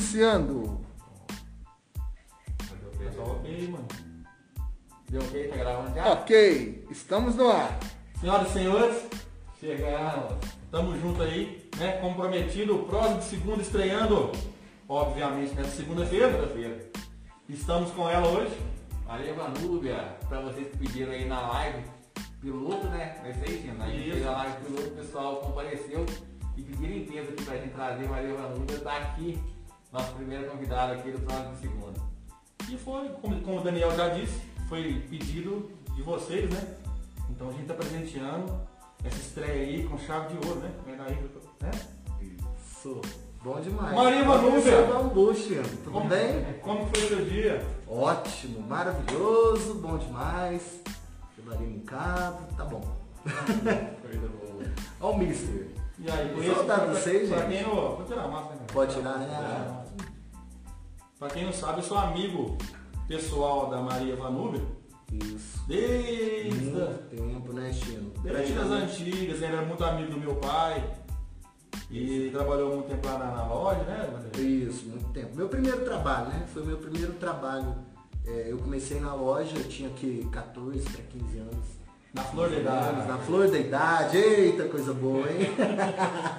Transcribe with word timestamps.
Iniciando. 0.00 0.80
Ok, 3.18 3.68
mano. 3.68 3.86
Deu 5.10 5.20
ok? 5.20 5.48
Tá 5.48 5.56
gravando 5.56 5.94
já? 5.94 6.12
Ok, 6.12 6.86
estamos 6.90 7.34
no 7.34 7.50
ar. 7.50 7.78
Senhoras 8.18 8.48
e 8.48 8.52
senhores, 8.52 9.08
chegamos. 9.60 10.38
Tamo 10.70 10.98
junto 10.98 11.22
aí, 11.22 11.68
né? 11.76 11.98
Comprometido, 12.00 12.78
próximo 12.84 13.18
de 13.18 13.24
segunda 13.24 13.60
estreando, 13.60 14.32
obviamente, 14.88 15.52
nessa 15.54 15.76
segunda-feira. 15.76 16.30
Segunda-feira. 16.30 16.90
Estamos 17.50 17.90
com 17.90 18.08
ela 18.08 18.26
hoje. 18.26 18.56
Maria 19.06 19.34
Vanúbia, 19.34 20.16
pra 20.30 20.40
vocês 20.40 20.66
que 20.68 20.78
pediram 20.78 21.12
aí 21.12 21.28
na 21.28 21.46
live 21.46 21.84
piloto, 22.40 22.86
né? 22.86 23.18
Vai 23.20 23.34
ser 23.34 23.50
isso, 23.50 23.66
né? 23.66 23.84
A 23.84 23.90
gente 23.90 24.12
fez 24.12 24.26
a 24.26 24.30
live 24.30 24.64
piloto, 24.64 24.88
o 24.88 24.96
pessoal 24.96 25.36
compareceu 25.42 26.06
e 26.56 26.62
pediram 26.62 26.94
em 26.94 27.04
peso 27.04 27.28
aqui 27.32 27.44
pra 27.44 27.56
gente 27.58 27.74
trazer 27.74 28.08
Maria 28.08 28.34
Vanúbia, 28.34 28.78
tá 28.78 28.96
aqui, 28.96 29.38
nosso 29.92 30.12
primeiro 30.14 30.50
convidado 30.50 30.92
aqui 30.94 31.10
do 31.10 31.18
próximo 31.20 31.52
de 31.54 31.60
segunda. 31.60 32.00
E 32.68 32.76
foi, 32.76 33.08
como, 33.20 33.40
como 33.40 33.60
o 33.60 33.62
Daniel 33.62 33.94
já 33.96 34.08
disse, 34.10 34.40
foi 34.68 35.04
pedido 35.10 35.70
de 35.94 36.02
vocês, 36.02 36.48
né? 36.50 36.76
Então 37.28 37.48
a 37.48 37.52
gente 37.52 37.66
tá 37.66 37.74
presenteando 37.74 38.60
essa 39.04 39.16
estreia 39.16 39.62
aí 39.66 39.84
com 39.88 39.98
chave 39.98 40.34
de 40.36 40.46
ouro, 40.46 40.60
né? 40.60 40.70
Né? 41.60 41.70
Isso. 42.20 43.00
Bom 43.42 43.58
demais. 43.60 43.94
Maria. 43.96 44.24
Você 44.60 44.70
dá 44.86 44.98
um. 45.00 45.08
Tudo 45.62 45.90
Como- 45.92 46.08
bem? 46.08 46.44
Como 46.62 46.86
foi 46.86 47.04
o 47.04 47.08
seu 47.08 47.24
dia? 47.24 47.66
Ótimo, 47.88 48.60
maravilhoso, 48.68 49.74
bom 49.76 49.96
demais. 49.96 50.80
Chamaria 51.34 51.66
em 51.68 51.80
casa, 51.80 52.46
tá 52.56 52.64
bom. 52.66 52.82
Coisa 53.22 54.28
boa. 54.28 54.64
Ó 55.00 55.10
o 55.12 55.18
Mister. 55.18 55.68
E 55.98 56.10
aí, 56.10 56.34
Que 56.34 56.54
saudade 56.54 56.80
de 56.86 56.96
vocês, 57.00 57.28
pra 57.28 57.38
gente. 57.40 57.50
quem 57.50 57.62
não. 57.62 57.74
Vou 57.96 58.04
tirar 58.04 58.24
a 58.24 58.28
máscara, 58.28 58.56
né? 58.56 58.66
Pode 58.72 58.94
tirar, 58.94 59.18
né? 59.18 59.79
Vou 61.20 61.28
tirar 61.28 61.28
a 61.28 61.28
máscara. 61.28 61.28
Pra 61.28 61.28
quem 61.28 61.44
não 61.44 61.52
sabe, 61.52 61.78
eu 61.80 61.82
sou 61.84 61.98
amigo 61.98 62.56
pessoal 63.06 63.68
da 63.68 63.80
Maria 63.82 64.16
Vanúbia 64.16 64.62
Isso. 65.12 65.62
desde, 65.66 66.70
Muito 66.70 67.08
tempo, 67.10 67.52
né, 67.52 67.72
Chino? 67.72 68.10
desde 68.22 68.58
as 68.58 68.70
antigas, 68.70 69.42
ele 69.42 69.52
era 69.52 69.62
muito 69.62 69.84
amigo 69.84 70.12
do 70.12 70.18
meu 70.18 70.36
pai 70.36 70.82
e 71.90 72.30
trabalhou 72.32 72.76
muito 72.76 72.88
tempo 72.88 73.06
lá 73.06 73.18
na, 73.18 73.26
na 73.32 73.46
loja, 73.46 73.82
né? 73.82 74.08
Isso, 74.38 74.86
muito 74.86 75.12
tempo. 75.12 75.36
Meu 75.36 75.48
primeiro 75.48 75.84
trabalho, 75.84 76.28
né? 76.28 76.46
Foi 76.52 76.64
meu 76.64 76.78
primeiro 76.78 77.12
trabalho. 77.14 77.74
É, 78.24 78.46
eu 78.48 78.58
comecei 78.58 79.00
na 79.00 79.12
loja, 79.14 79.56
eu 79.56 79.68
tinha 79.68 79.90
que 79.90 80.24
14 80.30 80.88
para 80.88 81.02
15 81.02 81.38
anos. 81.38 81.66
Na 82.14 82.22
flor 82.22 82.48
da 82.48 82.56
idade. 82.56 83.08
Na 83.08 83.18
flor 83.18 83.50
da 83.50 83.58
idade, 83.58 84.16
eita 84.16 84.68
coisa 84.68 84.94
boa, 84.94 85.26
hein? 85.30 85.50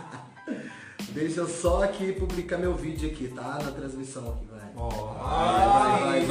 Deixa 1.12 1.42
eu 1.42 1.48
só 1.48 1.84
aqui 1.84 2.14
publicar 2.14 2.58
meu 2.58 2.74
vídeo 2.74 3.10
aqui, 3.10 3.28
tá? 3.28 3.60
Na 3.62 3.72
transmissão 3.72 4.30
aqui. 4.30 4.51
Ó, 4.76 5.16
ai. 5.20 6.22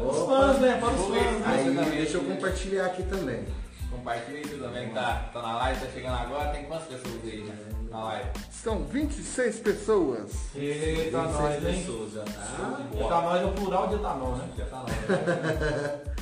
Os 0.00 0.26
fãs, 0.26 0.58
né? 0.60 0.78
Para 0.78 0.92
os 0.92 1.06
fãs. 1.06 1.46
Aí, 1.46 1.90
deixa 1.90 2.16
eu 2.18 2.24
compartilhar 2.24 2.86
aqui 2.86 3.02
também. 3.04 3.44
Compartilha 3.90 4.58
também 4.58 4.88
que 4.88 4.94
tá, 4.94 5.30
tá 5.32 5.42
na 5.42 5.56
live, 5.58 5.80
tá 5.80 5.92
chegando 5.92 6.14
agora, 6.14 6.50
tem 6.50 6.64
quantas 6.64 6.88
pessoas 6.88 7.22
aí 7.24 7.44
né? 7.44 7.54
na 7.90 8.04
live? 8.04 8.30
São 8.50 8.84
26 8.84 9.58
pessoas. 9.60 10.32
Eita, 10.54 11.22
nós, 11.22 11.64
hein? 11.64 11.78
pessoas 11.78 12.12
já, 12.12 12.22
tá? 12.24 12.80
Etanol 12.98 13.36
é 13.36 13.44
o 13.44 13.52
plural 13.52 13.88
de 13.88 13.94
etanol, 13.96 14.36
né? 14.36 14.48
Já 14.56 14.64
tá 14.64 14.78
muito. 14.78 16.12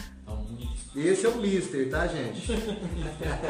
Esse 0.97 1.25
é 1.25 1.29
o 1.29 1.37
Mister, 1.37 1.89
tá, 1.89 2.07
gente? 2.09 2.51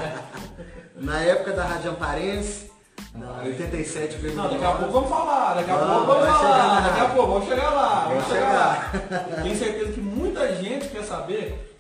Na 0.95 1.21
época 1.21 1.53
da 1.53 1.65
Rádio 1.65 1.93
Amparense, 1.93 2.71
na 3.15 3.43
87 3.43 4.19
Não, 4.35 4.49
daqui 4.49 4.65
a 4.65 4.71
pouco 4.73 4.93
vamos 4.93 5.09
falar, 5.11 5.55
daqui 5.55 5.71
a 5.71 5.77
Vamos, 5.77 6.07
pouco 6.07 6.07
vamos 6.21 6.27
falar, 6.27 6.39
chegar 6.41 6.67
lá. 6.67 6.81
daqui 6.81 7.01
a 7.01 7.09
pouco 7.09 7.33
vamos 7.33 7.49
chegar 7.49 7.71
lá, 7.71 8.05
vamos 8.09 8.25
Vai 8.25 8.37
chegar 8.39 8.53
lá. 8.55 9.43
Tenho 9.43 9.57
certeza 9.57 9.93
que 9.93 10.01
muita 10.01 10.55
gente 10.57 10.89
quer 10.89 11.03
saber 11.05 11.77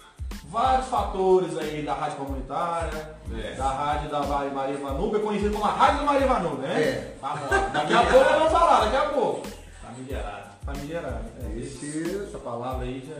vários 0.46 0.88
fatores 0.88 1.56
aí 1.56 1.82
da 1.82 1.94
rádio 1.94 2.16
comunitária, 2.16 3.16
É. 3.32 3.54
da 3.54 3.68
rádio 3.70 4.10
da 4.10 4.20
Maria 4.24 4.50
Maria 4.50 4.76
Vanúbia, 4.78 5.20
conhecida 5.20 5.52
como 5.52 5.64
a 5.64 5.70
Rádio 5.72 5.98
da 6.00 6.04
Maria 6.06 6.26
Vanúbia, 6.26 6.68
né? 6.68 6.82
É. 6.82 7.14
Famosa. 7.20 7.58
Daqui 7.72 7.94
a 7.94 8.02
pouco 8.06 8.30
vamos 8.30 8.52
falar, 8.52 8.80
daqui 8.86 8.96
a 8.96 9.08
pouco. 9.10 9.46
Familiarado. 9.80 10.50
Familiar. 10.66 11.22
É, 11.42 11.58
Esse- 11.60 12.24
essa 12.28 12.38
palavra 12.38 12.84
aí 12.84 13.04
já 13.08 13.14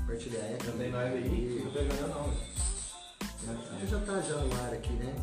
Compartilhar. 0.00 0.42
Também 0.62 0.90
nós 0.90 1.04
aí. 1.04 1.62
não 1.64 1.70
pegando 1.72 2.08
não. 2.08 2.30
Já 3.88 3.98
tá 4.00 4.20
já 4.20 4.36
no 4.36 4.66
ar 4.66 4.72
aqui, 4.74 4.92
né? 4.92 5.14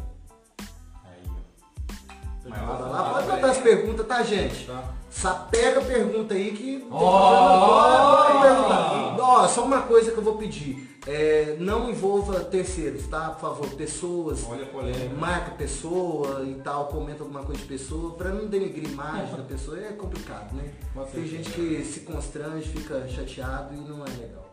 Lá, 2.49 2.77
lá, 2.89 3.13
pode 3.13 3.27
mandar 3.27 3.51
as 3.51 3.57
perguntas, 3.57 4.07
tá, 4.07 4.23
gente? 4.23 4.65
Tá? 4.65 4.83
Sapega 5.09 5.79
a 5.79 5.83
pergunta 5.83 6.33
aí 6.33 6.51
que. 6.51 6.79
Bora, 6.89 7.65
bora 7.65 8.41
perguntar. 8.41 9.17
Ó, 9.19 9.47
só 9.47 9.63
uma 9.63 9.81
coisa 9.81 10.11
que 10.11 10.17
eu 10.17 10.23
vou 10.23 10.37
pedir. 10.37 10.89
É, 11.07 11.57
não 11.59 11.89
envolva 11.89 12.41
terceiros, 12.41 13.07
tá? 13.07 13.31
Por 13.31 13.41
favor, 13.41 13.69
pessoas. 13.71 14.45
Olha 14.47 14.65
polêmica. 14.67 15.15
Marca 15.15 15.51
pessoa 15.51 16.43
e 16.43 16.55
tal, 16.55 16.87
comenta 16.87 17.23
alguma 17.23 17.43
coisa 17.43 17.59
de 17.59 17.67
pessoa, 17.67 18.13
pra 18.13 18.29
não 18.29 18.47
denegrir 18.47 18.89
imagem 18.89 19.35
da 19.35 19.43
pessoa 19.43 19.79
é 19.79 19.93
complicado, 19.93 20.53
né? 20.53 20.71
Com 20.93 21.03
Tem 21.05 21.25
gente 21.25 21.49
que 21.49 21.83
se 21.83 22.01
constrange, 22.01 22.67
fica 22.69 23.07
chateado 23.07 23.73
e 23.73 23.77
não 23.77 24.05
é 24.05 24.09
legal. 24.09 24.51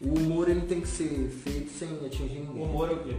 O 0.00 0.18
humor 0.18 0.48
ele 0.48 0.62
tem 0.62 0.80
que 0.80 0.88
ser 0.88 1.28
feito 1.28 1.70
sem 1.70 1.88
atingir 2.06 2.40
ninguém. 2.40 2.62
Humor 2.62 2.90
é 2.90 2.92
o 2.94 3.02
quê? 3.02 3.16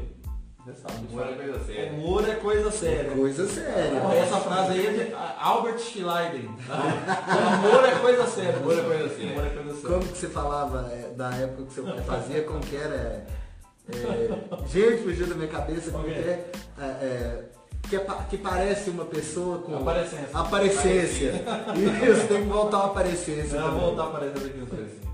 Você 0.64 0.76
sabe. 0.76 1.08
Humor 1.12 1.28
é 1.28 1.34
coisa 1.34 1.66
séria. 1.66 1.92
Humor 1.94 2.30
é 2.30 2.36
coisa 2.36 2.72
séria. 2.72 3.12
Coisa 3.12 3.48
séria. 3.48 4.00
Porra, 4.00 4.16
Essa 4.16 4.38
frase 4.38 4.72
aí 4.74 4.86
é 4.86 4.92
de 5.06 5.14
Albert 5.40 5.80
Schleiden. 5.80 6.50
Humor 6.50 7.86
é 7.86 8.00
coisa 8.00 8.28
séria. 8.28 8.58
Humor 8.60 8.78
é 8.78 8.82
coisa 8.84 9.10
séria. 9.10 9.32
Humor 9.32 9.46
é 9.46 9.50
coisa 9.50 9.74
séria. 9.82 9.90
Como 9.90 10.12
que 10.12 10.18
você 10.18 10.28
falava 10.28 10.92
é, 10.92 11.14
da 11.16 11.32
época 11.36 11.64
que 11.64 11.74
seu 11.74 11.84
pai 11.84 12.02
fazia, 12.02 12.44
como 12.44 12.60
que 12.60 12.76
era? 12.76 12.96
É, 12.96 13.26
é, 13.96 14.68
gente, 14.68 15.04
fugiu 15.04 15.26
da 15.28 15.36
minha 15.36 15.48
cabeça, 15.48 15.90
como 15.90 16.04
que 16.04 16.12
é? 16.12 16.52
É, 16.80 16.84
é, 16.84 17.44
que, 17.90 17.96
é 17.96 18.00
pa- 18.00 18.24
que 18.30 18.38
parece 18.38 18.92
uma 18.92 19.06
pessoa 19.06 19.58
com. 19.60 19.76
Aparecência. 19.78 20.30
Aparecência. 20.32 21.32
Isso, 22.12 22.28
tem 22.28 22.44
que 22.44 22.48
voltar 22.50 22.78
a 22.82 22.86
aparecência. 22.86 23.60
Voltar 23.62 24.16
aqui 24.18 24.58
nos 24.60 24.70
dois. 24.70 25.11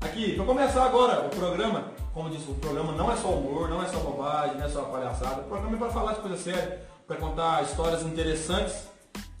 Aqui, 0.00 0.34
para 0.34 0.44
começar 0.44 0.84
agora, 0.84 1.26
o 1.26 1.30
programa, 1.30 1.92
como 2.12 2.28
disse, 2.28 2.50
o 2.50 2.54
programa 2.54 2.92
não 2.92 3.10
é 3.10 3.16
só 3.16 3.28
humor, 3.28 3.68
não 3.68 3.82
é 3.82 3.88
só 3.88 3.98
bobagem, 3.98 4.58
não 4.58 4.66
é 4.66 4.68
só 4.68 4.82
palhaçada. 4.82 5.40
O 5.40 5.44
programa 5.44 5.76
é 5.76 5.78
para 5.78 5.90
falar 5.90 6.12
de 6.12 6.20
coisa 6.20 6.36
séria, 6.36 6.82
para 7.06 7.16
contar 7.16 7.62
histórias 7.62 8.02
interessantes, 8.02 8.88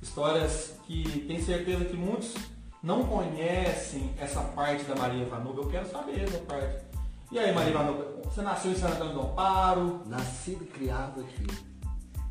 histórias 0.00 0.74
que 0.86 1.24
tem 1.28 1.40
certeza 1.40 1.84
que 1.84 1.96
muitos 1.96 2.34
não 2.82 3.04
conhecem 3.04 4.14
essa 4.18 4.40
parte 4.40 4.84
da 4.84 4.94
Maria 4.94 5.26
Vanúbia. 5.26 5.62
Eu 5.62 5.68
quero 5.68 5.90
saber 5.90 6.24
essa 6.24 6.38
parte. 6.38 6.84
E 7.30 7.38
aí, 7.38 7.52
Maria 7.54 7.72
Vanúbia, 7.72 8.06
você 8.24 8.40
nasceu 8.40 8.70
em 8.70 8.76
Santo 8.76 8.94
Antônio 8.94 9.14
do 9.14 9.20
Amparo, 9.22 10.02
Nascido 10.06 10.64
e 10.64 10.66
criado 10.66 11.20
aqui. 11.20 11.75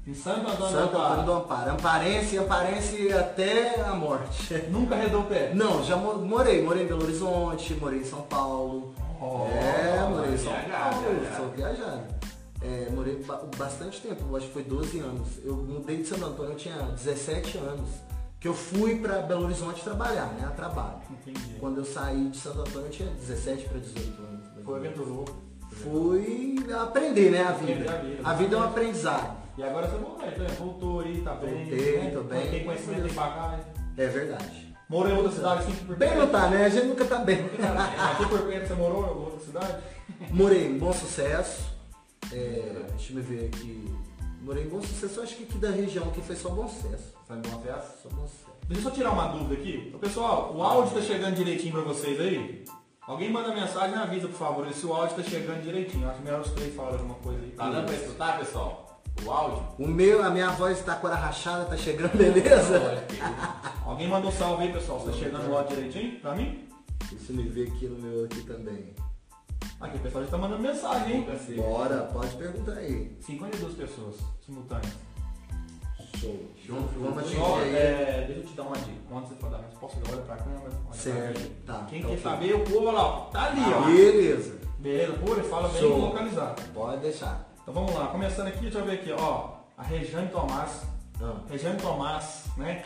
Em 0.07 0.13
Santo 0.13 0.41
Antônio 0.41 0.57
do 0.57 0.69
Santo 0.69 0.97
Antônio 0.97 1.23
do 1.25 1.31
Amparo. 1.33 1.71
Amparo. 1.71 1.71
Amparense, 1.71 2.37
Amparense 2.37 3.11
até 3.13 3.81
a 3.81 3.93
morte. 3.95 4.53
Nunca 4.69 4.95
redou 4.95 5.21
o 5.21 5.25
pé. 5.25 5.51
Não, 5.53 5.83
já 5.83 5.95
mo- 5.95 6.17
morei. 6.19 6.61
Morei 6.63 6.83
em 6.83 6.87
Belo 6.87 7.03
Horizonte, 7.03 7.73
morei 7.75 7.99
em 8.01 8.05
São 8.05 8.21
Paulo. 8.23 8.93
Oh, 9.19 9.47
é, 9.47 10.07
morei 10.09 10.33
em 10.33 10.37
São 10.37 10.51
viajado, 10.53 10.95
Paulo, 10.95 11.19
viajado. 11.19 11.35
sou 11.37 11.49
viajado. 11.51 12.01
É, 12.61 12.89
morei 12.91 13.15
ba- 13.23 13.43
bastante 13.57 14.01
tempo, 14.01 14.35
acho 14.35 14.47
que 14.47 14.53
foi 14.53 14.63
12 14.63 14.99
anos. 14.99 15.27
Eu 15.43 15.55
mudei 15.55 15.97
de 15.97 16.07
Santo 16.07 16.25
Antônio, 16.25 16.51
eu 16.53 16.57
tinha 16.57 16.75
17 16.75 17.57
anos. 17.57 17.89
Que 18.39 18.47
eu 18.47 18.53
fui 18.53 18.99
para 18.99 19.21
Belo 19.23 19.45
Horizonte 19.45 19.81
trabalhar, 19.83 20.27
né? 20.33 20.45
A 20.47 20.51
trabalho. 20.51 20.97
Entendi. 21.09 21.55
Quando 21.59 21.77
eu 21.79 21.85
saí 21.85 22.29
de 22.29 22.37
Santo 22.37 22.59
Antônio, 22.59 22.87
eu 22.87 22.91
tinha 22.91 23.09
17 23.09 23.67
para 23.69 23.79
18 23.79 24.21
anos. 24.21 24.45
Foi 24.63 24.79
menos. 24.79 24.99
aventuroso. 24.99 25.35
Fui 25.71 26.55
aprender, 26.79 27.31
né? 27.31 27.43
A 27.43 27.51
vida. 27.53 28.03
A 28.23 28.33
vida 28.33 28.55
é 28.55 28.59
um 28.59 28.63
aprendizado. 28.63 29.44
E 29.57 29.63
agora 29.63 29.87
você 29.87 29.97
voltou, 29.97 30.27
então, 30.27 30.47
voltou 30.55 30.99
aí, 30.99 31.21
tá 31.21 31.33
bem. 31.35 31.55
Voltei, 31.55 31.97
né? 31.97 32.11
tô 32.11 32.23
bem. 32.23 32.49
Tem 32.49 32.63
conhecimento 32.65 33.03
tem 33.03 33.13
bagagem. 33.13 33.65
É 33.97 34.07
verdade. 34.07 34.75
Morou 34.89 35.11
em 35.11 35.17
outra 35.17 35.31
cidade, 35.31 35.59
assim, 35.61 35.85
por 35.85 35.95
Bem 35.95 36.15
não 36.15 36.27
tá, 36.27 36.49
né? 36.49 36.65
A 36.65 36.69
gente 36.69 36.87
nunca 36.87 37.05
tá 37.05 37.19
bem. 37.19 37.39
Aqui 38.11 38.25
por 38.27 38.41
perto 38.41 38.67
você 38.67 38.73
morou 38.73 39.03
em 39.03 39.23
outra 39.23 39.39
cidade? 39.39 39.83
Morei 40.29 40.67
em 40.67 40.77
Bom 40.77 40.91
Sucesso. 40.91 41.73
É, 42.31 42.85
deixa 42.89 43.13
eu 43.13 43.23
ver 43.23 43.45
aqui. 43.45 43.95
Morei 44.41 44.65
em 44.65 44.69
Bom 44.69 44.81
Sucesso, 44.81 45.19
eu 45.19 45.23
acho 45.23 45.35
que 45.37 45.43
aqui 45.43 45.57
da 45.57 45.71
região 45.71 46.07
aqui 46.09 46.21
foi 46.21 46.35
só 46.35 46.49
Bom 46.49 46.67
Sucesso. 46.67 47.15
De 47.29 47.49
uma 47.49 47.59
festa? 47.59 47.95
Só 48.03 48.09
Bom 48.09 48.27
Sucesso. 48.27 48.57
Deixa 48.67 48.81
eu 48.81 48.89
só 48.89 48.95
tirar 48.95 49.11
uma 49.11 49.27
dúvida 49.29 49.53
aqui. 49.53 49.95
Pessoal, 50.01 50.53
o 50.53 50.61
áudio 50.61 50.95
tá 50.95 51.01
chegando 51.01 51.35
direitinho 51.35 51.71
pra 51.71 51.81
vocês 51.81 52.19
aí? 52.19 52.65
Alguém 53.07 53.31
manda 53.31 53.53
mensagem 53.53 53.95
e 53.95 53.99
avisa, 53.99 54.27
por 54.27 54.37
favor, 54.37 54.71
se 54.73 54.85
o 54.85 54.93
áudio 54.93 55.15
tá 55.15 55.23
chegando 55.23 55.63
direitinho. 55.63 56.09
Acho 56.09 56.21
melhor 56.21 56.41
os 56.41 56.51
três 56.51 56.75
falarem 56.75 56.99
alguma 56.99 57.19
coisa 57.19 57.39
aí. 57.41 57.51
Tá 57.51 57.69
dando 57.69 57.85
pra 57.85 57.95
escutar, 57.95 58.39
pessoal? 58.39 58.84
O 59.23 59.31
áudio? 59.31 59.63
O 59.79 59.87
meu, 59.87 60.23
a 60.23 60.29
minha 60.29 60.49
voz 60.51 60.81
tá 60.83 60.95
com 60.95 61.07
a 61.07 61.15
rachada, 61.15 61.65
tá 61.65 61.77
chegando, 61.77 62.11
beleza? 62.17 63.05
Alguém 63.85 64.07
manda 64.07 64.27
um 64.27 64.31
salve 64.31 64.63
aí, 64.63 64.73
pessoal. 64.73 64.99
Tá 64.99 65.11
chegando 65.13 65.55
áudio 65.55 65.75
direitinho 65.77 66.19
pra 66.19 66.35
mim? 66.35 66.67
Deixa 67.11 67.31
eu 67.31 67.35
me 67.37 67.43
ver 67.43 67.67
aqui 67.69 67.85
no 67.87 67.97
meu 67.99 68.25
aqui 68.25 68.41
também. 68.41 68.93
Aqui 69.79 69.97
o 69.97 69.99
pessoal 69.99 70.23
já 70.23 70.31
tá 70.31 70.37
mandando 70.37 70.61
mensagem, 70.63 71.15
hein? 71.17 71.27
Bora, 71.57 72.09
pode 72.13 72.35
perguntar 72.35 72.73
aí. 72.73 73.15
52 73.21 73.73
pessoas 73.75 74.15
simultâneas. 74.45 74.93
Show. 76.19 76.45
Vamos, 76.69 76.91
vamos 76.93 77.23
aí. 77.23 77.75
é, 77.75 78.23
deixa 78.25 78.41
eu 78.41 78.45
te 78.47 78.53
dar 78.53 78.63
uma 78.63 78.75
dica. 78.77 78.97
Quando 79.09 79.27
você 79.27 79.35
for 79.35 79.49
dar 79.49 79.57
a 79.57 79.61
resposta, 79.63 79.99
olha 80.09 80.21
pra 80.21 80.35
câmera. 80.37 80.61
olha 80.85 80.93
Certo, 80.93 81.51
tá, 81.65 81.85
Quem 81.89 82.01
tá 82.01 82.07
quer 82.07 82.13
ok. 82.13 82.23
saber, 82.23 82.53
o 82.55 82.59
povo, 82.63 82.91
lá, 82.91 83.21
tá 83.31 83.45
ali, 83.47 83.61
ó. 83.73 83.81
Beleza. 83.81 84.59
Beleza, 84.79 85.13
pura, 85.13 85.43
fala 85.43 85.67
bem 85.69 85.81
Show. 85.81 85.97
localizado. 85.99 86.61
Pode 86.73 87.01
deixar. 87.01 87.54
Então 87.67 87.73
vamos 87.73 87.95
lá, 87.95 88.07
começando 88.09 88.45
aqui, 88.47 88.59
deixa 88.59 88.77
eu 88.77 88.85
ver 88.85 88.91
aqui, 88.91 89.11
ó. 89.11 89.55
A 89.75 89.81
Rejane 89.81 90.27
Tomás. 90.29 90.83
Ah. 91.19 91.33
Rejane 91.49 91.79
Tomás, 91.81 92.43
né? 92.57 92.83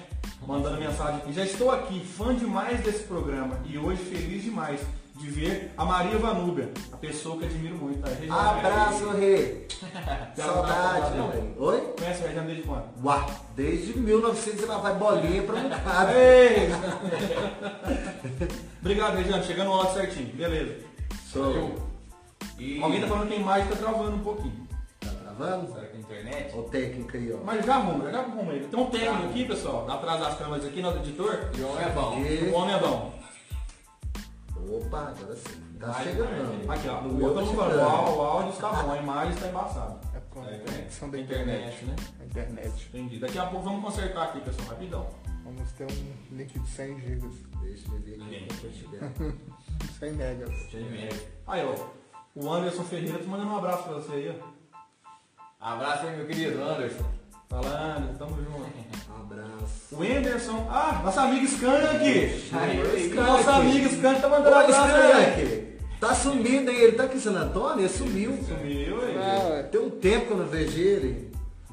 Mandando 0.48 0.80
mensagem 0.80 1.18
aqui. 1.18 1.34
Já 1.34 1.44
estou 1.44 1.70
aqui, 1.70 2.00
fã 2.00 2.34
demais 2.34 2.80
desse 2.80 3.04
programa 3.04 3.60
e 3.66 3.78
hoje 3.78 4.02
feliz 4.04 4.42
demais 4.42 4.80
de 5.16 5.30
ver 5.30 5.74
a 5.78 5.84
Maria 5.84 6.18
Vanúbia, 6.18 6.72
a 6.94 6.96
pessoa 6.96 7.38
que 7.38 7.44
admiro 7.44 7.76
muito. 7.76 8.06
A 8.06 8.10
Rejane, 8.10 8.32
Abraço, 8.32 9.10
Rê. 9.10 9.68
Ela 10.38 10.54
Saudade, 10.54 11.02
tá- 11.02 11.10
meu 11.10 11.28
bem. 11.28 11.54
Oi? 11.58 11.82
Conhece 11.98 12.24
a 12.24 12.28
Rejane 12.30 12.48
desde 12.48 12.64
quando? 12.64 12.86
Uá, 13.04 13.26
desde 13.58 14.00
1900 14.00 14.64
ela 14.64 14.78
vai 14.78 14.96
bolinha 14.96 15.44
pra 15.44 15.56
um 15.58 15.70
cara. 15.70 16.14
Ei! 16.18 16.70
Obrigado, 18.80 19.18
Rejane. 19.18 19.44
Chegando 19.44 19.72
áudio 19.74 19.94
certinho. 19.94 20.34
Beleza. 20.34 20.86
Show. 21.34 21.76
E... 22.58 22.82
Alguém 22.82 23.02
tá 23.02 23.08
falando 23.08 23.28
que 23.28 23.34
a 23.34 23.38
imagem 23.38 23.68
tá 23.68 23.76
travando 23.76 24.16
um 24.16 24.20
pouquinho. 24.24 24.69
Travando? 25.40 25.74
Será 25.74 25.86
que 25.88 25.96
é 25.96 26.00
internet? 26.00 26.58
O 26.58 26.64
técnico 26.64 27.18
aí, 27.18 27.34
ó. 27.34 27.38
Mas 27.44 27.66
já 27.66 27.76
arruma, 27.76 28.12
já 28.12 28.20
arruma 28.20 28.54
ele. 28.54 28.68
Tem 28.68 28.80
um 28.80 28.90
técnico 28.90 29.30
aqui, 29.30 29.46
pessoal, 29.46 29.90
atrás 29.90 30.20
das 30.20 30.38
câmeras 30.38 30.66
aqui, 30.66 30.82
nosso 30.82 30.98
editor. 31.00 31.50
João 31.56 31.80
é 31.80 31.90
bom. 31.90 32.16
O 32.18 32.54
homem 32.56 32.76
é 32.76 32.80
bom. 32.80 33.14
Opa, 34.70 35.14
agora 35.18 35.36
sim. 35.36 35.64
Tá 35.80 35.88
Vai, 35.92 36.04
chegando. 36.04 36.68
vai. 36.68 36.78
Aqui, 36.78 36.90
ó. 36.90 37.02
No 37.02 37.10
O 37.10 37.14
meu 37.16 37.34
tá 37.34 37.46
chegando. 37.46 37.76
O 37.78 37.82
áudio- 37.82 38.18
o 38.18 38.22
áudio 38.22 38.50
está 38.52 38.70
bom, 38.74 38.92
a 38.92 38.98
imagem 38.98 39.34
está 39.34 39.48
embaçada. 39.48 40.00
É 40.14 40.20
por 40.20 40.34
causa 40.36 40.50
É, 40.52 40.58
da 40.58 40.72
conexão 40.72 41.10
da 41.10 41.18
A 41.18 41.22
internet. 41.22 41.86
né? 41.86 41.96
A 42.20 42.26
internet. 42.26 42.88
Entendi. 42.90 43.20
Daqui 43.20 43.40
a 43.40 43.46
pouco 43.46 43.64
vamos 43.66 43.82
consertar 43.86 44.24
aqui, 44.26 44.42
pessoal, 44.42 44.68
rapidão. 44.68 45.08
Vamos 45.46 45.72
ter 45.72 45.86
um 45.86 46.36
link 46.36 46.60
de 46.60 46.68
100 46.68 47.00
gigas. 47.00 47.34
Deixa 47.62 47.88
eu 47.92 48.00
ver 48.02 48.16
aqui 48.22 48.46
quanto 48.48 48.66
eu 48.66 48.72
chegar. 48.74 49.12
100 50.00 50.12
megas. 50.14 50.52
Aí, 51.48 51.66
ó. 51.66 51.86
O 52.36 52.52
Anderson 52.52 52.84
Ferreira 52.84 53.18
tá 53.20 53.26
mandando 53.26 53.50
um 53.52 53.58
abraço 53.58 53.84
pra 53.84 53.94
você 53.94 54.12
aí, 54.12 54.30
ó. 54.38 54.59
Abraço 55.60 56.08
aí, 56.08 56.16
meu 56.16 56.26
querido 56.26 56.64
Anderson. 56.64 57.04
Falando, 57.50 58.18
tamo 58.18 58.38
junto. 58.38 58.62
Um 58.62 59.20
abraço. 59.22 59.96
O 59.96 60.02
Anderson. 60.04 60.68
Ah, 60.70 61.02
nosso 61.04 61.20
amigo 61.20 61.46
Skank! 61.46 62.50
Aí, 62.54 63.14
Nosso 63.14 63.50
amigo 63.50 63.88
Skank 63.88 64.22
tá 64.22 64.30
mandando 64.30 64.56
Ô, 64.56 64.60
abraço 64.60 64.96
aí. 64.96 65.80
Tá 66.00 66.16
sumindo 66.16 66.72
aí. 66.72 66.82
Ele 66.82 66.92
tá 66.94 67.04
aqui 67.04 67.18
em 67.18 67.20
San 67.20 67.34
Antônio? 67.34 67.80
Ele 67.82 67.90
sumiu. 67.90 68.40
Sumiu, 68.42 69.02
aí. 69.02 69.18
Ah, 69.18 69.64
Tem 69.70 69.82
um 69.82 69.90
tempo 69.90 70.28
que 70.28 70.32
eu 70.32 70.38
não 70.38 70.46
vejo 70.46 70.80
ele. 70.80 71.30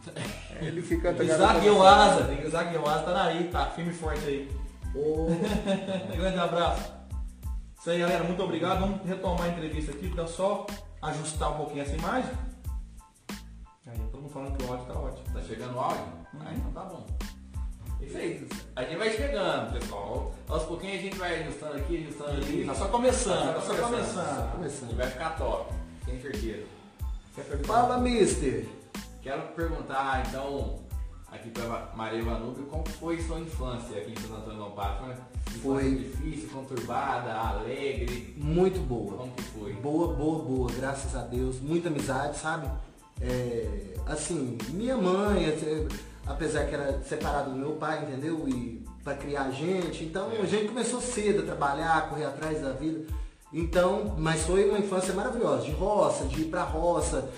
ele 0.61 0.83
fica 0.83 1.12
O 1.12 1.23
Isaac. 1.23 1.69
O 1.69 2.47
Isaac 2.49 2.75
Euasa 2.75 3.03
tá 3.12 3.25
aí, 3.25 3.44
tá 3.53 3.67
firme 3.67 3.93
e 3.93 3.94
forte 3.94 4.27
aí. 4.27 4.50
Ô, 4.97 5.29
Grande 6.17 6.38
abraço. 6.41 6.93
Isso 7.79 7.91
aí, 7.91 8.00
galera. 8.00 8.25
Muito 8.25 8.43
obrigado. 8.43 8.81
Vamos 8.81 9.06
retomar 9.06 9.44
a 9.44 9.49
entrevista 9.50 9.93
aqui. 9.93 10.09
Dá 10.09 10.27
só 10.27 10.67
ajustar 11.03 11.53
um 11.53 11.56
pouquinho 11.59 11.83
essa 11.83 11.94
imagem. 11.94 12.31
Todo 14.11 14.21
mundo 14.21 14.33
falando 14.33 14.57
que 14.57 14.65
o 14.65 14.73
áudio 14.73 14.87
tá 14.87 14.99
ótimo. 14.99 15.25
Tá 15.33 15.43
chegando 15.43 15.77
o 15.77 15.81
áudio? 15.81 16.05
Ah, 16.41 16.53
então 16.55 16.73
tá 16.73 16.85
bom. 16.85 17.07
Aí, 18.15 18.47
a 18.77 18.83
gente 18.83 18.97
vai 18.97 19.11
chegando, 19.11 19.73
pessoal. 19.79 20.35
Aos 20.49 20.63
pouquinhos 20.65 20.99
a 20.99 21.03
gente 21.03 21.17
vai 21.17 21.43
ajustando 21.43 21.77
aqui, 21.77 22.05
ajustando 22.05 22.31
ali. 22.31 22.65
Tá 22.65 22.75
só 22.75 22.89
começando, 22.89 23.55
tá 23.55 23.61
só 23.61 23.75
começando. 23.75 24.53
começando. 24.53 24.93
E 24.93 24.95
vai 24.95 25.11
ficar 25.11 25.31
top, 25.31 25.75
tenho 26.05 26.23
certeza. 26.23 26.67
Fala, 27.65 27.99
mister. 27.99 28.67
Quero 29.23 29.43
perguntar 29.49 30.25
então 30.29 30.79
aqui 31.31 31.51
para 31.51 31.91
Maria 31.95 32.23
Vanube, 32.23 32.63
como 32.65 32.87
foi 32.89 33.21
sua 33.21 33.41
infância 33.41 33.99
aqui 33.99 34.13
em 34.13 34.17
Santo 34.17 34.51
Antônio 34.51 34.73
infância 34.73 35.23
Foi. 35.63 35.97
difícil, 35.97 36.49
conturbada, 36.51 37.35
alegre. 37.35 38.35
Muito 38.39 38.79
boa. 38.81 39.17
Como 39.17 39.33
que 39.33 39.43
foi? 39.43 39.73
Boa, 39.75 40.15
boa, 40.15 40.45
boa, 40.45 40.73
graças 40.73 41.15
a 41.17 41.23
Deus. 41.23 41.61
Muita 41.61 41.89
amizade, 41.89 42.39
sabe? 42.39 42.71
É, 43.21 43.95
assim, 44.07 44.59
minha 44.71 44.97
mãe, 44.97 45.47
apesar 46.27 46.67
que 46.67 46.75
era 46.75 47.03
separada 47.03 47.51
do 47.51 47.57
meu 47.57 47.73
pai, 47.73 48.03
entendeu? 48.03 48.49
E 48.49 48.85
para 49.03 49.15
criar 49.15 49.45
a 49.45 49.51
gente, 49.51 50.05
então 50.05 50.29
a 50.31 50.47
gente 50.47 50.69
começou 50.69 51.01
cedo 51.01 51.43
a 51.43 51.47
trabalhar, 51.47 51.97
a 51.97 52.01
correr 52.03 52.25
atrás 52.25 52.61
da 52.61 52.73
vida. 52.73 53.07
Então, 53.53 54.15
mas 54.19 54.43
foi 54.43 54.69
uma 54.69 54.79
infância 54.79 55.15
maravilhosa, 55.15 55.65
de 55.65 55.71
roça, 55.71 56.25
de 56.25 56.43
ir 56.43 56.47
pra 56.47 56.65
roça. 56.65 57.29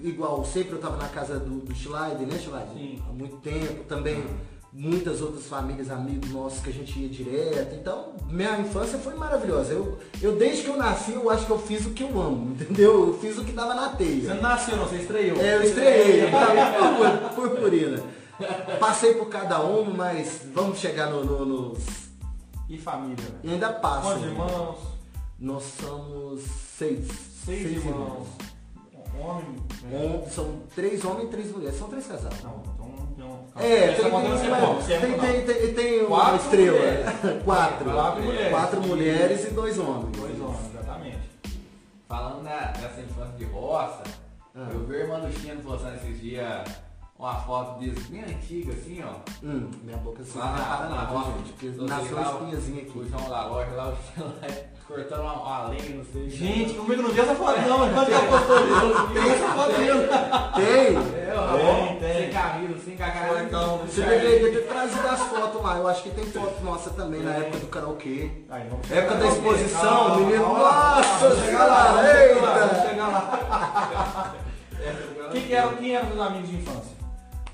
Igual 0.00 0.44
sempre 0.44 0.72
eu 0.72 0.76
estava 0.76 0.96
na 0.96 1.08
casa 1.08 1.38
do, 1.38 1.60
do 1.60 1.74
Schleider, 1.74 2.26
né, 2.26 2.38
Schleider? 2.38 2.72
Sim. 2.72 3.02
Há 3.08 3.12
muito 3.12 3.36
tempo 3.36 3.84
também. 3.84 4.24
Muitas 4.74 5.20
outras 5.20 5.44
famílias, 5.44 5.90
amigos 5.90 6.30
nossos 6.30 6.60
que 6.60 6.70
a 6.70 6.72
gente 6.72 6.98
ia 6.98 7.08
direto. 7.08 7.74
Então, 7.74 8.14
minha 8.30 8.58
infância 8.58 8.98
foi 8.98 9.14
maravilhosa. 9.14 9.72
Eu, 9.74 9.98
eu 10.22 10.36
desde 10.36 10.62
que 10.62 10.70
eu 10.70 10.78
nasci, 10.78 11.12
eu 11.12 11.28
acho 11.28 11.44
que 11.44 11.52
eu 11.52 11.58
fiz 11.58 11.84
o 11.84 11.90
que 11.90 12.02
eu 12.02 12.18
amo, 12.20 12.52
entendeu? 12.58 13.08
Eu 13.08 13.18
fiz 13.18 13.36
o 13.36 13.44
que 13.44 13.52
dava 13.52 13.74
na 13.74 13.90
Você 13.90 13.96
teia. 13.98 14.34
não 14.34 14.40
nasceu, 14.42 14.76
não, 14.78 14.86
você 14.88 14.96
estreou. 14.96 15.36
É, 15.38 15.56
eu 15.56 15.62
estreiei, 15.62 16.30
tá? 16.30 16.46
Pur- 17.34 17.48
purpurina. 17.50 18.02
Passei 18.80 19.14
por 19.14 19.28
cada 19.28 19.62
um, 19.62 19.92
mas 19.94 20.40
vamos 20.54 20.78
chegar 20.78 21.10
no, 21.10 21.22
no- 21.22 21.44
nos. 21.44 21.78
E 22.68 22.78
família? 22.78 23.24
E 23.44 23.50
ainda 23.50 23.74
passo. 23.74 24.08
Quantos 24.08 24.24
irmãos? 24.24 24.78
Nós 25.38 25.64
somos 25.80 26.40
seis. 26.78 27.08
Seis, 27.44 27.62
irmãos. 27.84 28.26
Homem. 29.20 29.56
né? 29.82 30.22
Um- 30.26 30.30
são 30.30 30.60
três 30.74 31.04
homens 31.04 31.24
e 31.28 31.30
três 31.30 31.52
mulheres. 31.52 31.78
São 31.78 31.88
três 31.88 32.06
casais. 32.06 32.42
Não, 32.42 32.50
não. 32.52 32.71
É, 33.56 33.84
Essa 33.90 34.02
tem, 34.02 34.10
tem, 34.10 34.94
é 34.94 34.96
é 34.96 35.00
tem, 35.00 35.18
tem, 35.18 35.42
tem, 35.44 35.74
tem 35.74 36.00
uma 36.06 36.16
Quatro 36.16 36.36
estrela. 36.36 36.78
mulheres. 36.78 37.04
Quatro. 37.44 37.90
Quatro 37.92 38.22
mulheres. 38.22 38.50
Quatro 38.50 38.80
mulheres 38.82 39.44
e 39.44 39.50
dois 39.50 39.78
homens. 39.78 40.16
Dois 40.16 40.40
homens, 40.40 40.70
exatamente. 40.74 41.18
Falando 42.08 42.42
dessa 42.44 43.00
infância 43.00 43.36
de 43.36 43.44
roça, 43.44 44.02
Ah. 44.54 44.68
eu 44.72 44.86
vi 44.86 44.96
a 44.96 44.98
irmã 45.00 45.20
do 45.20 45.32
Chino 45.32 45.62
postando 45.62 45.96
esses 45.96 46.20
dias 46.20 46.66
uma 47.22 47.34
foto 47.36 47.78
deles 47.78 48.04
bem 48.06 48.24
antiga 48.24 48.72
assim, 48.72 49.00
ó. 49.04 49.46
Hum, 49.46 49.70
minha 49.84 49.96
boca 49.98 50.22
assim 50.22 50.38
Lá 50.38 50.46
não 50.46 50.56
na, 50.56 50.76
para 50.76 50.88
na 50.88 51.22
viu, 51.22 51.34
gente, 51.36 51.52
porque 51.52 51.66
eu 51.66 51.86
nasceu 51.86 52.16
uma 52.16 52.26
lá, 52.26 52.32
espinhazinha 52.32 52.82
O 52.82 52.88
aqui. 52.88 53.08
João 53.10 53.30
da 53.30 53.46
loja 53.46 53.70
lá, 53.70 53.84
o 53.86 53.90
lá, 53.90 53.94
cortando 54.88 55.20
uma, 55.20 55.32
uma 55.34 55.68
lenha, 55.68 55.96
não 55.96 56.04
sei. 56.04 56.28
Gente, 56.28 56.74
comigo 56.74 57.02
não 57.02 57.10
vi 57.10 57.20
essa 57.20 57.34
foto 57.36 57.60
não, 57.60 57.78
mas 57.78 57.94
quando 57.94 58.10
já 58.10 58.20
postou 58.26 58.56
isso? 58.66 59.06
Tem 59.14 59.30
essa 59.30 59.48
foto 59.54 59.78
mesmo. 59.78 60.02
Tem! 60.56 60.96
É, 61.22 61.34
ó, 61.36 61.56
Tem, 61.56 61.96
tem. 61.98 62.12
Sem 62.12 62.30
camisa, 62.32 62.78
sem 62.84 62.96
com 62.96 63.04
a 63.04 63.10
cara 63.10 63.44
Então, 63.44 63.78
Você 63.78 64.02
deveria 64.02 64.52
ter 64.52 64.66
trazido 64.66 65.06
as 65.06 65.20
fotos 65.20 65.62
lá. 65.62 65.78
Eu 65.78 65.86
acho 65.88 66.02
que 66.02 66.10
tem 66.10 66.26
foto 66.26 66.64
nossa 66.64 66.90
também 66.90 67.22
na 67.22 67.34
época 67.34 67.58
do 67.58 67.66
karaokê. 67.68 68.30
Época 68.90 69.14
da 69.14 69.24
lá. 69.26 69.30
exposição, 69.30 70.16
menino. 70.18 70.42
Nossa 70.42 71.36
chegar 71.36 71.66
lá, 71.66 71.92
lá, 71.92 72.20
eita! 72.20 72.88
chegar 72.88 73.08
lá. 73.08 74.34
Quem 75.30 75.46
que 75.46 75.54
eram, 75.54 75.76
quem 75.76 75.94
eram 75.96 76.08
seus 76.08 76.20
amigos 76.20 76.50
de 76.50 76.56
infância? 76.56 77.01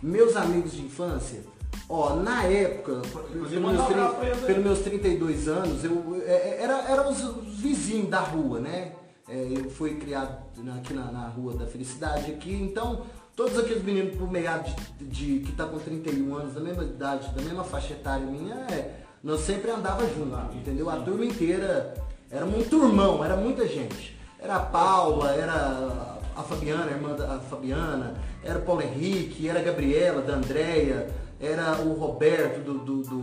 Meus 0.03 0.37
amigos 0.37 0.73
de 0.73 0.83
infância, 0.83 1.41
ó, 1.89 2.15
na 2.17 2.45
época, 2.45 3.01
pelos 3.33 3.51
meus, 3.51 3.63
manda 3.63 3.83
um 3.83 3.87
trin- 3.87 3.95
abraço 3.99 4.15
pra 4.17 4.27
eles 4.29 4.39
aí. 4.41 4.47
pelos 4.47 4.65
meus 4.65 4.79
32 4.81 5.49
anos, 5.49 5.85
eu 5.85 6.23
é, 6.27 6.31
é, 6.33 6.59
era, 6.63 6.83
eram 6.91 7.11
os, 7.11 7.23
os 7.23 7.59
vizinhos 7.59 8.09
da 8.09 8.21
rua, 8.21 8.61
né? 8.61 8.93
É, 9.29 9.49
eu 9.57 9.69
fui 9.71 9.95
criado 9.97 10.39
aqui 10.79 10.95
na, 10.95 11.11
na 11.13 11.29
rua 11.29 11.55
da 11.55 11.67
Felicidade 11.67 12.31
aqui, 12.31 12.53
então 12.55 13.03
todos 13.37 13.59
aqueles 13.59 13.83
meninos 13.85 14.17
por 14.17 14.31
meado 14.31 14.75
de, 14.99 15.05
de- 15.07 15.41
que 15.47 15.53
tá 15.53 15.67
com 15.67 15.79
31 15.79 16.35
anos, 16.37 16.55
da 16.55 16.61
mesma 16.61 16.83
idade, 16.85 17.29
da 17.35 17.43
mesma 17.43 17.63
faixa 17.65 17.93
etária 17.93 18.25
minha, 18.27 18.55
é, 18.71 19.01
nós 19.23 19.41
sempre 19.41 19.71
andava 19.71 20.03
junto, 20.07 20.57
entendeu? 20.57 20.89
A 20.89 20.97
turma 20.97 21.25
inteira 21.25 21.95
era 22.31 22.45
um 22.47 22.63
turmão, 22.63 23.23
era 23.25 23.37
muita 23.37 23.67
gente. 23.67 24.17
Era 24.41 24.57
a 24.57 24.61
Paula, 24.61 25.33
era 25.33 26.18
a 26.39 26.43
Fabiana, 26.43 26.85
a 26.87 26.91
irmã 26.91 27.15
da 27.15 27.39
Fabiana, 27.41 28.15
era 28.45 28.59
o 28.59 28.63
Paulo 28.63 28.83
Henrique, 28.83 29.49
era 29.49 29.59
a 29.61 29.63
Gabriela, 29.63 30.23
da 30.23 30.35
Andréia, 30.35 31.09
era 31.41 31.79
o 31.83 31.95
Roberto 31.95 32.61
do, 32.61 32.79
do, 32.79 33.03
do, 33.03 33.23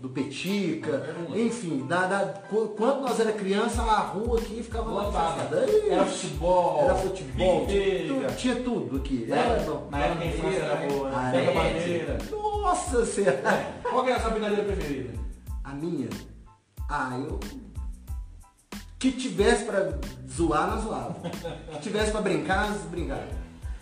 do- 0.00 0.08
Petica, 0.10 1.06
enfim, 1.32 1.86
da, 1.86 2.04
da- 2.06 2.26
qu- 2.50 2.74
quando 2.76 3.02
nós 3.02 3.20
era 3.20 3.32
criança, 3.32 3.80
a 3.80 4.00
rua 4.00 4.38
aqui 4.40 4.60
ficava 4.60 4.90
Lotada. 4.90 5.64
Era 5.88 6.04
futebol. 6.04 6.80
Era 6.82 6.94
futebol, 6.96 7.66
tinha, 7.68 8.26
tinha 8.36 8.56
tudo 8.56 8.96
aqui. 8.96 9.24
Né? 9.28 9.38
Era 9.38 9.62
bom. 9.62 9.86
Na 9.88 9.98
época 10.00 10.22
a 10.24 10.26
infância 10.26 10.58
era 10.58 10.88
boa, 10.88 11.10
né? 11.10 11.30
Pega 11.32 11.50
era. 11.52 11.60
bandeira. 11.72 12.18
Nossa 12.30 13.06
senhora! 13.06 13.66
Qual 13.84 14.02
que 14.02 14.10
era 14.10 14.18
a 14.18 14.20
sua 14.22 14.30
brincadeira 14.32 14.64
preferida? 14.64 15.10
A 15.62 15.72
minha? 15.74 16.08
Ah, 16.88 17.16
eu. 17.24 17.38
Que 19.00 19.10
tivesse 19.12 19.64
pra 19.64 19.88
zoar, 20.30 20.70
nós 20.74 20.84
zoava. 20.84 21.16
Que 21.72 21.78
tivesse 21.80 22.10
pra 22.12 22.20
brincar, 22.20 22.68
nós 22.68 22.82
brincava. 22.82 23.22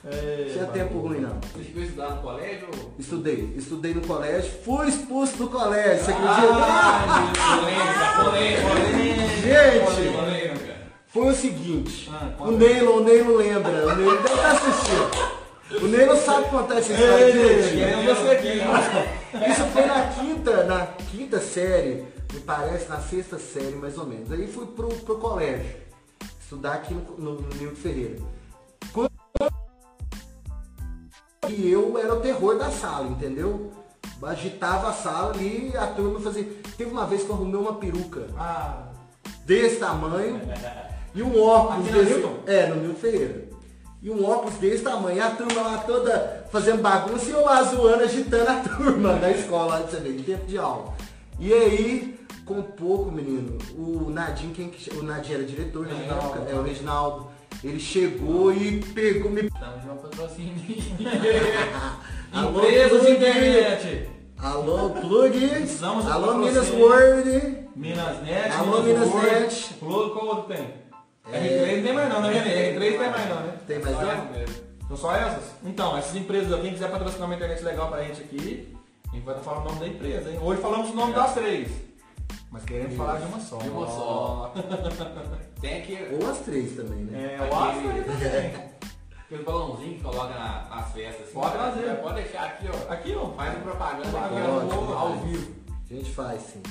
Não 0.04 0.52
tinha 0.52 0.64
tempo 0.66 0.98
ruim 1.00 1.18
não. 1.20 1.36
Você 1.52 1.64
chegou 1.64 1.82
a 1.82 1.84
estudar 1.84 2.10
no 2.10 2.22
colégio? 2.22 2.68
ou- 2.72 2.94
Estudei, 2.98 3.52
estudei 3.56 3.94
no 3.94 4.00
colégio, 4.00 4.50
fui 4.64 4.88
expulso 4.88 5.36
do 5.36 5.48
colégio, 5.48 6.04
você 6.04 6.12
Ah, 6.12 7.02
acredita? 7.04 8.24
Polêmica, 8.24 8.24
polêmica, 8.24 9.28
Gente! 9.42 10.12
polêmica. 10.16 10.76
Foi 11.08 11.26
o 11.28 11.34
seguinte, 11.34 12.08
Ah, 12.12 12.30
o 12.38 12.50
Neilo, 12.52 12.98
o 13.00 13.04
Neilo 13.04 13.36
lembra, 13.36 13.70
o 13.86 13.96
Neilo 13.96 14.16
deve 14.22 14.34
estar 14.34 14.50
assistindo. 14.52 15.38
O 15.82 15.86
Ney 15.88 16.06
não 16.06 16.16
sabe 16.16 16.48
contar 16.48 16.78
essa 16.78 16.92
história 16.92 17.24
Ei, 17.24 17.32
direitinho. 17.32 18.10
Isso 19.50 19.64
foi 19.72 19.84
na 19.84 20.02
quinta, 20.08 20.64
na 20.64 20.86
quinta 21.10 21.38
série, 21.40 22.04
me 22.32 22.40
parece, 22.40 22.88
na 22.88 23.00
sexta 23.00 23.38
série 23.38 23.74
mais 23.76 23.96
ou 23.98 24.06
menos. 24.06 24.30
Aí 24.32 24.46
fui 24.46 24.66
pro, 24.66 24.88
pro 24.88 25.18
colégio, 25.18 25.76
estudar 26.40 26.74
aqui 26.74 26.94
no, 26.94 27.00
no, 27.18 27.40
no 27.40 27.54
Nilton 27.54 27.76
Ferreira. 27.76 28.16
Quando- 28.92 29.08
E 31.48 31.70
eu 31.70 31.96
era 31.98 32.14
o 32.14 32.20
terror 32.20 32.58
da 32.58 32.70
sala, 32.70 33.08
entendeu? 33.08 33.72
Agitava 34.22 34.88
a 34.88 34.92
sala 34.92 35.32
ali, 35.32 35.72
a 35.76 35.86
turma 35.86 36.20
fazia. 36.20 36.44
Teve 36.76 36.90
uma 36.90 37.06
vez 37.06 37.22
que 37.22 37.30
eu 37.30 37.34
arrumei 37.36 37.58
uma 37.60 37.74
peruca 37.74 38.26
Ah, 38.36 38.88
desse 39.46 39.76
tamanho 39.76 40.40
e 41.14 41.22
um 41.22 41.40
óculos 41.40 41.86
Aqui 41.88 41.92
desse. 41.98 42.14
Newton? 42.14 42.38
É, 42.46 42.66
no 42.66 42.76
Nilton 42.76 42.98
Ferreira. 43.00 43.48
E 44.02 44.10
um 44.10 44.24
óculos 44.28 44.54
desse 44.56 44.82
tamanho. 44.82 45.16
E 45.16 45.20
a 45.20 45.30
turma 45.30 45.62
lá 45.62 45.78
toda 45.78 46.46
fazendo 46.50 46.82
bagunça 46.82 47.26
e 47.26 47.30
eu 47.30 47.44
lá 47.44 47.62
zoando, 47.62 48.02
agitando 48.04 48.50
a 48.50 48.56
turma 48.76 49.14
da 49.14 49.30
escola, 49.30 49.80
você 49.82 49.98
ver, 50.00 50.18
em 50.18 50.22
tempo 50.22 50.46
de 50.46 50.58
aula. 50.58 50.92
E 51.38 51.52
aí, 51.52 52.17
com 52.48 52.62
pouco, 52.62 53.12
menino, 53.12 53.58
o 53.76 54.10
Nadinho, 54.10 54.54
quem 54.54 54.70
que, 54.70 54.90
o 54.96 55.02
Nadinho 55.02 55.34
era 55.36 55.44
diretor 55.44 55.86
na 55.86 55.94
Reginaldo. 55.94 56.26
época, 56.26 56.50
é 56.50 56.54
o 56.54 56.62
Reginaldo. 56.62 57.28
Ele 57.62 57.78
chegou 57.78 58.52
e 58.52 58.80
pegou, 58.82 59.30
me. 59.30 59.42
Estamos 59.42 59.82
de 59.82 59.90
um 59.90 59.96
patrocínio. 59.96 60.54
Empresas 62.32 63.02
de 63.02 63.10
internet. 63.12 64.10
Alô, 64.38 64.90
Plug! 64.90 65.38
Do 65.38 66.10
Alô, 66.10 66.34
Minas. 66.38 66.70
Word! 66.70 67.68
Minas 67.76 68.22
Net, 68.22 68.56
Alô, 68.56 68.82
Minas 68.82 69.08
Word. 69.08 69.26
Net. 69.26 69.74
Plug, 69.74 70.12
qual 70.12 70.26
outro 70.26 70.54
tem? 70.54 70.66
É. 71.30 71.40
R3 71.40 71.76
não 71.76 71.82
tem 71.82 71.92
mais 71.92 72.08
não, 72.08 72.20
né? 72.22 72.74
R3 72.74 72.78
tem 72.78 72.98
mais 72.98 73.28
não, 73.28 73.40
né? 73.40 73.54
Tem 73.66 73.78
mais 73.80 74.30
mesmo. 74.30 74.54
São 74.88 74.96
só 74.96 75.14
essas? 75.14 75.44
Então, 75.64 75.96
essas 75.98 76.16
empresas, 76.16 76.60
quem 76.62 76.72
quiser 76.72 76.90
patrocinar 76.90 77.26
uma 77.26 77.34
internet 77.34 77.62
legal 77.62 77.88
pra 77.88 78.02
gente 78.04 78.22
aqui, 78.22 78.74
a 79.10 79.14
gente 79.14 79.24
vai 79.24 79.38
falando 79.40 79.66
o 79.66 79.68
nome 79.68 79.80
da 79.80 79.88
empresa, 79.88 80.30
hein? 80.30 80.38
Hoje 80.40 80.62
falamos 80.62 80.90
o 80.90 80.94
nome 80.94 81.12
das 81.12 81.34
três. 81.34 81.68
Mas 82.50 82.64
queremos 82.64 82.96
falar 82.96 83.18
de 83.18 83.26
uma 83.26 83.40
só. 83.40 83.58
De 83.58 83.68
uma 83.68 83.86
só. 83.86 84.54
Tem 85.60 85.82
aqui 85.82 85.98
Ou 86.20 86.30
as 86.30 86.38
três 86.38 86.76
também, 86.76 87.00
né? 87.04 87.36
É, 87.38 87.46
eu 87.46 87.56
acho 87.56 87.80
que 87.80 88.04
também. 88.04 88.52
aquele 89.26 89.42
balãozinho 89.42 89.94
que 89.96 90.02
coloca 90.02 90.28
na- 90.34 90.66
nas 90.70 90.92
festas. 90.92 91.24
assim. 91.26 91.34
Pode 91.34 91.52
trazer. 91.52 91.96
Pode 92.00 92.14
deixar 92.22 92.44
aqui, 92.46 92.66
ó. 92.68 92.92
Aqui, 92.92 93.14
ó. 93.14 93.26
Faz 93.32 93.54
uma 93.54 93.62
propaganda 93.62 94.08
ó, 94.14 94.60
boa. 94.74 94.96
ao 94.98 95.12
vivo. 95.18 95.54
A 95.90 95.94
gente 95.94 96.10
faz 96.12 96.40
sim. 96.42 96.62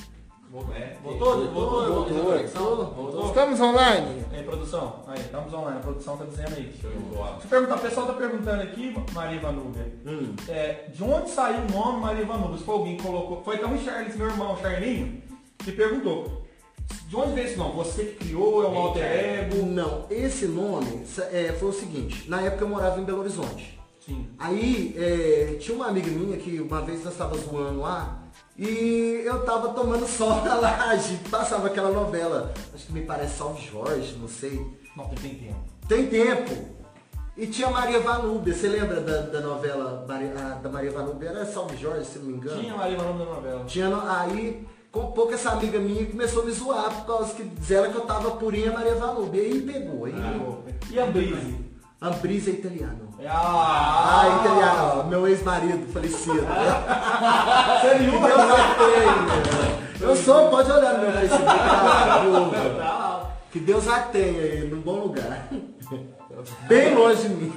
É, 0.74 0.96
Voltou? 1.02 1.44
Voltou? 1.46 1.94
voltou, 1.94 2.14
Voltou? 2.14 2.86
Voltou? 2.94 3.26
Estamos 3.26 3.60
online? 3.60 4.24
Aí, 4.32 4.42
produção. 4.42 5.02
Aí, 5.06 5.20
estamos 5.20 5.52
online. 5.52 5.76
A 5.76 5.82
produção 5.82 6.16
tá 6.16 6.24
dizendo 6.24 6.54
aí. 6.56 6.74
Show 6.80 6.90
de 6.90 6.98
bola. 7.14 7.32
Deixa 7.32 7.44
eu 7.44 7.50
perguntar, 7.50 7.74
o 7.76 7.78
pessoal 7.80 8.06
tá 8.06 8.12
perguntando 8.14 8.62
aqui, 8.62 8.96
Maria 9.12 9.40
Vanúbia. 9.40 9.92
Hum. 10.06 10.34
É, 10.48 10.86
de 10.90 11.04
onde 11.04 11.28
saiu 11.28 11.60
o 11.60 11.70
nome 11.70 12.00
Maria 12.00 12.24
Vanúbia? 12.24 12.56
Se 12.56 12.64
foi 12.64 12.74
alguém 12.74 12.96
que 12.96 13.02
colocou. 13.02 13.42
Foi 13.44 13.56
então 13.56 13.74
o 13.74 13.78
Charles, 13.78 14.16
meu 14.16 14.26
irmão, 14.26 14.54
o 14.54 14.56
Charlinho, 14.58 15.22
que 15.58 15.72
perguntou. 15.72 16.46
De 17.08 17.16
onde 17.16 17.32
veio 17.34 17.46
esse 17.46 17.56
nome? 17.56 17.74
Você 17.76 18.04
que 18.04 18.24
criou, 18.26 18.62
é 18.64 18.68
um 18.68 18.76
alter 18.78 19.02
Charles. 19.02 19.54
ego? 19.54 19.66
Não, 19.66 20.06
esse 20.10 20.46
nome 20.46 21.04
é, 21.32 21.52
foi 21.58 21.68
o 21.68 21.72
seguinte, 21.72 22.28
na 22.28 22.40
época 22.40 22.64
eu 22.64 22.68
morava 22.68 23.00
em 23.00 23.04
Belo 23.04 23.20
Horizonte. 23.20 23.78
Sim. 24.04 24.26
Aí 24.38 24.94
é, 24.96 25.56
tinha 25.60 25.76
uma 25.76 25.86
amiga 25.88 26.10
minha 26.10 26.36
que 26.38 26.58
uma 26.60 26.80
vez 26.80 27.04
nós 27.04 27.12
estávamos 27.12 27.44
zoando 27.44 27.80
lá 27.80 28.22
e 28.56 29.20
eu 29.24 29.44
tava 29.44 29.68
tomando 29.74 30.06
sol 30.08 30.42
na 30.42 30.54
laje, 30.54 31.18
passava 31.30 31.66
aquela 31.66 31.90
novela, 31.90 32.54
acho 32.74 32.86
que 32.86 32.92
me 32.92 33.02
parece 33.02 33.36
Salve 33.36 33.66
Jorge, 33.66 34.16
não 34.18 34.28
sei. 34.28 34.58
Não, 34.96 35.08
tem 35.10 35.34
tempo. 35.34 35.64
Tem 35.86 36.06
tempo. 36.06 36.78
E 37.36 37.46
tinha 37.46 37.70
Maria 37.70 38.00
Vanúbia, 38.00 38.52
você 38.54 38.66
lembra 38.66 39.00
da, 39.00 39.20
da 39.22 39.40
novela 39.40 40.04
Maria- 40.08 40.32
da 40.60 40.68
Maria 40.68 40.90
Vanúbia? 40.90 41.28
Era 41.28 41.44
Salve 41.46 41.76
Jorge, 41.76 42.04
se 42.06 42.18
não 42.18 42.26
me 42.26 42.32
engano. 42.34 42.60
Tinha 42.60 42.74
Maria 42.76 42.96
Vanúbia 42.96 43.26
na 43.26 43.34
novela. 43.34 43.64
Tinha 43.66 43.88
aí, 44.10 44.66
com 44.90 45.12
pouco 45.12 45.34
essa 45.34 45.50
amiga 45.50 45.78
minha 45.78 46.06
começou 46.06 46.42
a 46.42 46.46
me 46.46 46.52
zoar 46.52 46.90
por 46.90 47.06
causa 47.06 47.34
que 47.34 47.44
disseram 47.44 47.90
que 47.90 47.96
eu 47.96 48.06
tava 48.06 48.32
purinha 48.32 48.72
Maria 48.72 48.94
Vanúbia. 48.94 49.42
Aí 49.42 49.60
pegou, 49.60 50.06
aí 50.06 50.14
E 50.90 50.98
a 50.98 51.06
Brise? 51.06 51.68
Ambrisa 52.00 52.50
é 52.50 52.52
italiano. 52.54 53.08
Ah, 53.26 54.20
Ah, 54.20 54.40
italiano, 54.40 55.04
meu 55.08 55.26
ex-marido 55.26 55.92
falecido. 55.92 56.46
Deus 58.20 58.50
a 58.50 58.74
tenha. 58.74 60.08
Eu 60.08 60.16
sou, 60.16 60.48
pode 60.48 60.70
olhar 60.70 60.94
no 60.94 61.00
meu 61.00 61.12
Facebook. 61.12 61.44
tá, 61.58 62.18
viu? 62.22 63.28
Que 63.50 63.58
Deus 63.58 63.88
a 63.88 63.98
tenha 64.02 64.40
aí, 64.40 64.68
num 64.68 64.80
bom 64.80 65.00
lugar. 65.00 65.48
Bem 66.68 66.94
longe 66.94 67.22
de 67.22 67.28
mim. 67.30 67.52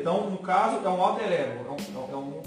Então, 0.00 0.30
no 0.30 0.38
caso, 0.38 0.80
é 0.84 0.88
um 0.88 1.00
alter 1.00 1.30
ego. 1.32 1.64
É 1.68 1.70
um. 1.70 1.76
É 1.76 1.98
um, 1.98 2.12
é 2.12 2.16
um 2.16 2.42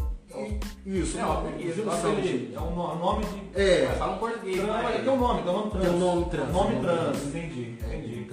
Isso, 0.85 1.17
É, 1.19 1.61
isso, 1.61 1.83
junção 1.83 2.15
de- 2.15 2.53
é 2.55 2.59
um 2.59 2.71
no- 2.75 2.95
nome 2.95 3.25
de. 3.25 3.59
É, 3.61 3.87
Mas 3.89 3.97
fala 3.97 4.13
um 4.15 4.17
português, 4.17 4.57
Trans, 4.61 4.83
né? 4.83 5.01
tem 5.03 5.09
um 5.09 5.17
nome, 5.17 5.41
tem 5.43 5.51
um 5.51 5.55
nome 5.57 5.71
trans. 5.71 5.83
Tem 5.83 5.93
um 5.93 5.99
nome 5.99 6.25
trans, 6.29 6.49
um 6.49 6.51
nome 6.53 6.75
trans, 6.81 6.99
trans. 7.19 7.23
entendi, 7.27 7.77
entendi. 7.81 8.31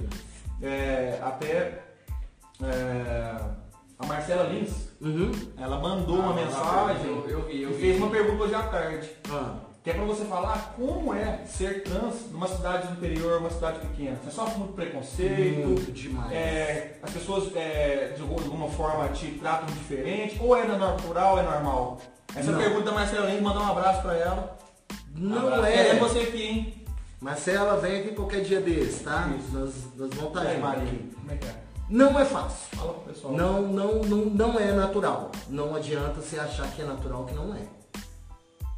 É, 0.62 1.18
até 1.22 1.82
é, 2.62 3.36
a 3.98 4.06
Marcela 4.06 4.44
Lins, 4.44 4.88
Uhum. 5.00 5.30
ela 5.56 5.78
mandou 5.80 6.16
Ah, 6.20 6.26
uma 6.26 6.40
eu- 6.40 6.46
mensagem 6.46 7.06
eu 7.28 7.42
vi, 7.46 7.62
eu 7.62 7.70
e 7.70 7.72
vi. 7.74 7.80
fez 7.80 7.96
uma 7.98 8.10
pergunta 8.10 8.44
hoje 8.44 8.54
à 8.54 8.62
tarde. 8.64 9.10
Ah, 9.30 9.56
Que 9.88 9.92
é 9.92 9.96
pra 9.96 10.04
você 10.04 10.26
falar 10.26 10.74
como 10.76 11.14
é 11.14 11.40
ser 11.46 11.82
trans 11.82 12.30
numa 12.30 12.46
cidade 12.46 12.88
do 12.88 12.92
interior, 12.92 13.40
uma 13.40 13.48
cidade 13.48 13.78
pequena. 13.78 14.18
Você 14.22 14.30
sofre 14.30 14.58
muito 14.58 14.74
preconceito, 14.74 15.66
muito 15.66 15.90
demais. 15.92 16.30
é, 16.30 16.98
as 17.02 17.10
pessoas 17.10 17.56
é, 17.56 18.12
de 18.14 18.20
alguma- 18.20 18.68
forma 18.68 19.08
te 19.08 19.28
tratam 19.38 19.64
diferente, 19.68 20.36
ou 20.42 20.54
é 20.54 20.66
natural, 20.66 21.38
é 21.38 21.42
normal? 21.42 21.98
Essa 22.36 22.52
Não. 22.52 22.58
pergunta 22.58 22.82
da 22.82 22.92
Marcela 22.92 23.30
Lins, 23.30 23.40
mandar 23.40 23.60
um 23.60 23.70
abraço 23.70 24.02
pra 24.02 24.14
ela. 24.14 24.58
Não 25.14 25.38
Abraço. 25.48 25.62
Querendo 25.72 25.96
é. 25.96 25.98
você 26.00 26.18
aqui, 26.18 26.42
hein? 26.42 26.84
Marcela, 27.18 27.78
vem 27.80 28.00
aqui 28.00 28.14
qualquer 28.14 28.42
dia 28.42 28.60
desse, 28.60 29.04
tá? 29.04 29.26
Isso. 29.38 29.50
Nós, 29.56 29.72
nós 29.96 30.10
vamos 30.14 30.28
estar 30.36 30.40
aí, 30.40 30.48
juntos 30.48 30.60
Maria, 30.68 30.82
aqui. 30.82 31.12
como 31.18 31.32
é 31.32 31.36
que 31.38 31.46
é? 31.46 31.54
Não 31.88 32.20
é 32.20 32.24
fácil. 32.26 32.76
Fala 32.76 32.92
pro 32.92 33.10
pessoal. 33.10 33.32
Não, 33.32 33.62
não, 33.62 33.94
não, 34.02 34.16
não 34.26 34.60
é 34.60 34.70
natural. 34.70 35.32
Não 35.48 35.74
adianta 35.74 36.20
você 36.20 36.38
achar 36.38 36.70
que 36.72 36.82
é 36.82 36.84
natural 36.84 37.24
que 37.24 37.32
não 37.32 37.54
é. 37.54 37.62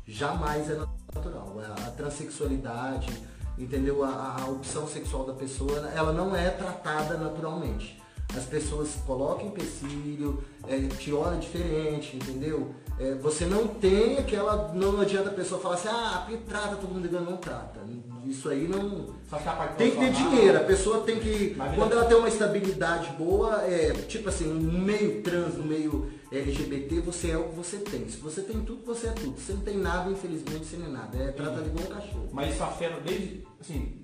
Jamais 0.06 0.68
é 0.70 0.74
natural. 0.74 1.00
A, 1.16 1.88
a 1.88 1.90
transexualidade, 1.90 3.12
entendeu? 3.58 4.04
A, 4.04 4.36
a 4.40 4.46
opção 4.48 4.86
sexual 4.86 5.26
da 5.26 5.34
pessoa, 5.34 5.90
ela 5.94 6.12
não 6.12 6.34
é 6.34 6.50
tratada 6.50 7.16
naturalmente. 7.18 8.00
As 8.37 8.44
pessoas 8.44 8.90
colocam 9.06 9.49
empecilho, 9.49 10.42
é, 10.68 10.78
te 10.99 11.12
olham 11.12 11.38
diferente, 11.38 12.16
entendeu? 12.16 12.75
É, 12.99 13.14
você 13.14 13.46
não 13.46 13.66
tem 13.66 14.18
aquela. 14.18 14.72
Não 14.75 15.00
adianta 15.00 15.30
a 15.30 15.32
pessoa 15.32 15.60
falar 15.60 15.75
assim, 15.76 15.88
ah, 15.88 16.28
trata 16.46 16.76
todo 16.76 16.92
mundo 16.92 17.06
igual, 17.06 17.22
não 17.22 17.38
trata. 17.38 17.80
Isso 18.26 18.49
aí 18.50 18.68
não. 18.68 19.14
Só 19.28 19.38
que 19.38 19.76
Tem 19.76 19.90
que 19.90 19.96
ter 19.96 20.12
dinheiro, 20.12 20.58
a 20.58 20.64
pessoa 20.64 21.00
tem 21.00 21.18
que. 21.18 21.56
Quando 21.75 21.92
ela 21.92 22.04
tem 22.04 22.16
uma 22.16 22.28
estabilidade 22.28 23.10
boa, 23.12 23.62
é, 23.62 23.92
tipo 24.06 24.28
assim, 24.28 24.44
no 24.44 24.78
meio 24.78 25.22
trans, 25.22 25.56
no 25.56 25.64
meio 25.64 26.12
LGBT, 26.30 27.00
você 27.00 27.30
é 27.30 27.38
o 27.38 27.44
que 27.44 27.56
você 27.56 27.78
tem. 27.78 28.08
Se 28.08 28.18
você 28.18 28.42
tem 28.42 28.60
tudo, 28.60 28.84
você 28.84 29.08
é 29.08 29.12
tudo. 29.12 29.38
Se 29.38 29.46
você 29.46 29.52
não 29.54 29.62
tem 29.62 29.78
nada, 29.78 30.10
infelizmente, 30.10 30.66
você 30.66 30.76
não 30.76 30.87
é 30.87 30.90
nada. 30.90 31.16
É 31.16 31.32
tratado 31.32 31.66
igual 31.66 31.87
um 31.87 31.94
cachorro. 31.94 32.28
Mas 32.32 32.54
isso 32.54 32.62
afeta 32.62 33.00
desde. 33.00 33.44
Assim, 33.58 34.00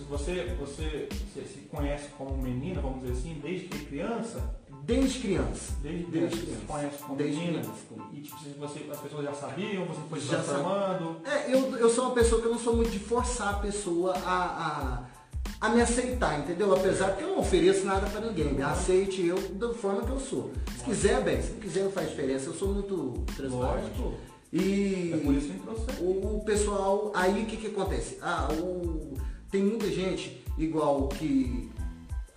você, 0.00 0.54
você, 0.58 1.08
você 1.34 1.44
se 1.46 1.58
conhece 1.70 2.08
como 2.18 2.36
menina, 2.36 2.80
vamos 2.80 3.00
dizer 3.02 3.12
assim, 3.12 3.40
desde 3.42 3.66
que 3.68 3.84
criança, 3.86 4.60
Desde 4.84 5.20
criança. 5.20 5.74
desde, 5.80 6.04
Desde 6.10 6.36
criança, 6.38 6.60
você 6.60 6.66
conhece 6.66 6.98
como 6.98 7.16
Desde 7.16 7.36
menina, 7.38 7.60
criança. 7.60 8.08
e 8.12 8.20
tipo, 8.20 8.36
você, 8.58 8.86
as 8.90 8.98
pessoas 9.00 9.24
já 9.24 9.34
sabiam, 9.34 9.84
você 9.84 10.00
foi 10.10 10.20
se 10.20 10.26
Já 10.26 10.42
transformando. 10.42 11.16
É, 11.24 11.54
eu, 11.54 11.76
eu 11.76 11.88
sou 11.90 12.06
uma 12.06 12.14
pessoa 12.14 12.40
que 12.40 12.46
eu 12.48 12.52
não 12.52 12.58
sou 12.58 12.76
muito 12.76 12.90
de 12.90 12.98
forçar 12.98 13.54
a 13.54 13.58
pessoa 13.58 14.12
a, 14.24 15.04
a, 15.60 15.66
a 15.66 15.68
me 15.70 15.80
aceitar, 15.80 16.40
entendeu? 16.40 16.74
Apesar 16.74 17.16
que 17.16 17.22
eu 17.22 17.28
não 17.28 17.38
ofereço 17.38 17.84
nada 17.84 18.08
pra 18.08 18.20
ninguém. 18.20 18.52
Me 18.54 18.62
aceite 18.62 19.24
eu 19.24 19.36
da 19.52 19.72
forma 19.72 20.02
que 20.02 20.10
eu 20.10 20.18
sou. 20.18 20.50
Se 20.78 20.84
quiser, 20.84 21.22
bem. 21.22 21.40
Se 21.40 21.52
não 21.52 21.60
quiser, 21.60 21.84
não 21.84 21.92
faz 21.92 22.08
diferença. 22.10 22.46
Eu 22.46 22.54
sou 22.54 22.68
muito 22.74 23.24
transparente. 23.36 23.98
Lógico. 24.00 24.14
E 24.52 25.12
É 25.12 26.04
o 26.04 26.40
pessoal, 26.44 27.10
aí 27.14 27.42
o 27.42 27.46
que, 27.46 27.56
que 27.56 27.68
acontece? 27.68 28.18
Ah, 28.20 28.48
o, 28.52 29.16
tem 29.52 29.62
muita 29.62 29.86
gente 29.88 30.42
igual 30.56 31.08
que 31.08 31.70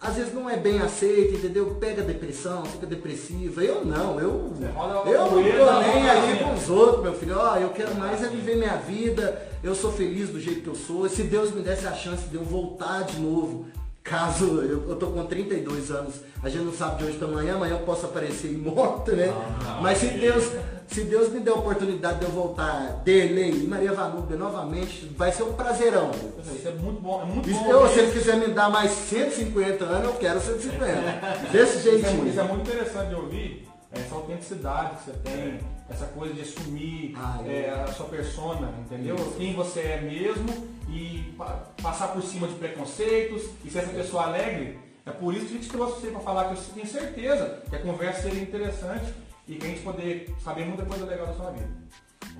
às 0.01 0.15
vezes 0.15 0.33
não 0.33 0.47
é 0.49 0.57
bem 0.57 0.79
aceita, 0.79 1.33
entendeu? 1.33 1.77
Pega 1.79 2.03
depressão, 2.03 2.63
fica 2.65 2.85
depressiva. 2.85 3.63
Eu 3.63 3.83
não, 3.83 4.19
eu, 4.19 4.53
eu 4.59 4.73
não 4.73 5.33
tô 5.33 5.35
nem 5.79 6.09
aí 6.09 6.43
com 6.43 6.53
os 6.53 6.69
outros, 6.69 7.01
meu 7.01 7.13
filho. 7.13 7.37
Ó, 7.39 7.55
eu 7.55 7.69
quero 7.69 7.95
mais 7.95 8.21
é 8.21 8.27
viver 8.27 8.57
minha 8.57 8.75
vida, 8.75 9.41
eu 9.63 9.73
sou 9.73 9.91
feliz 9.91 10.29
do 10.29 10.39
jeito 10.39 10.61
que 10.61 10.67
eu 10.67 10.75
sou. 10.75 11.09
Se 11.09 11.23
Deus 11.23 11.51
me 11.51 11.61
desse 11.61 11.87
a 11.87 11.93
chance 11.93 12.27
de 12.27 12.35
eu 12.35 12.43
voltar 12.43 13.03
de 13.03 13.17
novo, 13.19 13.65
caso 14.03 14.61
eu, 14.61 14.89
eu 14.89 14.95
tô 14.97 15.07
com 15.07 15.25
32 15.25 15.89
anos, 15.89 16.15
a 16.43 16.49
gente 16.49 16.65
não 16.65 16.73
sabe 16.73 16.97
de 16.97 17.05
hoje 17.05 17.17
para 17.17 17.27
amanhã, 17.27 17.55
amanhã 17.55 17.75
eu 17.75 17.85
posso 17.85 18.05
aparecer 18.05 18.51
em 18.51 18.57
moto, 18.57 19.13
né? 19.13 19.33
Mas 19.81 19.97
se 19.97 20.07
Deus, 20.07 20.43
se 20.87 21.01
Deus 21.03 21.29
me 21.31 21.39
der 21.39 21.51
a 21.51 21.55
oportunidade 21.55 22.19
de 22.19 22.25
eu 22.25 22.31
voltar, 22.31 23.01
Derlei 23.03 23.51
e 23.51 23.67
Maria 23.67 23.91
Vanúbia 23.93 24.37
novamente, 24.37 25.11
vai 25.17 25.31
ser 25.31 25.43
um 25.43 25.53
prazerão. 25.53 26.11
Isso 26.11 26.67
é 26.67 26.71
muito 26.71 27.01
bom, 27.01 27.21
é 27.21 27.25
muito 27.25 27.49
Isso, 27.49 27.59
bom. 27.63 27.69
eu, 27.71 27.81
ver 27.87 27.89
se 27.93 27.99
ele 27.99 28.07
isso. 28.09 28.17
quiser 28.19 28.35
me 28.37 28.47
dar 28.53 28.69
mais 28.69 28.91
150 28.91 29.83
anos, 29.85 30.05
eu 30.05 30.13
quero 30.13 30.39
150. 30.39 31.47
Desse 31.51 31.77
Isso 31.79 31.87
é, 31.87 31.91
jeitinho. 31.91 32.27
isso 32.27 32.39
é 32.39 32.43
muito 32.43 32.69
interessante 32.69 33.09
de 33.09 33.15
ouvir, 33.15 33.67
essa 33.91 34.15
autenticidade 34.15 34.97
que 34.97 35.03
você 35.05 35.17
tem, 35.23 35.59
essa 35.89 36.05
coisa 36.07 36.33
de 36.33 36.41
assumir 36.41 37.13
Ah, 37.17 37.39
eu- 37.45 37.51
é, 37.51 37.69
a 37.69 37.87
sua 37.87 38.05
persona, 38.07 38.69
entendeu? 38.79 39.15
Quem 39.37 39.53
você 39.53 39.79
é 39.81 40.01
mesmo 40.01 40.67
e 40.89 41.33
pa- 41.37 41.63
passar 41.81 42.09
por 42.09 42.21
cima 42.21 42.47
de 42.47 42.55
preconceitos 42.55 43.43
e 43.63 43.69
ser 43.69 43.79
essa 43.79 43.91
pessoa 43.93 44.23
alegre. 44.25 44.79
É 45.05 45.11
por 45.11 45.33
isso 45.33 45.45
que 45.45 45.53
a 45.53 45.57
gente 45.57 45.69
trouxe 45.69 46.01
você 46.01 46.07
para 46.07 46.19
falar 46.19 46.45
que 46.45 46.53
eu 46.55 46.63
tenho 46.73 46.87
certeza 46.87 47.59
que 47.69 47.75
a 47.75 47.79
conversa 47.79 48.23
seria 48.23 48.41
interessante 48.41 49.05
e 49.47 49.55
que 49.55 49.65
a 49.65 49.69
gente 49.69 49.81
poder 49.81 50.33
saber 50.43 50.65
muita 50.65 50.85
coisa 50.85 51.05
legal 51.05 51.27
da 51.27 51.33
sua 51.33 51.51
vida. 51.51 51.69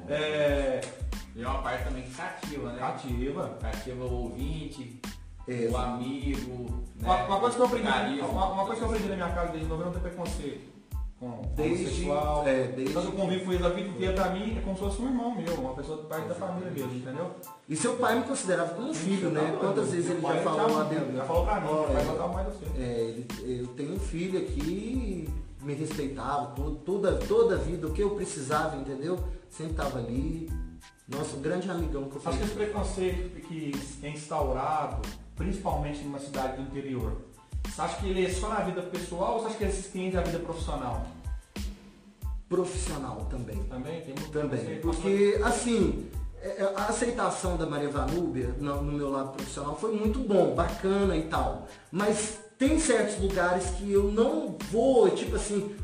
É, 0.08 0.82
E 1.36 1.44
é 1.44 1.48
uma 1.48 1.62
parte 1.62 1.84
também 1.84 2.04
que 2.04 2.12
cativa, 2.16 2.72
né? 2.72 2.80
cativa. 2.80 3.58
Cativa 3.62 4.06
o 4.06 4.14
ouvinte, 4.24 5.00
É, 5.48 5.68
o 5.72 5.78
amigo. 5.78 6.84
Né? 6.96 7.04
Uma, 7.08 7.26
uma 7.26 7.40
coisa 7.40 7.56
que 7.56 7.62
eu 7.62 7.66
aprendi, 7.68 7.88
Carisma. 7.88 8.28
uma, 8.28 8.46
uma 8.54 8.66
coisa 8.66 8.80
que 8.80 8.82
eu 8.86 8.90
aprendi 8.90 9.10
na 9.10 9.16
minha 9.16 9.30
casa 9.30 9.52
desde 9.52 9.70
é 9.72 9.86
não 9.86 9.92
ter 9.92 10.00
preconceito 10.00 10.76
com 11.20 11.42
Desde- 11.56 11.84
homossexual. 11.86 12.48
é, 12.48 12.64
desde- 12.70 12.94
eu 12.96 13.12
convivo 13.12 13.46
com 13.46 13.52
eles 13.54 13.66
a 13.66 13.70
vida 13.70 13.88
inteira, 13.90 14.14
pra 14.14 14.30
mim 14.32 14.58
é 14.58 14.62
como 14.62 14.76
se 14.76 14.82
fosse 14.82 15.02
um 15.02 15.06
irmão 15.06 15.36
meu, 15.36 15.54
uma 15.56 15.74
pessoa 15.76 16.02
de 16.02 16.08
parte 16.08 16.28
da 16.28 16.36
família 16.36 16.72
mesmo, 16.72 16.94
entendeu? 16.96 17.32
E 17.70 17.76
seu 17.76 17.96
pai 17.98 18.20
me 18.20 18.26
considerava 18.26 18.74
como 18.74 18.94
filho, 18.94 19.30
né? 19.30 19.56
Quantas 19.60 19.92
vezes 19.92 20.10
ele 20.12 20.22
pai 20.22 20.36
já 20.38 20.42
falou 20.44 20.78
lá 20.78 20.84
dentro? 20.86 21.16
já 21.16 21.24
falou 21.26 21.46
pra 21.46 21.60
mim, 21.62 21.68
pai 21.68 22.02
é, 22.02 22.06
gostava 22.06 22.34
mais 22.34 22.48
você. 22.48 22.66
É, 22.78 23.00
ele- 23.02 23.60
eu 23.62 23.68
tenho 23.68 23.94
um 23.94 24.00
filho 24.00 24.40
aqui, 24.40 25.30
me 25.66 25.74
respeitava, 25.74 26.52
to- 26.52 26.76
toda, 26.86 27.16
toda 27.16 27.56
a 27.56 27.58
vida, 27.58 27.88
o 27.88 27.92
que 27.92 28.02
eu 28.02 28.12
precisava, 28.12 28.78
entendeu? 28.78 29.18
Sempre 29.50 29.72
estava 29.72 29.98
ali. 29.98 30.50
Nossa, 31.08 31.36
um 31.36 31.42
grande 31.42 31.70
amigão 31.70 32.08
que 32.10 32.16
eu 32.16 32.22
Acho 32.24 32.38
que 32.38 32.44
esse 32.44 32.54
preconceito 32.54 33.48
que 33.48 33.72
é 34.04 34.10
instaurado, 34.10 35.02
principalmente 35.36 36.04
numa 36.04 36.20
cidade 36.20 36.58
do 36.58 36.64
interior, 36.64 37.18
você 37.68 37.82
acha 37.82 37.98
que 37.98 38.08
ele 38.08 38.26
é 38.26 38.30
só 38.30 38.50
na 38.50 38.62
vida 38.62 38.82
pessoal 38.84 39.36
ou 39.36 39.40
você 39.42 39.48
acha 39.48 39.58
que 39.58 39.64
ele 39.64 39.74
se 39.74 39.80
estende 39.82 40.18
à 40.18 40.22
vida 40.22 40.40
profissional? 40.40 41.06
Profissional 42.48 43.28
também. 43.30 43.64
Também? 43.64 44.02
Tem 44.02 44.16
muito 44.16 44.32
Também. 44.32 44.80
Porque, 44.80 45.40
assim, 45.44 46.10
é, 46.42 46.62
é, 46.62 46.74
a 46.76 46.86
aceitação 46.86 47.58
da 47.58 47.66
Maria 47.66 47.90
Vanúbia 47.90 48.56
no 48.60 48.84
meu 48.84 49.10
lado 49.10 49.34
profissional 49.34 49.76
foi 49.76 49.96
muito 49.96 50.20
bom, 50.20 50.54
bacana 50.54 51.18
e 51.18 51.24
tal. 51.24 51.68
Mas 51.92 52.40
tem 52.58 52.80
certos 52.80 53.22
lugares 53.22 53.66
que 53.72 53.92
eu 53.92 54.12
não 54.12 54.58
vou, 54.72 55.10
tipo 55.10 55.36
assim, 55.36 55.76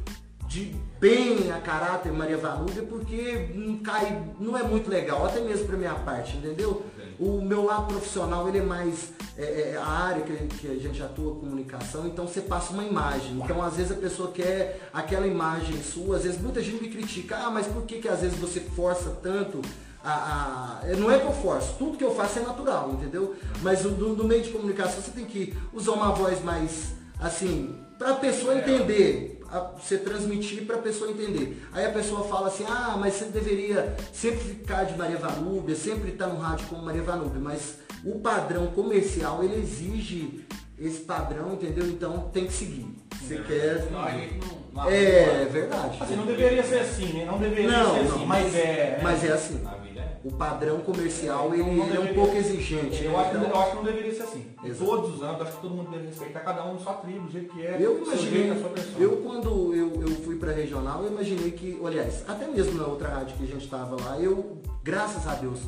de 0.48 0.76
bem 1.00 1.52
a 1.52 1.60
caráter 1.60 2.12
Maria 2.12 2.38
Vanúbia, 2.38 2.84
porque 2.84 3.50
não 3.56 3.78
cai, 3.78 4.24
não 4.40 4.58
é 4.58 4.64
muito 4.64 4.90
legal, 4.90 5.26
até 5.26 5.40
mesmo 5.42 5.66
pra 5.66 5.78
minha 5.78 5.96
parte, 5.96 6.38
entendeu? 6.38 6.86
O 7.20 7.42
meu 7.42 7.66
lado 7.66 7.88
profissional, 7.88 8.48
ele 8.48 8.60
é 8.60 8.64
mais 8.64 9.14
é, 9.38 9.74
é, 9.74 9.78
a 9.78 9.86
área 9.86 10.24
que, 10.24 10.34
que 10.58 10.68
a 10.68 10.76
gente 10.76 11.02
atua 11.02 11.36
comunicação, 11.36 12.06
então 12.06 12.28
você 12.28 12.42
passa 12.42 12.74
uma 12.74 12.84
imagem. 12.84 13.40
Então, 13.44 13.62
às 13.62 13.78
vezes 13.78 13.92
a 13.92 13.96
pessoa 13.96 14.32
quer 14.32 14.90
aquela 14.92 15.26
imagem 15.26 15.82
sua, 15.82 16.18
às 16.18 16.24
vezes 16.24 16.42
muita 16.42 16.62
gente 16.62 16.82
me 16.82 16.90
critica, 16.90 17.38
ah, 17.38 17.50
mas 17.50 17.68
por 17.68 17.84
que, 17.84 18.00
que 18.00 18.08
às 18.08 18.22
vezes 18.22 18.38
você 18.38 18.60
força 18.60 19.10
tanto 19.22 19.62
a, 20.04 20.80
a- 20.84 20.96
Não 20.98 21.10
é 21.12 21.20
que 21.20 21.26
eu 21.26 21.32
forço, 21.34 21.76
tudo 21.78 21.98
que 21.98 22.04
eu 22.04 22.14
faço 22.16 22.40
é 22.40 22.42
natural, 22.42 22.92
entendeu? 22.94 23.36
Mas 23.62 23.84
no, 23.84 24.16
no 24.16 24.24
meio 24.24 24.42
de 24.44 24.50
comunicação 24.50 25.02
você 25.02 25.12
tem 25.12 25.26
que 25.26 25.56
usar 25.74 25.92
uma 25.94 26.12
voz 26.12 26.44
mais 26.44 26.94
assim, 27.20 27.76
pra 28.00 28.16
pessoa 28.16 28.58
entender 28.58 29.40
a- 29.50 29.72
você 29.80 29.98
transmitir 29.98 30.66
para 30.66 30.78
a 30.78 30.82
pessoa 30.82 31.12
entender. 31.12 31.62
Aí 31.74 31.86
a 31.86 31.92
pessoa 31.92 32.24
fala 32.28 32.48
assim, 32.48 32.66
ah, 32.68 32.96
mas 33.00 33.14
você 33.16 33.26
deveria 33.26 33.96
sempre 34.14 34.40
ficar 34.40 34.86
de 34.86 34.98
Maria 34.98 35.18
Vanúbia, 35.18 35.76
sempre 35.76 36.12
estar 36.12 36.28
no 36.28 36.40
rádio 36.40 36.66
como 36.68 36.82
Maria 36.84 37.04
Vanúbia, 37.04 37.40
mas 37.40 37.76
o 38.04 38.20
padrão 38.20 38.68
comercial, 38.68 39.44
ele 39.44 39.62
exige 39.62 40.46
esse 40.80 41.02
padrão, 41.02 41.54
entendeu? 41.54 41.86
Então 41.86 42.30
tem 42.34 42.48
que 42.48 42.54
seguir. 42.54 42.88
Você 43.22 43.38
quer... 43.38 43.84
Senão 43.84 44.02
a 44.02 44.10
gente 44.12 44.40
não, 44.74 44.84
não 44.84 44.90
É, 44.90 45.46
verdade. 45.46 45.98
Assim, 46.02 46.16
não 46.16 46.26
deveria 46.26 46.64
ser 46.64 46.80
assim, 46.80 47.14
né? 47.14 47.26
Não 47.26 47.38
deveria 47.38 47.70
Não, 47.70 47.94
ser 47.94 48.04
não, 48.06 48.16
assim, 48.16 48.26
mas 48.26 48.56
é. 48.56 49.00
Mas 49.04 49.24
é 49.24 49.32
assim. 49.32 49.62
É. 50.24 50.28
O 50.28 50.32
padrão 50.32 50.80
comercial, 50.82 51.54
ele, 51.54 51.64
Não 51.64 51.70
ele 51.72 51.80
é 51.80 51.84
um 51.84 51.88
deveria- 52.04 52.14
pouco 52.14 52.36
exigente. 52.38 53.04
Eu 53.04 53.12
né? 53.12 53.18
acho, 53.20 53.32
que- 53.32 53.38
Então, 53.38 53.50
eu 53.50 53.56
acho 53.60 53.70
que 53.72 53.76
não 53.78 53.84
deveria 53.84 54.14
ser 54.14 54.24
assim. 54.24 54.46
Exato. 54.64 54.86
todos 54.92 55.16
os 55.16 55.24
anos, 55.24 55.42
acho 55.42 55.52
que 55.54 55.62
todo 55.62 55.74
mundo 55.76 55.90
deve 55.92 56.08
respeitar 56.08 56.40
cada 56.42 56.64
um 56.66 56.74
na 56.74 56.80
sua 56.80 56.94
tribo, 56.94 57.26
do 57.26 57.32
jeito 57.32 57.54
que 57.54 57.66
é, 57.66 57.78
Eu 57.80 58.04
imaginei, 58.04 58.44
jeito, 58.44 58.66
a 58.66 58.70
sua 58.84 59.02
eu 59.02 59.18
quando 59.18 59.74
eu, 59.76 60.02
eu 60.02 60.10
fui 60.24 60.36
pra 60.36 60.52
regional, 60.52 61.04
eu 61.04 61.12
imaginei 61.12 61.52
que, 61.52 61.80
aliás, 61.84 62.24
até 62.28 62.48
mesmo 62.48 62.74
na 62.80 62.86
outra 62.86 63.08
rádio 63.10 63.36
que 63.38 63.44
a 63.44 63.48
gente 63.48 63.64
estava 63.66 63.96
lá, 64.00 64.20
eu, 64.20 64.58
graças 64.84 65.28
a 65.28 65.34
Deus, 65.36 65.60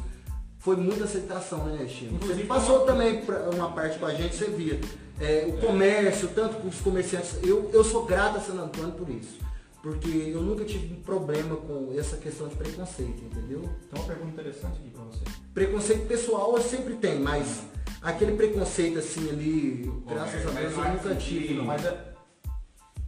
foi 0.60 0.76
muita 0.76 1.04
aceitação, 1.06 1.66
né, 1.66 1.88
Chino? 1.88 2.20
Você 2.20 2.44
passou 2.44 2.78
uma- 2.78 2.86
também 2.86 3.22
pra 3.26 3.50
uma 3.50 3.72
parte 3.72 3.98
com 4.00 4.06
a 4.06 4.14
gente, 4.14 4.36
você 4.36 4.46
via. 4.46 4.80
é, 5.20 5.46
o 5.48 5.54
comércio, 5.66 6.28
tanto 6.36 6.56
com 6.58 6.68
os 6.68 6.80
comerciantes, 6.82 7.38
eu, 7.44 7.70
eu 7.72 7.84
sou 7.84 8.04
grato 8.06 8.38
a 8.38 8.40
San 8.42 8.54
Antônio 8.54 8.92
por 8.94 9.08
isso. 9.10 9.38
Porque 9.84 10.08
eu 10.34 10.42
nunca 10.42 10.64
tive 10.64 10.94
um 10.96 11.02
problema 11.02 11.58
com 11.58 11.94
essa 12.00 12.16
questão 12.16 12.48
de 12.48 12.56
preconceito, 12.56 13.22
entendeu? 13.26 13.60
Tem 13.92 14.00
uma 14.02 14.08
pergunta 14.08 14.32
interessante 14.32 14.78
aqui 14.80 14.90
pra 14.92 15.04
você. 15.04 15.26
Preconceito 15.54 16.08
pessoal 16.08 16.56
eu 16.56 16.64
sempre 16.64 16.94
tenho, 16.96 17.22
mas 17.22 17.64
aquele 18.02 18.32
preconceito 18.38 19.00
assim 19.00 19.30
ali, 19.30 19.92
graças 20.08 20.42
a 20.48 20.52
mas 20.54 20.64
Deus, 20.64 20.74
eu 20.74 20.82
acho 20.84 20.92
nunca 20.94 21.16
tive. 21.16 21.54
não. 21.56 21.66
Mas 21.66 21.84
é, 21.86 22.14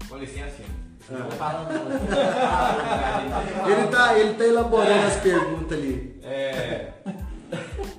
Com 0.10 0.18
licença, 0.18 0.64
Ah. 1.10 1.18
vou 1.24 1.32
falando. 1.32 1.70
Ele 3.72 3.88
tá, 3.88 4.20
ele 4.20 4.34
tá 4.34 4.46
elaborando 4.46 5.08
as 5.08 5.16
perguntas 5.22 5.78
ali. 5.78 6.20
É, 6.24 6.92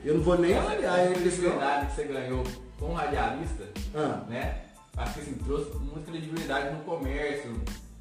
Eu 0.04 0.14
não 0.16 0.22
vou 0.22 0.36
nem 0.38 0.52
essa 0.52 0.70
olhar 0.72 1.06
ele 1.10 1.30
credibilidade 1.30 1.86
que 1.86 1.94
você 1.94 2.04
ganhou 2.04 2.44
como 2.78 2.92
radialista, 2.92 3.64
Ah, 3.94 4.22
né? 4.28 4.64
Acho 4.96 5.14
que 5.14 5.20
assim, 5.20 5.34
trouxe 5.34 5.76
muita 5.78 6.10
credibilidade 6.10 6.74
no 6.74 6.80
comércio, 6.84 7.54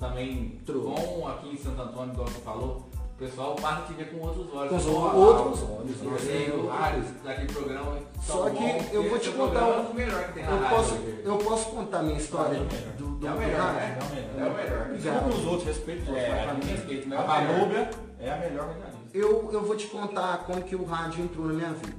também 0.10 0.60
com 0.66 1.28
aqui 1.28 1.50
em 1.54 1.58
Santo 1.58 1.82
Antônio, 1.82 2.14
igual 2.14 2.28
você 2.28 2.40
falou, 2.42 2.86
o 3.16 3.18
pessoal 3.18 3.56
passa 3.56 3.84
a 3.84 3.86
te 3.86 3.94
ver 3.94 4.12
com 4.12 4.26
outros 4.28 4.54
olhos. 4.54 4.84
Com 4.84 4.92
Como, 4.94 5.08
ah, 5.08 5.14
outros 5.14 5.64
olhos, 5.64 6.02
E 6.02 6.06
nossa, 6.06 6.26
aí, 6.30 6.48
é 6.50 6.54
o 6.54 6.58
outra 6.64 6.74
rádio, 6.76 7.04
coisa. 7.04 7.16
daquele 7.24 7.54
programa. 7.54 7.98
Só 8.22 8.50
que 8.50 8.60
bom, 8.60 8.86
eu 8.92 9.10
vou 9.10 9.20
te 9.20 9.30
contar 9.32 9.60
é 9.60 9.80
um- 9.80 9.94
melhores 9.94 10.28
que 10.28 10.34
tem 10.34 10.44
eu 10.44 10.60
rádio. 10.60 10.76
posso, 10.78 10.96
eu 11.24 11.38
posso 11.38 11.70
contar 11.72 12.04
minha 12.04 12.18
história 12.18 12.58
É 12.58 12.60
melhor. 12.60 12.94
do, 12.98 13.06
do, 13.16 13.28
É 13.28 13.32
o 13.32 13.38
melhor, 13.38 13.62
rádio? 13.62 13.80
é 13.80 14.04
o 14.04 14.16
melhor. 14.16 14.30
É 14.38 14.50
o 14.52 14.56
melhor. 14.56 14.98
Desculpa 14.98 15.28
os 15.36 15.46
outros, 15.46 15.64
respeito 15.68 16.12
os. 16.12 16.18
É, 16.18 16.56
respeito, 16.66 17.14
a 17.14 17.16
é 17.16 17.20
melhor. 17.20 17.28
Vanúbia 17.58 17.90
é 18.20 18.32
a 18.32 18.38
melhor. 18.38 18.76
Eu, 19.14 19.50
eu 19.54 19.62
vou 19.66 19.76
te 19.78 19.88
contar 19.88 20.40
como 20.46 20.62
que 20.62 20.76
o 20.76 20.84
rádio 20.84 21.24
entrou 21.24 21.48
na 21.48 21.54
minha 21.54 21.70
vida. 21.72 21.96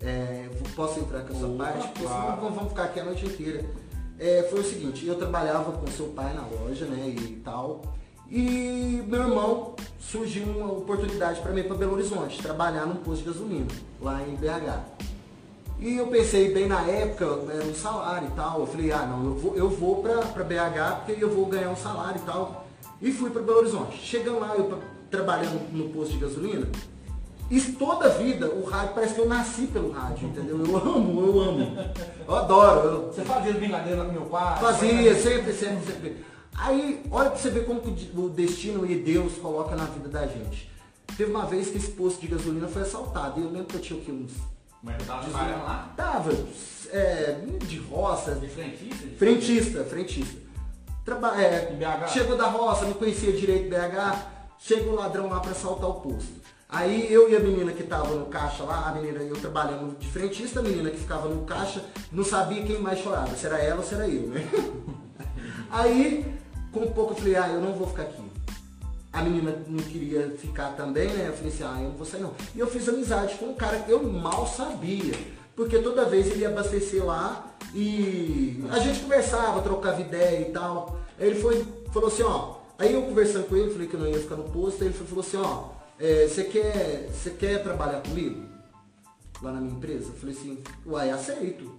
É, 0.00 0.48
posso 0.74 0.98
entrar 1.00 1.20
com 1.22 1.32
essa 1.32 1.46
parte? 1.48 1.88
Porque 1.88 2.06
senão 2.08 2.36
vamos 2.50 2.68
ficar 2.70 2.84
aqui 2.84 3.00
a 3.00 3.04
noite 3.04 3.24
inteira. 3.24 3.64
É, 4.18 4.46
foi 4.50 4.60
o 4.60 4.64
seguinte, 4.64 5.06
eu 5.06 5.14
trabalhava 5.16 5.72
com 5.72 5.86
seu 5.88 6.06
pai 6.06 6.32
na 6.32 6.42
loja, 6.46 6.86
né, 6.86 7.08
e 7.08 7.40
tal. 7.44 7.82
E 8.30 9.02
meu 9.06 9.22
irmão 9.22 9.76
surgiu 10.00 10.44
uma 10.44 10.72
oportunidade 10.72 11.40
para 11.40 11.52
mim 11.52 11.62
para 11.62 11.76
Belo 11.76 11.94
Horizonte, 11.94 12.42
trabalhar 12.42 12.86
num 12.86 12.96
posto 12.96 13.22
de 13.22 13.30
gasolina, 13.30 13.66
lá 14.00 14.22
em 14.22 14.34
BH. 14.34 15.06
E 15.78 15.96
eu 15.96 16.06
pensei 16.06 16.52
bem 16.54 16.66
na 16.66 16.80
época, 16.82 17.24
era 17.52 17.64
um 17.64 17.74
salário 17.74 18.28
e 18.28 18.30
tal. 18.30 18.60
Eu 18.60 18.66
falei, 18.66 18.92
ah 18.92 19.06
não, 19.06 19.24
eu 19.26 19.34
vou, 19.34 19.56
eu 19.56 19.68
vou 19.68 20.02
pra 20.02 20.42
BH 20.42 21.04
porque 21.04 21.22
eu 21.22 21.30
vou 21.30 21.46
ganhar 21.46 21.68
um 21.68 21.76
salário 21.76 22.18
e 22.20 22.24
tal. 22.24 22.66
E 23.00 23.12
fui 23.12 23.28
pra 23.28 23.42
Belo 23.42 23.58
Horizonte. 23.58 23.98
Chegando 23.98 24.40
lá, 24.40 24.54
eu 24.56 24.80
trabalhando 25.10 25.70
no 25.72 25.90
posto 25.90 26.14
de 26.14 26.18
gasolina, 26.18 26.66
e 27.50 27.60
toda 27.60 28.06
a 28.06 28.08
vida 28.08 28.48
o 28.50 28.64
rádio 28.64 28.94
parece 28.94 29.14
que 29.14 29.20
eu 29.20 29.28
nasci 29.28 29.66
pelo 29.68 29.90
rádio, 29.92 30.28
entendeu? 30.28 30.58
Eu 30.64 30.76
amo, 30.76 31.26
eu 31.26 31.40
amo. 31.40 31.78
Eu 32.26 32.34
adoro. 32.34 32.80
Eu, 32.88 33.06
Você 33.12 33.22
fazia 33.22 33.52
brincadeira 33.52 34.00
lá 34.00 34.06
com 34.06 34.12
meu 34.12 34.26
pai? 34.26 34.58
Fazia, 34.60 35.14
sempre, 35.14 35.52
sempre, 35.52 35.92
sempre. 35.92 36.24
Aí, 36.58 37.02
olha 37.10 37.30
pra 37.30 37.38
você 37.38 37.50
ver 37.50 37.66
como 37.66 37.80
que 37.80 37.88
o 37.88 37.92
de- 37.92 38.10
o 38.18 38.28
destino 38.30 38.84
e 38.90 38.96
Deus 38.96 39.34
coloca 39.34 39.76
na 39.76 39.84
vida 39.84 40.08
da 40.08 40.26
gente. 40.26 40.70
Teve 41.16 41.30
uma 41.30 41.46
vez 41.46 41.68
que 41.68 41.76
esse 41.78 41.90
posto 41.92 42.20
de 42.20 42.26
gasolina 42.28 42.66
foi 42.66 42.82
assaltado. 42.82 43.38
E 43.40 43.44
eu 43.44 43.50
lembro 43.50 43.66
que 43.66 43.76
eu 43.76 43.80
tinha 43.80 43.98
o 43.98 44.02
quê? 44.02 44.10
Uns. 44.10 44.32
Mas 44.82 45.04
tava 45.06 45.24
trabalhando 45.28 45.64
lá, 45.64 45.92
Tava, 45.96 46.32
é, 46.92 47.38
de 47.64 47.78
roça, 47.78 48.34
de 48.34 48.48
frentista, 48.48 49.06
de 49.06 49.16
frentista, 49.16 49.84
frentista. 49.84 50.40
Traba 51.04 51.40
é, 51.40 51.72
BH? 51.72 52.08
chegou 52.08 52.36
da 52.36 52.46
roça, 52.48 52.84
não 52.84 52.94
conhecia 52.94 53.32
direito 53.32 53.68
BH, 53.70 54.26
chega 54.58 54.88
o 54.90 54.94
ladrão 54.94 55.28
lá 55.28 55.40
pra 55.40 55.52
assaltar 55.52 55.88
o 55.88 55.94
posto. 55.94 56.45
Aí 56.68 57.12
eu 57.12 57.30
e 57.30 57.36
a 57.36 57.40
menina 57.40 57.72
que 57.72 57.84
tava 57.84 58.14
no 58.14 58.26
caixa 58.26 58.64
lá, 58.64 58.88
a 58.88 58.92
menina, 58.92 59.20
eu 59.20 59.36
trabalhando 59.36 59.96
de 59.98 60.08
frentista, 60.08 60.58
a 60.58 60.62
menina 60.62 60.90
que 60.90 60.98
ficava 60.98 61.28
no 61.28 61.44
caixa, 61.44 61.84
não 62.10 62.24
sabia 62.24 62.64
quem 62.64 62.80
mais 62.80 62.98
chorava, 62.98 63.36
se 63.36 63.46
era 63.46 63.58
ela 63.58 63.78
ou 63.78 63.86
se 63.86 63.94
era 63.94 64.08
eu, 64.08 64.26
né? 64.26 64.44
Aí, 65.70 66.26
com 66.72 66.80
um 66.80 66.90
pouco 66.90 67.12
eu 67.12 67.16
falei, 67.16 67.36
ah, 67.36 67.48
eu 67.48 67.60
não 67.60 67.72
vou 67.72 67.86
ficar 67.86 68.02
aqui. 68.02 68.22
A 69.12 69.22
menina 69.22 69.56
não 69.68 69.82
queria 69.82 70.30
ficar 70.36 70.70
também, 70.72 71.08
né? 71.08 71.28
Eu 71.28 71.32
falei 71.32 71.52
assim, 71.52 71.64
ah, 71.64 71.76
eu 71.80 71.88
não 71.88 71.96
vou 71.96 72.04
sair 72.04 72.20
não. 72.20 72.34
E 72.54 72.58
eu 72.58 72.66
fiz 72.66 72.88
amizade 72.88 73.36
com 73.36 73.46
um 73.46 73.54
cara 73.54 73.78
que 73.78 73.90
eu 73.90 74.02
mal 74.02 74.46
sabia. 74.46 75.14
Porque 75.54 75.78
toda 75.78 76.04
vez 76.04 76.26
ele 76.26 76.40
ia 76.40 76.48
abastecer 76.48 77.02
lá 77.02 77.46
e 77.74 78.62
a 78.70 78.78
gente 78.78 79.00
conversava, 79.00 79.62
trocava 79.62 80.00
ideia 80.00 80.46
e 80.46 80.52
tal. 80.52 80.98
Aí 81.18 81.28
ele 81.28 81.40
foi, 81.40 81.64
falou 81.92 82.08
assim, 82.08 82.24
ó. 82.24 82.56
Aí 82.78 82.92
eu 82.92 83.02
conversando 83.02 83.48
com 83.48 83.56
ele, 83.56 83.70
falei 83.70 83.88
que 83.88 83.94
eu 83.94 84.00
não 84.00 84.08
ia 84.08 84.18
ficar 84.18 84.36
no 84.36 84.44
posto, 84.44 84.82
aí 84.82 84.88
ele 84.88 84.98
falou 84.98 85.24
assim, 85.24 85.38
ó, 85.38 85.75
é, 85.98 86.26
você 86.26 86.44
quer, 86.44 87.08
você 87.12 87.30
quer 87.30 87.62
trabalhar 87.62 88.00
comigo? 88.02 88.44
Lá 89.42 89.52
na 89.52 89.60
minha 89.60 89.74
empresa? 89.74 90.06
Eu 90.06 90.14
falei 90.14 90.34
assim, 90.34 90.62
uai, 90.84 91.10
aceito. 91.10 91.70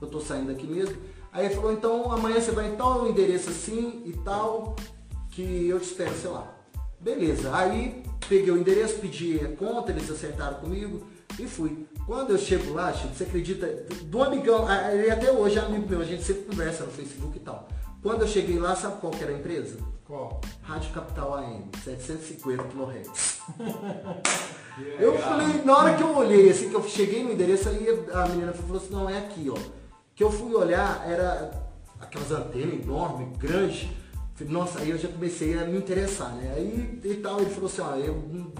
Eu 0.00 0.08
tô 0.08 0.20
saindo 0.20 0.52
daqui 0.52 0.66
mesmo. 0.66 0.96
Aí 1.32 1.46
ele 1.46 1.54
falou, 1.54 1.72
então 1.72 2.10
amanhã 2.12 2.40
você 2.40 2.50
vai 2.50 2.72
em 2.72 2.76
tal 2.76 3.06
endereço 3.08 3.50
assim 3.50 4.02
e 4.06 4.12
tal, 4.24 4.74
que 5.30 5.68
eu 5.68 5.78
te 5.78 5.86
espero, 5.86 6.14
sei 6.14 6.30
lá. 6.30 6.54
Beleza, 6.98 7.54
aí 7.54 8.02
peguei 8.26 8.50
o 8.50 8.56
endereço, 8.56 8.98
pedi 8.98 9.38
a 9.44 9.54
conta, 9.54 9.92
eles 9.92 10.10
acertaram 10.10 10.58
comigo 10.60 11.06
e 11.38 11.46
fui. 11.46 11.86
Quando 12.06 12.30
eu 12.30 12.38
chego 12.38 12.72
lá, 12.72 12.90
você 12.90 13.24
acredita, 13.24 13.66
do 14.04 14.22
amigão, 14.22 14.66
ele 14.90 15.10
até 15.10 15.30
hoje 15.30 15.58
é 15.58 15.60
amigo 15.60 15.88
meu, 15.88 16.00
a 16.00 16.04
gente 16.04 16.22
sempre 16.22 16.44
conversa 16.44 16.84
no 16.84 16.90
Facebook 16.90 17.36
e 17.36 17.40
tal. 17.40 17.68
Quando 18.02 18.22
eu 18.22 18.28
cheguei 18.28 18.58
lá, 18.58 18.74
sabe 18.74 19.00
qual 19.00 19.12
era 19.20 19.32
a 19.32 19.38
empresa? 19.38 19.76
Qual? 20.06 20.40
Rádio 20.62 20.92
Capital 20.92 21.34
AM, 21.34 21.64
750 21.82 22.62
kHz. 22.64 23.40
Eu 25.00 25.18
falei, 25.18 25.62
na 25.64 25.76
hora 25.76 25.96
que 25.96 26.02
eu 26.02 26.14
olhei, 26.14 26.50
assim, 26.50 26.68
que 26.68 26.76
eu 26.76 26.82
cheguei 26.84 27.24
no 27.24 27.32
endereço, 27.32 27.68
aí 27.68 27.88
a 28.12 28.28
menina 28.28 28.52
falou 28.52 28.76
assim, 28.76 28.92
não, 28.92 29.10
é 29.10 29.18
aqui, 29.18 29.50
ó. 29.50 29.56
Que 30.14 30.22
eu 30.22 30.30
fui 30.30 30.54
olhar, 30.54 31.02
era 31.08 31.50
aquelas 31.98 32.30
antenas 32.30 32.84
enormes, 32.84 33.36
grandes. 33.38 33.88
Falei, 34.34 34.52
Nossa, 34.52 34.80
aí 34.80 34.90
eu 34.90 34.98
já 34.98 35.08
comecei 35.08 35.58
a 35.58 35.64
me 35.64 35.78
interessar, 35.78 36.34
né? 36.34 36.52
Aí 36.54 37.00
e 37.02 37.14
tal, 37.14 37.40
ele 37.40 37.50
falou 37.50 37.68
assim, 37.68 37.80
ó, 37.80 37.96
eu 37.96 38.22
não, 38.30 38.52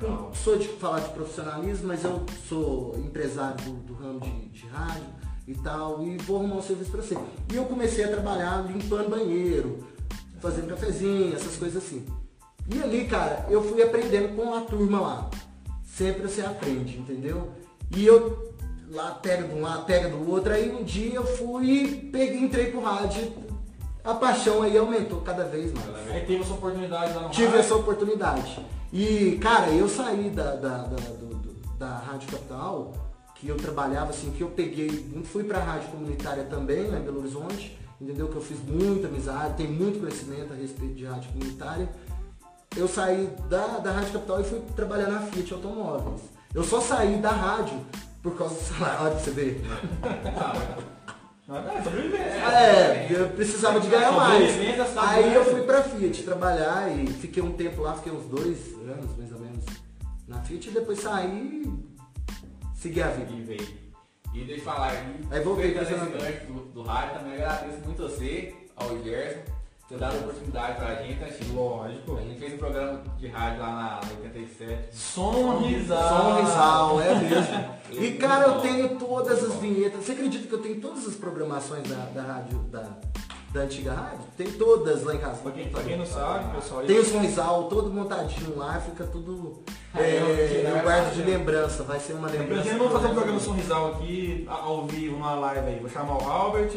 não 0.00 0.34
sou 0.34 0.56
de 0.56 0.68
falar 0.68 1.00
de 1.00 1.08
profissionalismo, 1.10 1.88
mas 1.88 2.04
eu 2.04 2.24
sou 2.48 2.96
empresário 2.98 3.62
do, 3.64 3.72
do 3.72 3.94
ramo 3.94 4.20
de, 4.20 4.48
de 4.48 4.66
rádio 4.68 5.06
e 5.46 5.54
tal, 5.54 6.02
e 6.02 6.16
vou 6.18 6.38
arrumar 6.38 6.56
um 6.56 6.62
serviço 6.62 6.90
pra 6.90 7.02
você. 7.02 7.18
E 7.52 7.56
eu 7.56 7.64
comecei 7.64 8.04
a 8.04 8.08
trabalhar 8.08 8.64
limpando 8.64 9.10
banheiro, 9.10 9.84
fazendo 10.44 10.68
cafezinho, 10.68 11.34
essas 11.34 11.56
coisas 11.56 11.82
assim. 11.82 12.04
E 12.72 12.82
ali, 12.82 13.06
cara, 13.06 13.46
eu 13.50 13.62
fui 13.62 13.82
aprendendo 13.82 14.36
com 14.36 14.54
a 14.54 14.60
turma 14.60 15.00
lá. 15.00 15.30
Sempre 15.84 16.22
você 16.28 16.40
aprende, 16.42 16.98
entendeu? 16.98 17.50
E 17.96 18.04
eu 18.06 18.52
lá 18.90 19.12
pega 19.12 19.48
de 19.48 19.54
um 19.54 19.62
lado, 19.62 19.84
pega 19.86 20.08
do 20.08 20.30
outro, 20.30 20.52
aí 20.52 20.70
um 20.70 20.82
dia 20.84 21.14
eu 21.14 21.24
fui, 21.26 22.08
peguei, 22.12 22.38
entrei 22.40 22.70
pro 22.70 22.80
rádio, 22.82 23.32
a 24.04 24.14
paixão 24.14 24.62
aí 24.62 24.76
aumentou 24.76 25.20
cada 25.22 25.44
vez 25.44 25.72
mais. 25.72 25.88
Aí 26.10 26.20
teve 26.26 26.42
essa 26.42 26.52
oportunidade 26.52 27.12
lá 27.14 27.22
no 27.22 27.30
Tive 27.30 27.46
rádio. 27.46 27.60
essa 27.60 27.74
oportunidade. 27.76 28.66
E, 28.92 29.38
cara, 29.40 29.70
eu 29.70 29.88
saí 29.88 30.30
da, 30.30 30.54
da, 30.56 30.78
da, 30.84 30.96
do- 30.96 31.34
da 31.78 31.96
Rádio 31.98 32.28
Capital, 32.30 32.92
que 33.34 33.48
eu 33.48 33.56
trabalhava 33.56 34.10
assim, 34.10 34.30
que 34.30 34.42
eu 34.42 34.48
peguei, 34.50 34.88
fui 35.24 35.42
pra 35.44 35.58
rádio 35.58 35.88
comunitária 35.90 36.44
também, 36.44 36.86
lá 36.88 36.98
em 36.98 37.02
Belo 37.02 37.18
Horizonte, 37.20 37.76
entendeu? 38.04 38.28
Que 38.28 38.36
eu 38.36 38.42
fiz 38.42 38.58
muita 38.60 39.08
amizade, 39.08 39.56
tenho 39.56 39.72
muito 39.72 39.98
conhecimento 39.98 40.52
a 40.52 40.56
respeito 40.56 40.94
de 40.94 41.04
rádio 41.04 41.32
comunitária. 41.32 41.88
Eu 42.76 42.86
saí 42.86 43.30
da, 43.48 43.78
da 43.78 43.92
Rádio 43.92 44.12
Capital 44.12 44.40
e 44.40 44.44
fui 44.44 44.60
trabalhar 44.76 45.08
na 45.08 45.20
Fiat 45.20 45.54
Automóveis. 45.54 46.22
Eu 46.54 46.62
só 46.62 46.80
saí 46.80 47.16
da 47.18 47.30
rádio 47.30 47.80
por 48.22 48.36
causa 48.36 48.54
do 48.54 48.60
salário, 48.60 49.02
olha 49.02 49.10
pra 49.10 49.20
você 49.20 49.30
ver. 49.30 49.62
É, 52.52 53.06
eu 53.10 53.28
precisava 53.30 53.80
de 53.80 53.88
ganhar 53.88 54.12
mais. 54.12 54.54
Aí 54.96 55.34
eu 55.34 55.44
fui 55.44 55.62
pra 55.62 55.82
Fiat 55.82 56.22
trabalhar 56.22 56.90
e 56.96 57.06
fiquei 57.06 57.42
um 57.42 57.52
tempo 57.52 57.82
lá, 57.82 57.94
fiquei 57.94 58.12
uns 58.12 58.24
dois 58.24 58.74
anos 58.82 59.16
mais 59.16 59.32
ou 59.32 59.40
menos 59.40 59.64
na 60.26 60.40
Fiat 60.42 60.68
e 60.68 60.72
depois 60.72 61.00
saí 61.00 61.62
e 61.64 62.78
segui 62.78 63.02
a 63.02 63.08
vida. 63.08 63.83
E. 64.34 64.40
E 64.40 64.44
deixa 64.44 64.60
eu 64.60 64.64
falar 64.64 64.88
aqui. 64.88 65.28
Aí 65.30 65.40
voltei 65.40 65.70
aproveitando 65.70 66.10
pra 66.10 66.20
esse 66.20 66.32
gancho 66.32 66.52
do, 66.52 66.60
do 66.72 66.82
rádio, 66.82 67.18
também 67.18 67.34
agradeço 67.34 67.84
muito 67.84 68.04
a 68.04 68.08
você, 68.08 68.54
ao 68.76 69.02
Gerson, 69.02 69.40
por 69.80 69.88
ter 69.88 69.98
dado 69.98 70.16
a 70.16 70.18
oportunidade 70.18 70.76
pra 70.76 70.94
gente, 71.02 71.20
né, 71.20 71.30
Chico? 71.30 71.54
Lógico. 71.54 72.16
A 72.16 72.20
gente 72.22 72.38
fez 72.40 72.54
um 72.54 72.58
programa 72.58 73.02
de 73.18 73.26
rádio 73.28 73.60
lá 73.60 74.00
na 74.02 74.16
87. 74.22 74.96
Sonrisal. 74.96 76.08
Sonrisal, 76.08 77.00
é 77.00 77.14
mesmo. 77.14 78.04
E 78.04 78.12
cara, 78.12 78.48
eu 78.48 78.60
tenho 78.60 78.98
todas 78.98 79.44
as 79.44 79.54
vinhetas. 79.54 80.04
Você 80.04 80.12
acredita 80.12 80.48
que 80.48 80.54
eu 80.54 80.62
tenho 80.62 80.80
todas 80.80 81.06
as 81.06 81.14
programações 81.14 81.88
da, 81.88 82.06
da 82.06 82.22
rádio, 82.22 82.58
da, 82.70 82.90
da 83.54 83.60
antiga 83.60 83.92
rádio? 83.92 84.18
Tem 84.36 84.50
todas 84.50 85.04
lá 85.04 85.14
em 85.14 85.18
casa. 85.18 85.40
Pra 85.40 85.52
quem, 85.52 85.68
pra 85.68 85.82
quem 85.82 85.96
não 85.96 86.04
sabe, 86.04 86.56
pessoal, 86.56 86.82
Tem 86.82 86.98
o 86.98 87.04
sonrisal 87.04 87.64
todo 87.64 87.88
montadinho 87.88 88.58
lá, 88.58 88.80
fica 88.80 89.04
tudo. 89.04 89.62
É, 89.94 90.66
eu 90.66 90.82
guardo 90.82 91.14
de 91.14 91.22
lembrança, 91.22 91.84
vai 91.84 92.00
ser 92.00 92.14
uma 92.14 92.26
lembrança. 92.28 92.50
Inclusive, 92.50 92.78
vamos 92.78 92.92
fazer 92.92 93.06
um 93.06 93.14
programa 93.14 93.38
Sonrisal 93.40 93.92
aqui, 93.92 94.44
ao 94.48 94.86
vivo, 94.86 95.16
numa 95.16 95.36
live 95.36 95.68
aí. 95.68 95.78
Vou 95.78 95.88
chamar 95.88 96.20
o 96.20 96.28
Albert, 96.28 96.72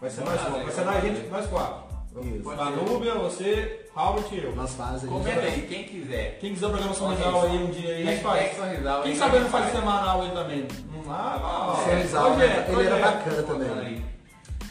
vai 0.00 0.08
ser 0.08 0.20
nós 0.20 0.40
quatro. 0.40 0.62
Vai 0.62 0.70
ser 0.70 0.84
nós, 0.84 1.02
gente, 1.02 1.28
nós 1.28 1.46
quatro. 1.48 1.90
Danúbia, 2.14 3.14
você, 3.14 3.86
Albert 3.94 4.26
e 4.32 4.44
eu. 4.44 4.54
Nós 4.54 4.74
faz, 4.74 4.96
a 4.96 4.98
gente 4.98 5.08
Comenta 5.08 5.40
aí, 5.40 5.66
quem 5.68 5.84
quiser. 5.84 6.38
Quem 6.38 6.54
quiser 6.54 6.66
o 6.66 6.70
programa 6.70 6.94
Sonrisal 6.94 7.42
aí 7.42 7.58
um 7.58 7.70
dia 7.70 7.88
aí, 7.88 8.08
a 8.08 8.10
gente 8.12 8.22
faz. 8.22 8.56
Quem 9.02 9.16
sabe 9.16 9.38
não 9.40 9.48
faz. 9.48 9.72
semanal 9.72 10.22
aí 10.22 10.30
também. 10.30 10.68
Não, 10.92 11.12
ah, 11.12 11.74
Sonrisal, 11.84 12.36
projeto, 12.36 12.70
ele 12.70 12.86
era 12.86 12.98
Bacana 12.98 13.42
também. 13.42 14.19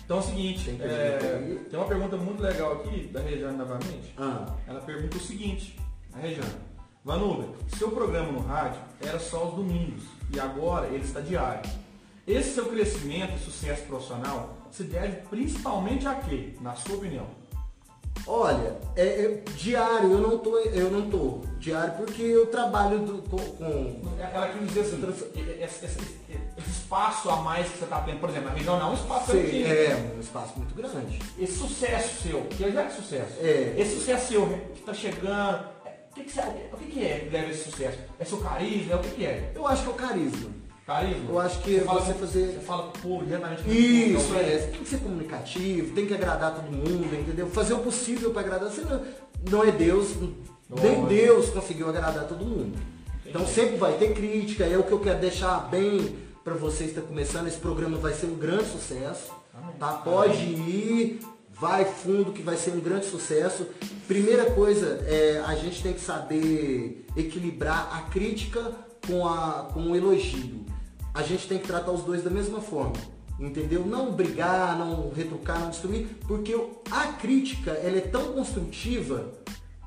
Então 0.10 0.18
é 0.18 0.22
o 0.22 0.24
seguinte, 0.24 0.66
Tem 0.66 0.82
é, 0.82 1.58
tem 1.70 1.80
uma 1.80 1.88
pergunta 1.88 2.18
muito 2.18 2.42
legal 2.42 2.72
aqui 2.82 3.02
da 3.14 3.20
Regiane 3.20 3.56
novamente. 3.56 4.12
Ah, 4.18 4.56
Ela 4.68 4.80
pergunta 4.82 5.18
o 5.18 5.20
seguinte, 5.20 5.78
a 6.12 6.18
Regiane, 6.18 6.50
Vanuga, 7.06 7.50
seu 7.78 7.92
programa 7.92 8.32
no 8.32 8.40
rádio 8.40 8.82
era 9.06 9.20
só 9.20 9.50
os 9.50 9.54
domingos 9.54 10.02
e 10.34 10.40
agora 10.40 10.88
ele 10.88 11.04
está 11.04 11.20
diário. 11.22 11.70
Esse 12.26 12.56
seu 12.56 12.66
crescimento 12.66 13.36
e 13.36 13.40
sucesso 13.40 13.84
profissional 13.84 14.58
se 14.72 14.82
deve 14.86 15.18
principalmente 15.30 16.08
a 16.08 16.16
quê, 16.16 16.54
na 16.60 16.74
sua 16.74 16.96
opinião? 16.96 17.28
olha, 18.28 18.78
é, 18.96 19.06
é 19.06 19.44
diário, 19.56 20.12
eu 20.12 20.20
não 20.20 20.38
tô, 20.40 20.58
eu 20.58 20.92
não 20.92 21.10
tô 21.10 21.42
diário 21.60 21.94
porque 21.94 22.22
eu 22.22 22.48
trabalho 22.48 23.00
do- 23.00 23.22
com, 23.30 23.38
com- 23.38 24.02
Ela 24.20 24.50
quer 24.50 24.66
dizer 24.66 24.82
assim, 24.82 25.02
esse, 25.62 25.86
esse- 25.86 26.20
esse 26.60 26.70
espaço 26.70 27.30
a 27.30 27.38
mais 27.38 27.68
que 27.70 27.78
você 27.78 27.84
está 27.86 28.02
tendo, 28.02 28.20
por 28.20 28.30
exemplo, 28.30 28.50
a 28.50 28.54
região 28.54 28.78
não 28.80 28.88
é 28.88 28.92
um 28.92 28.94
espaço 28.94 29.32
sei, 29.32 29.44
pequeno. 29.44 29.68
é 29.74 30.14
um 30.16 30.20
espaço 30.20 30.54
muito 30.58 30.76
grande. 30.76 31.20
Esse 31.40 31.54
sucesso 31.58 32.22
seu, 32.24 32.42
que 32.42 32.72
já 32.72 32.82
é 32.84 32.90
sucesso, 32.90 33.34
É. 33.42 33.74
esse 33.78 33.96
sucesso 33.96 34.28
seu 34.28 34.46
que 34.74 34.80
está 34.80 34.94
chegando, 34.94 35.66
é, 35.86 35.90
o 36.12 36.16
que, 36.16 36.24
que, 36.24 36.32
você- 36.32 36.42
o 36.74 36.78
que, 36.78 36.86
que 36.86 37.06
é 37.06 37.20
que 37.20 37.30
leva 37.30 37.50
esse 37.52 37.64
sucesso? 37.72 37.98
É 38.20 38.26
seu 38.26 38.38
carisma? 38.40 38.94
É 38.94 38.96
o 38.96 39.00
que, 39.00 39.10
que 39.10 39.26
é? 39.26 39.52
Eu 39.56 39.66
acho 39.68 39.84
que 39.84 39.90
é 39.90 39.92
o 39.92 39.96
carisma. 39.96 40.50
Carisma? 40.86 41.30
Eu 41.30 41.40
acho 41.40 41.60
que 41.60 41.80
fala 41.82 42.02
você 42.02 42.14
fazer- 42.16 42.48
Você 42.54 42.60
fala 42.62 42.92
pô, 43.02 43.22
Isso, 43.68 44.36
é. 44.36 44.58
Você 44.60 44.68
tem 44.72 44.82
que 44.82 44.90
ser 44.90 44.98
comunicativo, 44.98 45.94
tem 45.94 46.06
que 46.08 46.14
agradar 46.16 46.56
todo 46.56 46.72
mundo, 46.72 47.16
entendeu? 47.16 47.48
Fazer 47.48 47.74
o 47.76 47.80
possível 47.80 48.32
para 48.32 48.42
agradar. 48.42 48.70
Você 48.72 48.82
não, 48.82 49.06
não 49.52 49.64
é 49.64 49.72
Deus, 49.72 50.16
nem. 50.82 51.06
Deus 51.06 51.50
conseguiu 51.50 51.90
agradar 51.90 52.28
todo 52.28 52.44
mundo. 52.44 52.78
Então 53.26 53.46
sempre 53.46 53.78
vai 53.78 53.94
ter 53.94 54.14
crítica, 54.16 54.64
é 54.66 54.76
o 54.78 54.84
que 54.84 54.92
eu 54.92 55.00
quero 55.00 55.20
deixar 55.20 55.70
bem 55.70 56.18
para 56.50 56.58
vocês 56.58 56.92
que 56.92 56.98
estão 56.98 57.04
começando. 57.04 57.48
Esse 57.48 57.60
programa 57.60 57.98
vai 57.98 58.12
ser 58.12 58.26
um 58.26 58.36
grande 58.36 58.66
sucesso. 58.66 59.32
Tá? 59.78 59.94
Pode 59.94 60.44
ir, 60.44 61.20
vai 61.54 61.86
fundo 61.86 62.32
que 62.34 62.42
vai 62.42 62.58
ser 62.58 62.72
um 62.72 62.80
grande 62.80 63.06
sucesso. 63.06 63.68
Primeira 64.08 64.50
coisa, 64.52 65.00
é, 65.06 65.44
a 65.46 65.54
gente 65.54 65.84
tem 65.84 65.94
que 65.94 66.00
saber 66.00 67.06
equilibrar 67.16 67.96
a 67.96 68.10
crítica 68.10 68.72
com, 69.06 69.28
a, 69.28 69.70
com 69.72 69.92
o 69.92 69.96
elogio. 69.96 70.66
A 71.14 71.22
gente 71.22 71.48
tem 71.48 71.60
que 71.60 71.68
tratar 71.68 71.92
os 71.92 72.02
dois 72.02 72.24
da 72.24 72.32
mesma 72.32 72.62
forma. 72.62 72.96
Entendeu? 73.40 73.86
Não 73.86 74.12
brigar, 74.12 74.76
não 74.76 75.12
retrucar, 75.14 75.60
não 75.60 75.70
destruir, 75.70 76.08
porque 76.28 76.60
a 76.90 77.14
crítica 77.14 77.72
ela 77.72 77.98
é 77.98 78.02
tão 78.02 78.34
construtiva 78.34 79.32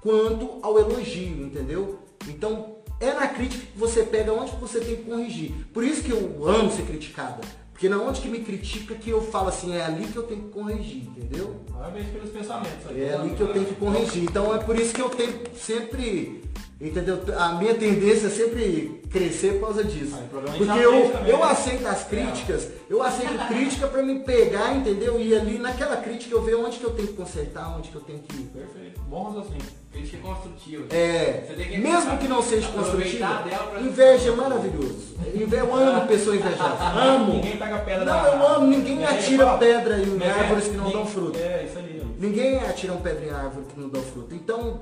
quanto 0.00 0.58
ao 0.62 0.78
elogio, 0.78 1.44
entendeu? 1.44 1.98
Então, 2.28 2.76
é 3.02 3.12
na 3.12 3.26
crítica 3.26 3.66
que 3.66 3.78
você 3.78 4.04
pega 4.04 4.32
onde 4.32 4.52
você 4.52 4.80
tem 4.80 4.96
que 4.96 5.02
corrigir. 5.02 5.52
Por 5.72 5.82
isso 5.82 6.02
que 6.02 6.12
eu 6.12 6.48
amo 6.48 6.70
ser 6.70 6.84
criticada. 6.84 7.40
Porque 7.72 7.88
na 7.88 7.98
onde 7.98 8.20
que 8.20 8.28
me 8.28 8.38
critica 8.38 8.94
que 8.94 9.10
eu 9.10 9.20
falo 9.20 9.48
assim, 9.48 9.74
é 9.74 9.82
ali 9.82 10.06
que 10.06 10.16
eu 10.16 10.22
tenho 10.22 10.42
que 10.42 10.50
corrigir, 10.50 11.02
entendeu? 11.08 11.56
Parabéns 11.72 12.06
pelos 12.10 12.30
pensamentos. 12.30 12.96
É 12.96 13.14
ali 13.14 13.30
que 13.34 13.40
eu 13.40 13.52
tenho 13.52 13.64
que 13.64 13.74
corrigir. 13.74 14.22
Então 14.22 14.54
é 14.54 14.58
por 14.58 14.78
isso 14.78 14.94
que 14.94 15.02
eu 15.02 15.10
tenho 15.10 15.40
sempre, 15.56 16.44
entendeu? 16.82 17.20
A 17.38 17.52
minha 17.54 17.74
tendência 17.74 18.26
é 18.26 18.30
sempre 18.30 19.00
crescer 19.10 19.54
por 19.54 19.66
causa 19.66 19.84
disso. 19.84 20.14
Ah, 20.18 20.22
Porque 20.30 20.62
eu, 20.78 21.10
também, 21.10 21.30
eu 21.30 21.38
né? 21.38 21.44
aceito 21.44 21.86
as 21.86 22.04
críticas, 22.04 22.68
eu 22.90 23.02
aceito 23.02 23.32
crítica 23.48 23.86
para 23.86 24.02
me 24.02 24.18
pegar, 24.20 24.74
entendeu? 24.74 25.20
E 25.20 25.34
ali 25.34 25.58
naquela 25.58 25.96
crítica 25.96 26.34
eu 26.34 26.42
ver 26.42 26.56
onde 26.56 26.78
que 26.78 26.84
eu 26.84 26.90
tenho 26.90 27.08
que 27.08 27.14
consertar, 27.14 27.76
onde 27.76 27.88
que 27.88 27.94
eu 27.96 28.00
tenho 28.02 28.18
que 28.20 28.42
Perfeito. 28.44 29.00
Bom 29.08 29.24
raciocínio. 29.24 29.82
Crítica 29.92 30.16
construtiva. 30.22 30.86
É, 30.88 31.44
Você 31.46 31.52
tem 31.54 31.68
que 31.68 31.76
mesmo 31.78 32.16
que 32.16 32.26
não 32.26 32.42
seja 32.42 32.66
construtiva, 32.68 33.44
inveja 33.82 34.30
é 34.30 34.34
maravilhoso. 34.34 35.14
Inve- 35.34 35.56
Eu 35.58 35.74
amo 35.74 36.06
pessoa 36.08 36.34
invejosa. 36.34 36.78
Amo. 36.96 37.34
Ninguém 37.34 37.56
pega 37.58 37.78
pedra 37.80 38.04
Não, 38.06 38.26
eu 38.26 38.46
amo. 38.48 38.66
Ninguém 38.68 39.02
É, 39.02 39.06
atira 39.08 39.44
fala- 39.44 39.58
pedra 39.58 39.98
em 39.98 40.22
É, 40.22 40.30
árvores 40.30 40.64
que 40.64 40.70
não 40.76 40.84
ninguém- 40.84 40.98
dão 41.02 41.06
fruto. 41.06 41.38
É, 41.38 41.64
isso 41.68 41.78
aí. 41.78 42.02
Ninguém 42.18 42.58
atira 42.60 42.92
um 42.94 43.00
pedra 43.02 43.26
em 43.26 43.30
árvore 43.30 43.66
que 43.66 43.78
não 43.80 43.88
dão 43.90 44.02
fruto. 44.02 44.34
Então, 44.34 44.80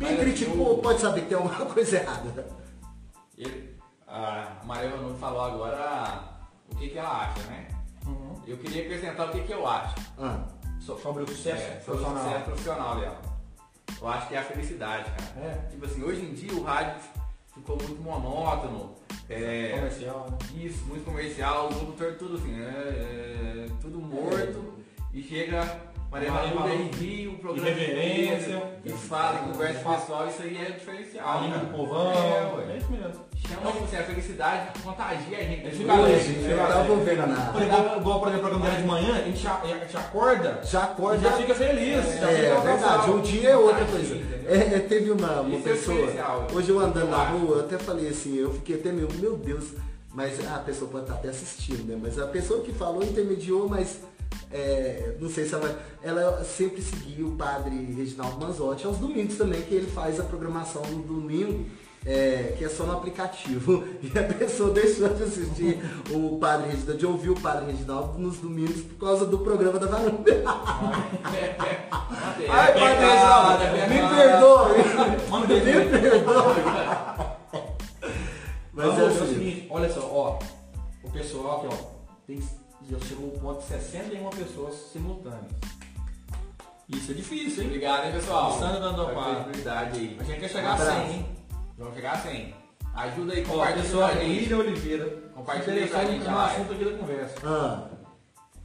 bem 0.00 0.16
criticou, 0.16 0.68
eu- 0.68 0.78
pode 0.78 1.00
saber 1.00 1.20
que 1.22 1.28
tem 1.28 1.36
alguma 1.36 1.66
coisa 1.66 1.96
errada. 1.96 2.46
Ele, 3.36 3.76
a 4.06 4.56
Maria 4.64 4.90
Vanucci 4.90 5.20
falou 5.20 5.42
agora 5.42 6.24
o 6.72 6.76
que, 6.76 6.88
que 6.88 6.98
ela 6.98 7.24
acha, 7.26 7.42
né? 7.44 7.68
Uhum. 8.06 8.34
Eu 8.46 8.56
queria 8.58 8.82
acrescentar 8.82 9.28
o 9.28 9.32
que, 9.32 9.42
que 9.42 9.52
eu 9.52 9.66
acho. 9.66 9.94
Ah, 10.18 10.44
So- 10.80 10.98
Sobre 10.98 11.22
o 11.22 11.28
sucesso 11.28 11.62
É, 11.62 11.80
sobre 11.84 12.00
o 12.00 12.04
profissional. 12.04 12.24
sucesso 12.24 12.44
profissional 12.46 12.96
dela. 13.00 13.20
Eu 14.00 14.08
acho 14.08 14.28
que 14.28 14.34
é 14.34 14.38
a 14.38 14.44
felicidade, 14.44 15.10
cara. 15.10 15.46
É. 15.46 15.68
Tipo 15.70 15.84
assim, 15.84 16.02
hoje 16.02 16.22
em 16.22 16.32
dia 16.32 16.54
o 16.54 16.62
rádio 16.62 16.94
ficou 17.54 17.76
muito 17.76 18.00
monótono. 18.02 18.94
É, 19.28 19.72
Comercial, 19.74 20.26
né? 20.30 20.38
isso, 20.64 20.82
muito 20.86 21.04
comercial, 21.04 21.68
o 21.70 21.74
locutor 21.74 22.14
tudo 22.14 22.36
assim, 22.36 22.58
é, 22.60 22.64
é, 22.66 23.66
tudo 23.80 23.98
morto. 24.00 24.74
E 25.12 25.22
chega 25.22 25.60
Maria 26.10 26.30
Maria 26.32 26.54
Manuda. 26.54 26.74
envia 26.74 27.30
o 27.30 27.34
programa. 27.38 27.68
Irreverência. 27.68 28.62
E 28.84 28.90
fala, 28.90 29.34
e 29.46 29.52
conversa 29.52 29.80
com 29.80 29.90
o 29.90 29.94
pessoal, 29.96 30.28
isso 30.28 30.42
aí 30.42 30.56
é 30.58 30.70
diferencial. 30.70 31.28
A 31.28 31.40
língua 31.40 31.58
do 31.58 31.66
povão. 31.66 32.10
É. 32.12 32.72
É 32.72 32.76
isso 32.78 32.90
mesmo. 32.90 33.30
Chama 33.48 33.72
tipo 33.72 33.84
assim, 33.84 33.96
a 33.96 34.02
felicidade 34.02 34.80
contagia 34.82 35.38
a 35.38 35.42
gente. 35.42 35.66
Ele 35.66 35.70
fica 35.76 35.92
Hoje, 35.94 36.02
alegre, 36.12 36.50
eu 36.50 36.56
tava 36.58 36.96
vendo 36.96 37.26
na... 37.26 37.52
Por 37.52 37.62
igual, 37.62 37.96
igual, 37.98 38.20
por 38.20 38.28
exemplo, 38.28 38.46
o 38.46 38.50
programa 38.50 38.76
de 38.76 38.82
manhã, 38.86 39.14
a 39.14 39.20
gente, 39.22 39.38
já- 39.38 39.60
a 39.62 39.66
gente 39.66 39.96
acorda 39.96 40.60
Já 40.64 40.82
acorda... 40.84 41.18
já 41.30 41.32
fica 41.36 41.54
feliz. 41.54 42.04
É 42.22 42.60
verdade, 42.60 43.10
um 43.10 43.20
dia 43.20 43.50
é 43.50 43.56
outra 43.56 43.84
coisa. 43.84 44.14
É, 44.46 44.56
é, 44.76 44.78
teve 44.80 45.10
uma, 45.12 45.46
é 45.56 45.60
pessoa, 45.62 46.08
hoje 46.52 46.70
eu 46.70 46.78
andando 46.80 47.10
na 47.10 47.22
rua, 47.24 47.60
até 47.60 47.78
falei 47.78 48.08
assim, 48.08 48.36
eu 48.36 48.52
fiquei 48.54 48.76
até 48.76 48.90
meio, 48.90 49.08
meu 49.14 49.36
Deus, 49.36 49.64
mas 50.12 50.44
a 50.44 50.58
pessoa 50.58 50.90
pode 50.90 51.04
estar 51.04 51.14
até 51.14 51.28
assistindo, 51.28 51.86
né? 51.86 51.96
Mas 52.00 52.18
a 52.18 52.26
pessoa 52.26 52.62
que 52.62 52.72
falou 52.72 53.02
intermediou, 53.04 53.68
mas 53.68 54.00
é, 54.52 55.16
não 55.20 55.28
sei 55.28 55.44
se 55.46 55.54
ela, 55.54 55.78
ela 56.02 56.44
sempre 56.44 56.82
seguia 56.82 57.26
o 57.26 57.36
padre 57.36 57.74
Reginaldo 57.94 58.38
Manzotti 58.40 58.86
aos 58.86 58.98
domingos 58.98 59.36
também, 59.36 59.62
que 59.62 59.74
ele 59.74 59.86
faz 59.90 60.18
a 60.18 60.24
programação 60.24 60.82
no 60.82 61.02
domingo. 61.02 61.66
é, 62.06 62.54
que 62.56 62.64
é 62.64 62.68
só 62.68 62.84
no 62.84 62.92
aplicativo. 62.92 63.84
E 64.02 64.18
a 64.18 64.22
pessoa 64.22 64.70
deixou 64.70 65.08
de 65.10 65.22
assistir 65.22 65.78
o 66.10 66.38
Padre 66.38 66.70
Reginaldo, 66.70 66.96
de 66.98 67.06
ouvir 67.06 67.28
o 67.30 67.38
Padre 67.40 67.72
Reginaldo 67.72 68.18
nos 68.18 68.38
domingos 68.38 68.80
por 68.80 69.06
causa 69.06 69.26
do 69.26 69.38
programa 69.40 69.78
da 69.78 69.86
Varanda. 69.86 70.24
Ai, 72.48 72.72
Padre 72.72 73.06
Reginaldo, 73.06 73.62
é 73.64 73.86
me 73.86 73.98
perdoe. 74.16 74.80
Me 75.90 76.00
perdoe. 76.00 76.62
Mas 78.72 78.86
Vamos, 78.86 78.98
é 78.98 79.04
é 79.04 79.08
assim. 79.08 79.66
olha 79.70 79.92
só, 79.92 80.00
ó. 80.00 80.38
O 81.04 81.10
pessoal 81.10 81.58
aqui, 81.58 81.66
ó, 81.70 81.76
tem, 82.26 82.40
já 82.90 82.98
chegou 83.06 83.30
ao 83.32 83.40
ponto 83.40 83.60
de 83.60 83.66
61 83.66 84.30
pessoas 84.30 84.74
simultâneas. 84.92 85.52
Isso 86.88 87.12
é 87.12 87.14
difícil, 87.14 87.62
hein? 87.62 87.68
Obrigado, 87.68 88.06
hein, 88.06 88.12
pessoal. 88.12 88.58
Para. 89.14 89.34
credibilidade 89.34 89.98
aí. 89.98 90.16
A 90.18 90.24
gente 90.24 90.40
quer 90.40 90.48
chegar 90.48 90.70
a 90.70 90.74
Abraço. 90.74 90.90
100, 90.90 91.12
hein? 91.12 91.26
Vamos 91.78 91.94
chegar 91.94 92.12
a 92.12 92.18
100. 92.18 92.54
Ajuda 92.92 93.32
aí, 93.32 93.44
compartilha 93.44 93.82
pessoal, 93.82 94.10
a 94.10 94.58
Oliveira. 94.58 95.04
Compartilha 95.34 95.86
pra 95.86 96.04
no 96.04 96.04
gente 96.04 96.24
no 96.24 96.38
a 96.38 96.46
assunto 96.46 96.72
aqui 96.72 96.84
da 96.84 96.98
conversa. 96.98 97.34
Ah. 97.44 97.88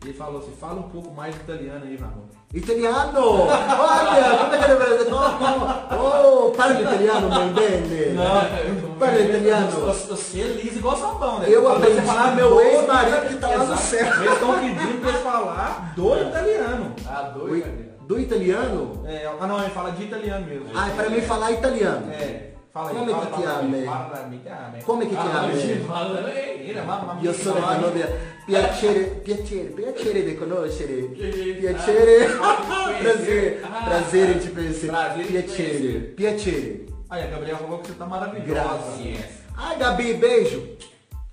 Ele 0.03 0.13
falou 0.13 0.41
assim, 0.41 0.51
fala 0.59 0.79
um 0.79 0.89
pouco 0.89 1.11
mais 1.13 1.33
de 1.35 1.41
italiano 1.41 1.85
aí, 1.85 1.95
Ramon. 1.95 2.25
Italiano! 2.53 3.21
Olha, 3.21 4.37
como 4.37 4.53
é 4.53 4.57
que 4.57 4.67
deve 4.67 5.03
ser? 5.03 5.13
Oh, 5.13 6.51
italiano, 6.81 7.29
meu 7.29 7.53
bene? 7.53 8.84
Parla 8.99 9.19
italiano. 9.19 9.71
Você 10.09 10.41
é 10.41 10.43
liso 10.43 10.77
igual 10.79 10.95
sambão, 10.97 11.39
né? 11.39 11.47
Eu 11.49 11.67
aprendi 11.69 12.01
falar 12.01 12.35
meu 12.35 12.49
do 12.49 12.61
ex-marido 12.61 13.27
que 13.27 13.35
tá 13.35 13.47
lá 13.49 13.65
no 13.65 13.77
céu. 13.77 14.05
Eles 14.21 14.33
estão 14.33 14.59
pedindo 14.59 15.01
pra 15.01 15.13
falar 15.13 15.93
do 15.95 16.17
italiano. 16.21 16.95
Tá 17.03 17.31
O 17.35 17.39
doido, 17.39 17.57
i- 17.57 17.61
cadê? 17.61 17.95
Do 18.05 18.19
italiano? 18.19 19.03
É, 19.07 19.27
ah 19.39 19.47
não, 19.47 19.59
ele 19.59 19.69
fala 19.71 19.89
de 19.91 20.03
italiano 20.03 20.45
mesmo. 20.45 20.65
Ah, 20.75 20.89
é 20.89 20.91
para 20.91 21.09
mim 21.09 21.21
falar 21.21 21.51
italiano. 21.51 22.11
É, 22.11 22.51
fala 22.71 22.89
aí. 22.91 22.95
Come 22.95 23.11
fala, 23.11 23.25
fala, 23.25 23.35
ti 23.37 23.43
fala, 23.43 23.59
ami? 23.59 23.85
Fala, 23.85 24.27
mi 24.29 24.39
chiami. 24.43 24.83
Come 24.83 25.07
che 25.07 25.15
Ah, 25.17 25.47
mia, 25.47 27.21
Io 27.21 27.33
sono. 27.33 27.61
Canobbia. 27.61 28.33
Piacere, 28.45 28.99
piacere, 29.23 29.69
piacere 29.69 30.23
di 30.23 30.35
conoscere. 30.35 30.93
Piacere. 30.93 31.53
Piacere. 31.53 32.25
Ah, 32.39 32.93
Prazer, 32.99 33.61
ah, 33.63 33.83
prazer 33.85 34.37
de 34.37 34.49
conhecer. 34.51 34.91
de 34.91 35.23
Piacere, 35.23 35.99
piacere. 36.15 36.85
Aí, 37.09 37.23
a 37.23 37.27
Gabriela 37.27 37.59
falou 37.59 37.79
que 37.79 37.87
você 37.87 37.93
tá 37.93 38.05
maravilhosa. 38.05 39.01
Yes. 39.01 39.25
Ai, 39.55 39.77
Gabi, 39.77 40.13
beijo. 40.15 40.67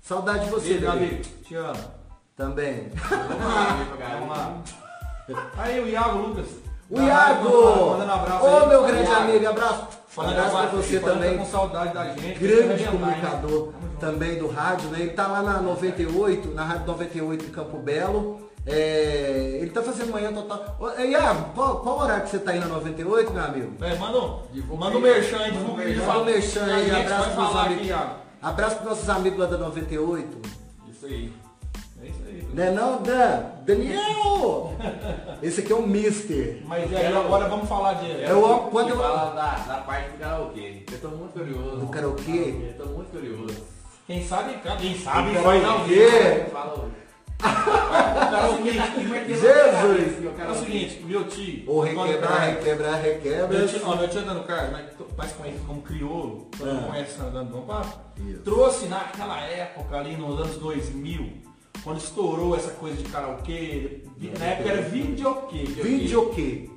Saudade 0.01 0.45
de 0.45 0.51
você, 0.51 0.69
Beijo, 0.69 0.85
Gabi. 0.85 1.05
Gabi. 1.07 1.21
Te 1.43 1.55
amo. 1.55 1.79
Também. 2.35 2.91
Vamos 3.09 4.29
lá. 4.29 4.57
Aí, 5.57 5.79
o 5.79 5.87
Iago 5.87 6.19
Lucas. 6.19 6.47
O 6.89 6.99
Iago! 7.01 7.89
Mandando 7.91 8.11
um 8.11 8.15
abraço 8.15 8.45
Ô, 8.45 8.57
aí. 8.59 8.67
meu 8.67 8.83
grande 8.85 9.09
Iago. 9.09 9.21
amigo, 9.23 9.47
abraço. 9.47 9.87
Falando 10.07 10.31
abraço 10.37 10.51
pra 10.51 10.67
você 10.67 10.99
também. 10.99 11.37
com 11.37 11.45
saudade 11.45 11.93
da 11.93 12.05
gente. 12.09 12.37
grande 12.39 12.61
Arrebentar, 12.61 12.81
hein? 12.83 12.99
comunicador 12.99 13.49
Tamo 13.71 13.81
junto. 13.81 13.97
também 13.99 14.37
do 14.37 14.47
rádio, 14.47 14.89
né? 14.89 14.99
Ele 14.99 15.09
tá 15.11 15.25
lá 15.27 15.41
na 15.41 15.59
98, 15.61 16.51
na 16.53 16.63
Rádio 16.65 16.85
98 16.87 17.45
em 17.45 17.49
Campo 17.49 17.77
Belo. 17.79 18.49
É, 18.65 19.57
ele 19.61 19.69
tá 19.71 19.81
fazendo 19.81 20.11
manhã 20.11 20.31
total. 20.33 20.77
Ô, 20.79 20.89
é, 20.89 21.05
Iago, 21.07 21.49
qual, 21.53 21.77
qual 21.81 21.99
horário 21.99 22.23
que 22.23 22.29
você 22.29 22.39
tá 22.39 22.51
aí 22.51 22.59
na 22.59 22.67
98, 22.67 23.31
meu 23.33 23.43
amigo? 23.43 23.73
É, 23.83 23.95
manda 23.95 24.19
um, 24.21 24.39
Divulga 24.53 24.85
manda 24.85 24.97
um 24.97 25.01
merchan 25.01 25.37
aí, 25.37 25.51
divulga 25.51 25.83
aí. 25.83 25.95
Fala 25.99 26.21
o 26.21 26.25
merchan 26.25 26.65
aí, 26.65 26.91
abraço 26.91 27.23
pros 27.31 27.35
falar 27.49 27.65
amigos. 27.65 27.91
aqui. 27.91 28.11
Abraço 28.41 28.75
pros 28.77 28.89
nossos 28.89 29.09
amigos 29.09 29.39
lá 29.39 29.45
da 29.47 29.57
98. 29.57 30.37
Isso 30.89 31.05
aí. 31.05 31.33
É 32.01 32.05
isso 32.07 32.19
aí. 32.25 32.47
Né 32.53 32.71
não, 32.71 33.01
Dan? 33.01 33.43
Daniel! 33.65 34.73
Esse 35.41 35.59
aqui 35.61 35.71
é 35.73 35.75
o 35.75 35.85
Mister. 35.87 36.61
Mas 36.65 36.89
e 36.91 36.95
aí, 36.95 37.07
agora 37.07 37.49
vamos 37.49 37.67
falar 37.67 37.93
de... 37.95 38.23
É 38.23 38.33
o- 38.33 38.59
quando 38.71 38.87
E 38.87 38.91
eu- 38.91 38.97
fala 38.97 39.31
da, 39.31 39.55
da 39.73 39.81
parte 39.81 40.09
do 40.11 40.17
karaokê. 40.19 40.83
Eu 40.91 40.99
tô 41.01 41.07
muito 41.09 41.33
curioso. 41.33 41.77
Do 41.77 41.87
karaokê? 41.87 42.73
Eu 42.77 42.85
tô 42.85 42.93
muito 42.93 43.09
curioso. 43.11 43.55
Quem 44.07 44.25
sabe, 44.25 44.57
quem 44.79 44.97
sabe 44.99 45.31
Do 45.33 45.41
vai 45.43 45.61
karaokê? 45.61 46.45
Fala 46.51 46.89
É 47.43 48.45
o 48.47 48.57
seguinte, 48.57 49.27
Jesus! 49.27 50.23
é 50.39 50.49
o 50.51 50.55
seguinte, 50.55 51.03
meu 51.05 51.23
tio... 51.27 51.63
Ou 51.67 51.81
requebrar, 51.81 52.41
requebrar, 52.49 53.01
requebra. 53.01 53.47
Meu 53.47 53.67
tio, 53.67 53.81
ó, 53.85 53.95
meu 53.95 54.07
tio 54.07 54.19
Antônio 54.21 54.43
Carlos, 54.43 54.71
mas 54.71 54.85
tu- 54.97 55.07
mais 55.17 55.31
conhecido 55.33 55.65
como 55.65 55.81
crioulo, 55.81 56.47
todo 56.57 56.67
mundo 56.73 56.87
conhece 56.87 57.19
o 57.21 57.25
Andando 57.25 57.49
Bom 57.51 57.61
Papo, 57.61 57.99
trouxe 58.43 58.85
naquela 58.87 59.39
época 59.41 59.97
ali 59.97 60.15
nos 60.17 60.39
anos 60.39 60.57
2000, 60.57 61.33
quando 61.83 61.97
estourou 61.97 62.55
essa 62.55 62.71
coisa 62.71 62.95
de 62.97 63.03
karaokê, 63.09 64.01
na 64.39 64.45
época 64.45 64.69
era 64.69 64.81
videokê. 64.81 65.57
Videokê. 65.65 66.69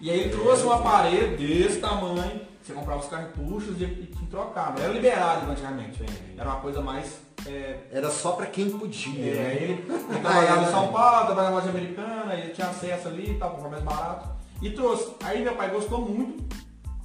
E 0.00 0.10
aí 0.10 0.20
ele 0.20 0.30
trouxe 0.30 0.64
um 0.64 0.72
aparelho 0.72 1.36
desse 1.36 1.78
tamanho, 1.78 2.40
você 2.60 2.72
comprava 2.72 3.00
os 3.00 3.06
cartuchos 3.08 3.80
e, 3.80 3.84
e 3.84 4.06
tinha 4.06 4.06
que 4.20 4.26
trocar. 4.26 4.74
Não 4.74 4.82
era 4.84 4.92
liberado 4.92 5.50
antigamente, 5.50 6.02
era 6.36 6.48
uma 6.50 6.60
coisa 6.60 6.80
mais... 6.80 7.20
é, 7.46 7.80
Era 7.90 8.10
só 8.10 8.32
pra 8.32 8.46
quem 8.46 8.70
podia. 8.70 9.32
é, 9.32 9.34
né? 9.34 9.54
ele, 9.56 9.72
ele 9.72 9.82
trabalhava 10.20 10.62
é, 10.62 10.68
em? 10.68 10.70
São 10.70 10.92
Paulo, 10.92 11.26
trabalhava 11.26 11.50
na 11.50 11.60
loja 11.60 11.70
americana, 11.70 12.34
ele 12.34 12.52
tinha 12.52 12.68
acesso 12.68 13.08
ali 13.08 13.32
e 13.32 13.34
tal, 13.34 13.50
comprava 13.50 13.70
mais 13.70 13.84
barato. 13.84 14.28
E 14.60 14.70
trouxe. 14.70 15.12
Aí 15.24 15.42
meu 15.42 15.56
pai 15.56 15.70
gostou 15.70 16.00
muito, 16.00 16.54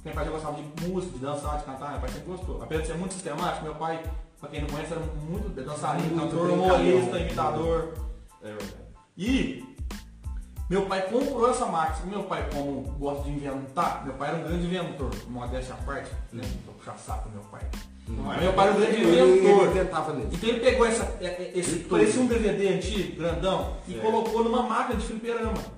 meu 0.04 0.14
pai 0.14 0.24
já 0.24 0.30
gostava 0.30 0.56
de 0.56 0.88
música, 0.88 1.12
de 1.12 1.18
dançar, 1.18 1.58
de 1.58 1.64
cantar, 1.64 1.90
meu 1.92 2.00
pai 2.00 2.10
sempre 2.10 2.28
gostou. 2.28 2.62
Apesar 2.62 2.80
de 2.82 2.86
ser 2.86 2.94
muito 2.96 3.14
sistemático, 3.14 3.64
meu 3.64 3.74
pai, 3.74 4.02
pra 4.40 4.48
quem 4.48 4.60
não 4.60 4.68
conhece, 4.68 4.92
era 4.92 5.00
muito 5.00 5.48
dançarino, 5.48 6.20
cantor, 6.20 6.50
humorista, 6.50 7.18
imitador. 7.18 7.94
É. 8.42 8.56
E 9.16 9.64
meu 10.70 10.84
pai 10.86 11.02
comprou 11.08 11.50
essa 11.50 11.66
máquina. 11.66 12.06
Meu 12.06 12.24
pai, 12.24 12.48
como 12.52 12.82
gosta 12.98 13.24
de 13.24 13.30
inventar, 13.30 14.04
meu 14.04 14.14
pai 14.14 14.28
era 14.28 14.38
um 14.38 14.42
grande 14.42 14.66
inventor, 14.66 15.10
modéstia 15.26 15.74
à 15.74 15.78
parte, 15.78 16.10
né? 16.32 16.42
Vou 16.66 16.74
puxar 16.74 16.96
saco 16.98 17.30
meu 17.30 17.42
pai. 17.44 17.62
Mas 18.08 18.40
meu 18.42 18.52
pai 18.52 18.68
era 18.68 18.76
um 18.76 18.80
grande 18.80 19.00
inventor. 19.02 19.66
mesmo. 20.14 20.30
Então 20.32 20.48
ele 20.48 20.60
pegou 20.60 20.86
essa, 20.86 21.16
é- 21.20 21.26
é- 21.26 21.52
esse, 21.54 21.76
parecia 21.80 22.20
um 22.20 22.26
DVD 22.26 22.68
antigo, 22.68 23.16
grandão, 23.16 23.76
e 23.86 23.94
colocou 23.94 24.44
numa 24.44 24.62
máquina 24.62 24.98
de 24.98 25.06
fliperama. 25.06 25.77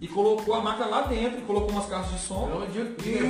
E 0.00 0.08
colocou 0.08 0.54
a 0.54 0.60
máquina 0.62 0.86
lá 0.86 1.02
dentro, 1.02 1.40
e 1.40 1.42
colocou 1.42 1.72
umas 1.72 1.84
caixas 1.84 2.12
de 2.12 2.18
som. 2.20 2.48
Então, 2.48 2.66
de, 2.68 2.94
de 2.94 3.10
Isso, 3.10 3.22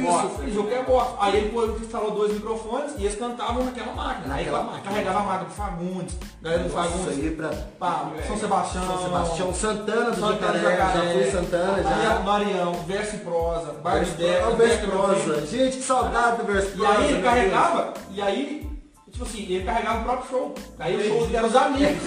e 0.68 0.74
a 0.76 0.82
bosta. 0.84 1.16
Aí 1.18 1.36
ele 1.36 1.76
instalou 1.80 2.12
dois 2.12 2.32
microfones 2.32 2.92
e 2.96 3.04
eles 3.06 3.18
cantavam 3.18 3.64
naquela 3.64 3.92
máquina. 3.92 4.28
Naquela 4.36 4.58
aí 4.60 4.64
máquina. 4.66 4.82
carregava 4.84 5.18
a 5.18 5.22
máquina 5.24 5.44
do 5.48 5.54
Fagundes, 5.54 6.16
galera 6.40 6.62
do 6.62 6.66
Isso 6.68 6.76
Fagundes, 6.76 7.18
aí 7.24 7.30
pra 7.32 7.48
pá, 7.76 8.10
São 8.24 8.36
Sebastião, 8.38 8.86
São 8.86 8.98
Sebastião, 9.02 9.52
Santana 9.54 10.10
do 10.12 10.20
Santana 10.20 10.58
Jacaré, 10.60 10.76
já 10.76 10.86
Jacaré, 10.86 11.12
fui 11.12 11.30
Santana 11.32 11.74
Aí 11.76 11.82
já. 12.04 12.12
a 12.16 12.20
Marião, 12.20 12.72
verso 12.86 13.16
e 13.16 13.18
prosa, 13.18 13.72
bar 13.82 14.04
de 14.04 14.10
Verso- 14.12 14.86
prosa. 14.88 15.46
Gente, 15.46 15.76
que 15.78 15.82
saudade 15.82 16.36
do 16.36 16.44
verso 16.52 16.68
E 16.68 16.78
prosa. 16.78 16.98
aí 16.98 17.04
ele 17.04 17.12
meu 17.14 17.22
carregava, 17.24 17.94
e 18.12 18.22
aí, 18.22 18.70
tipo 19.20 19.24
assim, 19.24 19.42
ele 19.54 19.64
carregava 19.64 20.00
o 20.00 20.04
próprio 20.04 20.30
show. 20.30 20.54
Aí 20.78 20.96
o 20.96 21.04
show 21.08 21.28
era 21.32 21.46
os 21.46 21.54
amigos. 21.56 22.02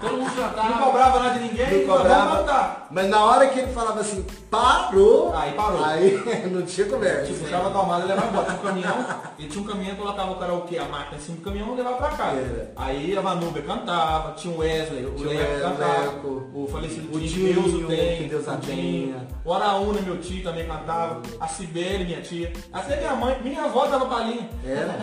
Todo 0.00 0.12
mundo 0.16 0.24
Não 0.36 0.48
cantava. 0.48 0.84
cobrava 0.84 1.18
nada 1.20 1.38
de 1.38 1.44
ninguém, 1.44 1.86
Não 1.86 1.96
cobrava. 1.96 2.86
Mas 2.90 3.08
na 3.08 3.24
hora 3.24 3.46
que 3.48 3.58
ele 3.60 3.72
falava 3.72 4.00
assim, 4.00 4.24
parou, 4.50 5.32
Aí 5.36 5.52
parou. 5.52 5.84
aí 5.84 6.20
não 6.50 6.62
tinha 6.62 6.86
conversa. 6.86 7.26
Tipo, 7.26 7.40
puxava 7.44 7.68
a 7.68 7.70
tomada 7.70 8.04
e 8.04 8.08
levava 8.08 8.28
embora. 8.28 8.44
Tinha 8.46 8.56
um 8.58 8.62
caminhão, 8.62 9.06
ele 9.38 9.48
tinha 9.48 9.62
um 9.62 9.66
caminhão, 9.66 9.96
colocava 9.96 10.30
o 10.32 10.36
karaokê, 10.36 10.78
a 10.78 10.84
máquina 10.86 11.16
em 11.16 11.20
cima 11.20 11.36
do 11.36 11.42
caminhão 11.44 11.72
e 11.74 11.76
levava 11.76 11.96
pra 11.96 12.08
casa. 12.10 12.38
É. 12.40 12.72
Aí 12.76 13.16
a 13.16 13.20
Vanúbia 13.20 13.62
cantava, 13.62 14.32
tinha 14.32 14.54
o 14.54 14.58
Wesley, 14.58 15.06
o 15.06 15.10
Tinha 15.14 15.28
Leco 15.28 15.54
Le- 15.54 15.60
cantava, 15.60 16.10
o 16.54 16.68
falecido 16.70 17.16
o 17.16 17.20
Deus 17.20 17.74
o 17.74 17.86
tem, 17.86 18.16
que 18.18 18.24
Deus 18.24 18.46
o 18.48 18.56
tenha. 18.56 19.26
O 19.44 19.52
Araúna, 19.52 20.00
meu 20.00 20.18
tio, 20.18 20.42
também 20.42 20.66
cantava, 20.66 21.20
a 21.38 21.46
Sibeli, 21.46 22.04
minha 22.04 22.20
tia, 22.20 22.52
até 22.72 22.96
minha 22.96 23.14
mãe, 23.14 23.38
minha 23.42 23.64
avó 23.64 23.86
dava 23.86 24.06
palhinha. 24.06 24.48
Era. 24.66 24.98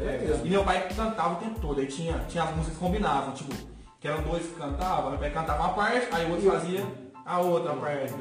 Era 0.00 0.18
mesmo. 0.22 0.46
E 0.46 0.50
meu 0.50 0.62
pai 0.64 0.73
cantava 0.82 1.34
o 1.34 1.36
tempo 1.36 1.60
todo, 1.60 1.80
aí 1.80 1.86
tinha, 1.86 2.18
tinha 2.28 2.44
as 2.44 2.50
músicas 2.50 2.74
que 2.74 2.84
combinavam, 2.84 3.32
tipo, 3.32 3.54
que 4.00 4.08
eram 4.08 4.22
dois 4.22 4.42
que 4.42 4.54
cantavam, 4.54 5.10
meu 5.10 5.18
pai 5.18 5.30
cantava 5.30 5.62
uma 5.62 5.72
parte, 5.74 6.08
aí 6.12 6.26
o 6.26 6.32
outro 6.32 6.50
fazia 6.50 6.86
a 7.24 7.40
outra 7.40 7.72
parte. 7.72 8.14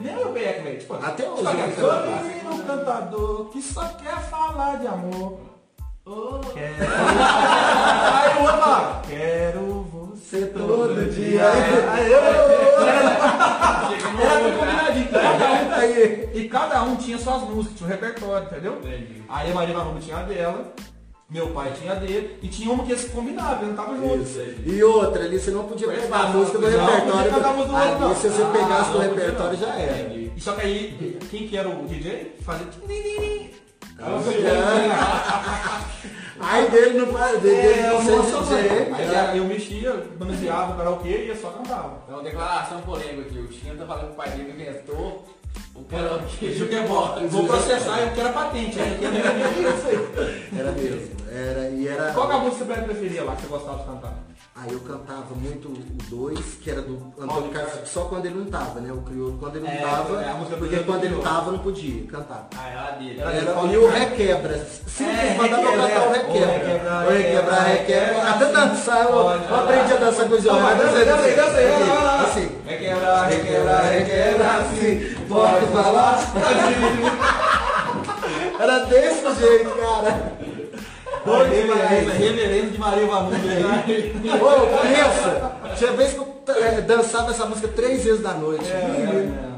Nem 0.00 0.16
o 0.16 0.32
back, 0.32 0.62
velho. 0.62 0.78
Tipo, 0.78 0.94
Até 0.94 1.28
hoje 1.28 1.46
tipo, 1.46 1.56
canto. 1.56 1.80
Sou 1.80 2.22
menino 2.22 2.64
cantador 2.64 3.44
que 3.50 3.62
só 3.62 3.84
quer 3.88 4.20
falar 4.22 4.78
de 4.78 4.86
amor. 4.86 5.38
Quero. 6.52 6.74
aí 6.82 8.36
o 8.36 8.42
outro 8.42 8.58
lá, 8.58 9.02
quero 9.08 9.82
você 9.92 10.46
Todo 10.46 11.10
dia. 11.12 11.48
Aí 11.92 12.10
eu. 12.10 12.20
Chega 13.88 14.10
no 14.10 14.18
Era 14.22 14.44
outro, 14.44 14.58
pra 15.68 15.86
E 16.34 16.48
cada 16.48 16.82
um 16.82 16.96
tinha 16.96 17.16
suas 17.18 17.42
músicas, 17.42 17.78
tinha 17.78 17.86
um 17.86 17.92
repertório, 17.92 18.46
entendeu? 18.46 18.78
Entendi. 18.78 19.22
Aí 19.28 19.52
a 19.52 19.54
Maria 19.54 19.74
Vanuma 19.74 20.00
tinha 20.00 20.16
a 20.16 20.22
dela, 20.22 20.72
meu 21.32 21.48
pai 21.48 21.72
tinha 21.80 21.94
dele, 21.96 22.36
e 22.42 22.48
tinha 22.48 22.70
uma 22.70 22.84
que 22.84 22.92
eles 22.92 23.04
combinavam, 23.08 23.62
eles 23.64 23.74
não 23.76 23.84
estavam 23.84 23.96
juntos. 24.00 24.30
Isso. 24.36 24.54
E 24.66 24.84
outra, 24.84 25.24
ali 25.24 25.38
você 25.40 25.50
não 25.50 25.64
podia 25.64 25.88
pegar 25.88 26.20
a 26.20 26.26
música 26.28 26.58
do 26.58 26.70
não, 26.70 26.86
repertório. 26.86 27.12
podia 27.12 27.30
cantar 27.32 27.48
a 27.48 27.52
música 27.54 27.72
do 27.72 27.98
não. 28.00 28.14
se 28.14 28.28
você 28.28 28.42
Ah, 28.42 28.46
pegasse 28.52 28.90
do 28.92 28.98
não, 28.98 29.08
podia 29.08 29.24
repertório 29.24 29.58
não. 29.58 29.66
já 29.66 29.74
era. 29.74 30.14
E 30.14 30.40
só 30.40 30.52
que 30.52 30.60
aí, 30.60 31.18
quem 31.30 31.48
que 31.48 31.56
era 31.56 31.68
o 31.68 31.86
DJ? 31.86 32.36
Fazia. 32.42 32.66
Aí 36.40 36.70
dele 36.70 36.98
não 36.98 37.06
faz, 37.12 37.40
dele 37.40 37.56
É, 37.78 37.86
não 37.92 38.00
DJ. 38.00 38.94
Aí 38.94 39.04
era- 39.14 39.36
eu 39.36 39.44
mexia, 39.44 40.06
manuseava 40.18 40.72
o 40.72 40.76
karaokê 40.76 41.08
e 41.08 41.26
ia 41.28 41.36
só 41.36 41.50
cantava. 41.50 42.02
Então, 42.08 42.22
declaração 42.22 42.80
polêmica 42.82 43.22
aqui. 43.28 43.38
O 43.38 43.46
Tinha 43.46 43.74
tá 43.74 43.86
falando 43.86 44.06
que 44.06 44.12
o 44.12 44.16
pai 44.16 44.30
dele 44.30 44.50
inventou 44.50 45.24
o 45.74 46.44
Isso 46.44 46.66
que 46.66 46.74
é 46.74 46.86
bom. 46.86 47.28
Vou 47.28 47.46
processar, 47.46 48.00
eu 48.00 48.12
quero 48.12 48.28
a 48.28 48.32
patente. 48.32 48.78
É 48.82 48.84
aí. 48.84 50.58
Era 50.58 50.72
mesmo. 50.72 51.12
Era, 51.30 51.68
e 51.70 51.88
era. 51.88 52.12
Qual 52.12 52.26
que 52.26 52.32
é 52.32 52.36
a 52.36 52.38
música 52.40 52.64
que 52.64 52.72
você 52.72 52.82
preferia 52.82 53.24
lá 53.24 53.36
que 53.36 53.42
você 53.42 53.48
gostava 53.48 53.78
de 53.78 53.84
cantar? 53.84 54.14
Aí 54.54 54.70
eu 54.70 54.80
cantava 54.80 55.34
muito 55.34 55.68
o 55.68 55.72
2, 56.10 56.38
que 56.62 56.70
era 56.70 56.82
do 56.82 57.10
Antônio 57.18 57.50
Carlos, 57.50 57.88
só 57.88 58.02
quando 58.02 58.26
ele 58.26 58.34
não 58.34 58.44
tava, 58.44 58.80
né? 58.80 58.92
O 58.92 58.98
crioulo 58.98 59.38
quando 59.38 59.56
ele 59.56 59.64
não 59.64 59.72
É, 59.72 59.78
tava, 59.78 60.22
é, 60.22 60.34
porque 60.58 60.76
quando 60.80 61.04
ele 61.04 61.22
tava 61.22 61.52
não 61.52 61.58
podia 61.60 62.04
cantar. 62.06 62.48
Ah, 62.54 62.68
era 62.68 62.90
dele. 62.98 63.18
Era 63.18 63.32
Era, 63.32 63.54
de 63.54 63.72
e 63.72 63.78
o 63.78 63.88
requebra. 63.88 64.58
Sempre 64.86 65.14
É, 65.14 65.34
mandava 65.38 65.62
eu 65.62 65.70
requebra, 65.70 65.88
cantar 65.88 66.02
o 66.02 66.06
o 66.06 66.12
requebra. 66.12 67.06
O 67.06 67.10
requebra, 67.10 67.60
requebra. 67.62 68.22
Até 68.28 68.44
assim, 68.44 68.52
dançar, 68.52 69.04
eu, 69.06 69.28
aprendi 69.30 69.92
a 69.92 69.96
dançar 69.96 70.28
com 70.28 70.34
os 70.34 70.44
Não, 70.44 70.60
mas 70.60 70.76
dança 70.78 70.98
aí, 70.98 71.04
dança 71.06 71.28
dança 71.34 71.60
lá. 71.94 72.20
Assim. 72.20 72.48
Requebra, 72.66 73.22
requebra, 73.24 73.80
requebra, 73.80 74.50
assim. 74.58 75.14
Pode 75.28 75.66
falar. 75.68 76.18
Era 78.60 78.78
desse 78.80 79.34
jeito, 79.40 79.70
cara. 79.70 80.41
Dois 81.24 81.48
reverência, 81.50 82.12
reverência 82.12 82.70
de 82.70 82.78
Maria 82.78 83.06
Vanunda 83.06 83.36
aí. 83.36 84.12
Ô, 84.40 84.82
pensa, 84.82 85.52
tinha 85.76 85.92
vez 85.92 86.12
que 86.12 86.18
eu 86.18 86.42
eh, 86.48 86.80
dançava 86.80 87.30
essa 87.30 87.46
música 87.46 87.68
três 87.68 88.04
vezes 88.04 88.22
da 88.22 88.32
noite. 88.32 88.70
É, 88.70 89.52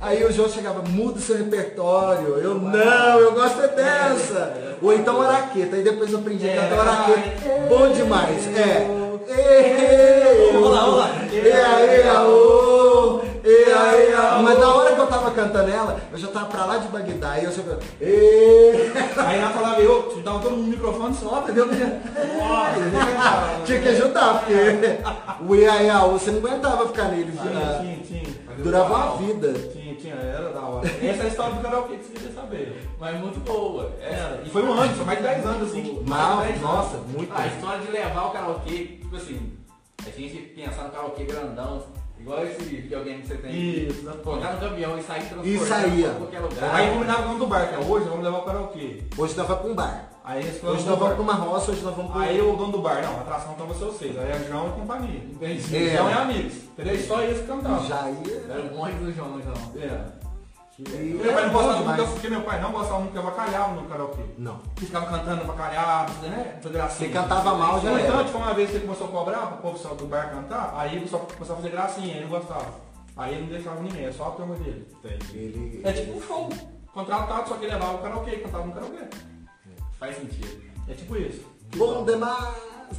Aí 0.00 0.22
o 0.24 0.30
João 0.32 0.48
chegava, 0.48 0.82
muda 0.82 1.18
o 1.18 1.20
seu 1.20 1.38
repertório. 1.38 2.36
Eu, 2.38 2.54
não, 2.54 3.18
eu 3.18 3.32
gosto 3.32 3.62
é 3.62 3.68
dessa. 3.68 4.76
Ou 4.80 4.92
então 4.92 5.20
araqueta. 5.22 5.74
Aí 5.74 5.82
depois 5.82 6.12
eu 6.12 6.18
aprendi 6.18 6.48
a 6.48 6.52
É, 6.52 6.56
cantar 6.56 6.86
araqueta. 6.86 7.66
Bom 7.68 7.90
demais. 7.90 8.46
É. 8.56 8.86
Vamos 10.52 10.70
lá, 10.70 10.80
vamos 10.82 10.98
lá. 10.98 11.10
Mas 14.42 14.58
na 14.58 14.74
hora 14.74 14.94
que 14.94 15.00
eu 15.00 15.06
tava 15.06 15.30
cantando 15.30 15.70
ela, 15.70 16.00
eu 16.12 16.18
já 16.18 16.28
tava 16.28 16.46
pra 16.46 16.64
lá 16.66 16.76
de 16.76 16.88
Bagdá. 16.88 17.32
Aí 17.32 17.44
eu 17.44 17.50
sempre. 17.50 17.76
Aí 19.18 19.38
ela 19.38 19.50
falava, 19.50 19.80
eu, 19.80 20.02
te 20.04 20.20
dava 20.20 20.40
todo 20.40 20.52
mundo 20.52 20.62
no 20.62 20.68
microfone 20.68 21.14
só, 21.14 21.40
entendeu? 21.42 21.68
Tinha 23.64 23.80
que 23.80 23.88
ajudar, 23.88 24.40
porque 24.40 24.54
o 25.46 25.54
ea, 25.54 25.82
ea, 25.82 26.04
ô, 26.04 26.12
você 26.12 26.30
não 26.30 26.38
aguentava 26.38 26.86
ficar 26.88 27.08
nele. 27.08 27.32
Tinha, 27.32 27.42
viu? 27.42 28.02
tinha, 28.02 28.22
tinha. 28.22 28.36
Durava 28.58 28.94
uma 28.94 29.16
vida. 29.16 29.52
Tinha, 29.52 29.94
tinha, 29.94 30.14
era 30.14 30.50
da 30.50 30.60
hora. 30.60 30.86
Essa 30.86 31.22
é 31.22 31.24
a 31.24 31.28
história 31.28 31.54
do 31.54 31.62
karaokê 31.62 31.96
que 31.96 32.04
você 32.04 32.12
queria 32.12 32.32
saber. 32.32 32.88
Mas 32.98 33.20
muito 33.20 33.40
boa. 33.40 33.92
Era. 34.00 34.40
E 34.44 34.50
foi 34.50 34.62
um 34.62 34.72
ano, 34.72 34.94
foi 34.94 35.04
mais 35.04 35.18
de 35.18 35.24
10 35.24 35.46
anos 35.46 35.68
assim. 35.68 36.02
Mal, 36.06 36.38
10 36.38 36.48
anos. 36.50 36.62
nossa, 36.62 36.96
muito. 36.98 37.32
Ah, 37.32 37.42
a 37.42 37.46
história 37.46 37.80
de 37.80 37.90
levar 37.92 38.26
o 38.26 38.30
karaokê, 38.30 38.98
tipo 39.00 39.16
assim, 39.16 39.52
a 40.06 40.10
gente 40.10 40.36
pensar 40.54 40.84
no 40.84 40.90
karaokê 40.90 41.24
grandão, 41.24 41.82
igual 42.26 42.44
esse 42.44 42.62
videogame 42.64 43.22
que 43.22 43.28
você 43.28 43.34
tem. 43.36 43.86
Isso? 43.88 44.02
Colocar 44.24 44.54
no 44.54 44.60
caminhão 44.60 44.98
e 44.98 45.02
sair 45.02 45.20
transportando 45.28 45.48
E 45.48 45.58
saía. 45.60 46.08
pra 46.08 46.18
qualquer 46.18 46.40
lugar. 46.40 46.74
Aí 46.74 46.90
combinava 46.92 47.22
com 47.22 47.34
o 47.34 47.38
do 47.38 47.46
bar, 47.46 47.68
que 47.68 47.74
é 47.76 47.78
hoje 47.78 48.08
vamos 48.08 48.24
levar 48.24 48.38
o 48.38 48.42
karaokê. 48.42 49.02
Hoje 49.16 49.36
nós 49.36 49.46
vamos 49.46 49.62
pra 49.62 49.70
um 49.70 49.74
bar. 49.74 50.08
Aí 50.24 50.38
Hoje 50.44 50.60
nós 50.64 50.82
vamos 50.82 50.98
pra 50.98 51.08
bar. 51.14 51.20
uma 51.20 51.34
roça, 51.34 51.70
hoje 51.70 51.82
nós 51.82 51.94
vamos 51.94 52.10
pra 52.10 52.22
Aí 52.22 52.40
o 52.40 52.56
dono 52.56 52.72
do 52.72 52.78
bar, 52.80 53.00
não, 53.00 53.16
a 53.18 53.20
atração 53.20 53.54
tava 53.54 53.72
vocês. 53.72 54.18
Aí 54.18 54.28
é 54.28 54.44
João 54.48 54.68
e 54.70 54.72
companhia. 54.80 55.20
Entendi. 55.24 55.76
É. 55.88 55.96
João 55.96 56.10
e 56.10 56.12
amigos. 56.14 56.52
Entendeu? 56.76 56.98
Só 57.06 57.22
esse 57.22 57.42
cantava. 57.44 57.86
Já 57.86 58.10
ia. 58.10 58.44
Era 58.50 58.62
um 58.62 58.76
monte 58.76 58.94
do 58.94 59.12
João, 59.14 59.38
então. 59.38 59.54
É. 59.80 60.25
Meu 60.78 61.32
pai 61.32 61.44
não 61.46 61.52
bom 61.52 61.62
gostava 61.62 61.84
muito, 61.84 62.12
porque 62.12 62.28
meu 62.28 62.42
pai 62.42 62.60
não 62.60 62.70
gostava 62.72 63.00
muito 63.00 63.16
eu 63.16 63.22
avacalhava 63.22 63.72
no 63.74 63.88
karaokê. 63.88 64.22
Não. 64.36 64.58
Que 64.74 64.84
ficava 64.84 65.06
cantando 65.06 65.40
avacalhado, 65.42 66.12
né? 66.28 66.60
Gracinha. 66.62 67.08
Se 67.08 67.14
cantava 67.14 67.54
mal, 67.54 67.80
já 67.80 67.90
No 67.90 67.98
era. 67.98 68.08
entanto, 68.08 68.28
foi 68.30 68.40
uma 68.42 68.52
vez 68.54 68.70
que 68.70 68.76
ele 68.76 68.84
começou 68.86 69.06
a 69.06 69.10
cobrar 69.10 69.46
pro 69.46 69.56
povo 69.58 69.78
só 69.78 69.94
do 69.94 70.06
bar 70.06 70.30
cantar, 70.30 70.74
aí 70.76 70.96
ele 70.96 71.08
só 71.08 71.18
começou 71.18 71.54
a 71.54 71.56
fazer 71.56 71.70
gracinha, 71.70 72.14
ele 72.16 72.24
não 72.24 72.28
gostava. 72.28 72.66
Aí 73.16 73.32
ele 73.34 73.42
não 73.44 73.48
deixava 73.48 73.80
ninguém, 73.80 74.04
é 74.04 74.12
só 74.12 74.28
a 74.28 74.30
turma 74.32 74.54
dele. 74.56 74.86
Ele. 75.32 75.80
É 75.82 75.92
tipo 75.92 76.18
um 76.18 76.20
show. 76.22 76.50
Contratado, 76.92 77.48
só 77.48 77.54
que 77.56 77.64
ele 77.64 77.72
levava 77.72 77.94
o 77.94 77.98
karaokê, 78.02 78.36
cantava 78.36 78.66
no 78.66 78.72
karaokê. 78.74 79.04
Faz 79.98 80.16
sentido. 80.16 80.62
É 80.88 80.92
tipo 80.92 81.16
isso. 81.16 81.42
Bom 81.74 82.04
demais. 82.04 82.54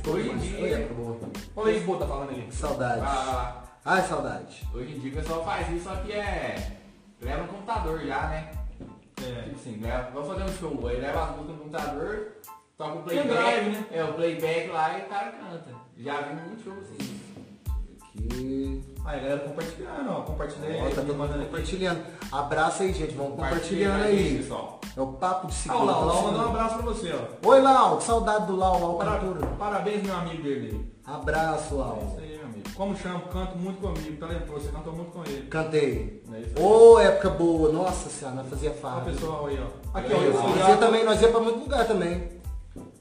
Hoje 0.07 0.29
em 0.29 0.37
demais. 0.37 0.41
dia-. 0.41 0.89
Olha 1.55 1.71
aí, 1.73 1.79
Boa 1.81 1.99
tá 1.99 2.07
falando 2.07 2.29
ali. 2.29 2.47
Saudade. 2.51 3.01
Ah, 3.05 3.63
Ai, 3.85 4.01
saudade. 4.01 4.67
hoje 4.73 4.95
em 4.95 4.99
dia 4.99 5.11
o 5.11 5.15
pessoal 5.15 5.45
faz 5.45 5.69
isso, 5.71 5.83
só 5.83 5.95
que 5.97 6.11
é. 6.11 6.76
Leva 7.21 7.41
no 7.43 7.47
computador 7.49 7.99
já, 8.05 8.27
né? 8.27 8.51
É. 9.23 9.41
Tipo 9.43 9.55
assim, 9.55 9.77
leva, 9.81 10.09
vamos 10.13 10.27
fazer 10.29 10.43
um 10.43 10.53
show, 10.53 10.87
aí 10.87 11.01
leva 11.01 11.23
as 11.23 11.29
músicas 11.31 11.47
no 11.55 11.57
computador, 11.63 12.27
toca 12.77 12.99
o 12.99 13.03
playback, 13.03 13.69
né? 13.69 13.85
é 13.91 14.03
o 14.03 14.13
playback 14.13 14.69
lá 14.69 14.97
e 14.99 15.01
o 15.01 15.05
cara 15.05 15.31
canta. 15.31 15.71
Já 15.97 16.21
vi 16.21 16.33
muito 16.35 16.63
show 16.63 16.73
assim. 16.73 17.17
Aqui. 18.19 18.83
Aí, 19.05 19.19
galera, 19.21 19.39
compartilhando, 19.39 20.09
ó. 20.11 20.21
Compartilhei. 20.21 20.81
Ó, 20.81 20.89
tá 20.89 21.01
todo 21.01 21.13
mundo 21.15 21.45
compartilhando. 21.45 22.03
Abraço 22.31 22.83
aí, 22.83 22.93
gente. 22.93 23.13
Vamos 23.15 23.31
compartilhando 23.35 23.93
Compartilha 23.93 24.27
aí. 24.29 24.37
pessoal. 24.37 24.81
É 24.95 25.01
o 25.01 25.07
papo 25.13 25.47
de 25.47 25.53
Ah, 25.53 25.55
segunda. 25.55 25.81
o 25.83 25.85
Lau, 25.85 26.01
o 26.03 26.05
Lau 26.07 26.15
tá 26.17 26.21
mandou 26.23 26.41
um 26.41 26.49
abraço 26.49 26.75
pra 26.75 26.85
você, 26.85 27.13
ó. 27.13 27.47
Oi, 27.49 27.61
Lau. 27.61 27.97
Que 27.97 28.03
saudade 28.03 28.45
do 28.47 28.55
Lau, 28.55 28.79
Lau 28.79 28.97
Para- 28.97 29.19
Cantura. 29.19 29.47
Parabéns, 29.57 30.03
meu 30.03 30.15
amigo 30.15 30.43
dele. 30.43 30.93
Abraço, 31.05 31.61
É 31.61 31.65
isso 31.65 31.75
Lau. 31.75 31.91
amigo. 31.91 32.21
Como 32.75 32.95
chamo, 32.95 33.21
canto 33.31 33.57
muito 33.57 33.79
comigo, 33.81 34.17
talentoso, 34.17 34.65
você 34.65 34.71
cantou 34.71 34.93
muito 34.93 35.11
com 35.11 35.23
ele. 35.23 35.47
Cantei. 35.47 36.23
É. 36.31 36.59
Ô, 36.61 36.99
época 36.99 37.29
boa. 37.31 37.71
Nossa 37.71 38.09
senhora, 38.09 38.37
nós 38.37 38.47
fazia 38.49 38.69
Ó, 38.69 38.73
o 38.73 38.77
farra. 38.77 39.01
pessoal 39.01 39.45
aí, 39.47 39.59
ó. 39.59 39.97
Aqui, 39.97 40.13
ó. 40.13 40.17
Nós 40.17 40.27
o 40.27 40.33
Nós 40.47 40.55
ia 40.57 40.63
Iago- 40.67 40.79
também, 40.79 41.03
nós 41.05 41.21
ia 41.21 41.29
pra 41.29 41.39
muito 41.39 41.59
lugar 41.59 41.87
também. 41.87 42.29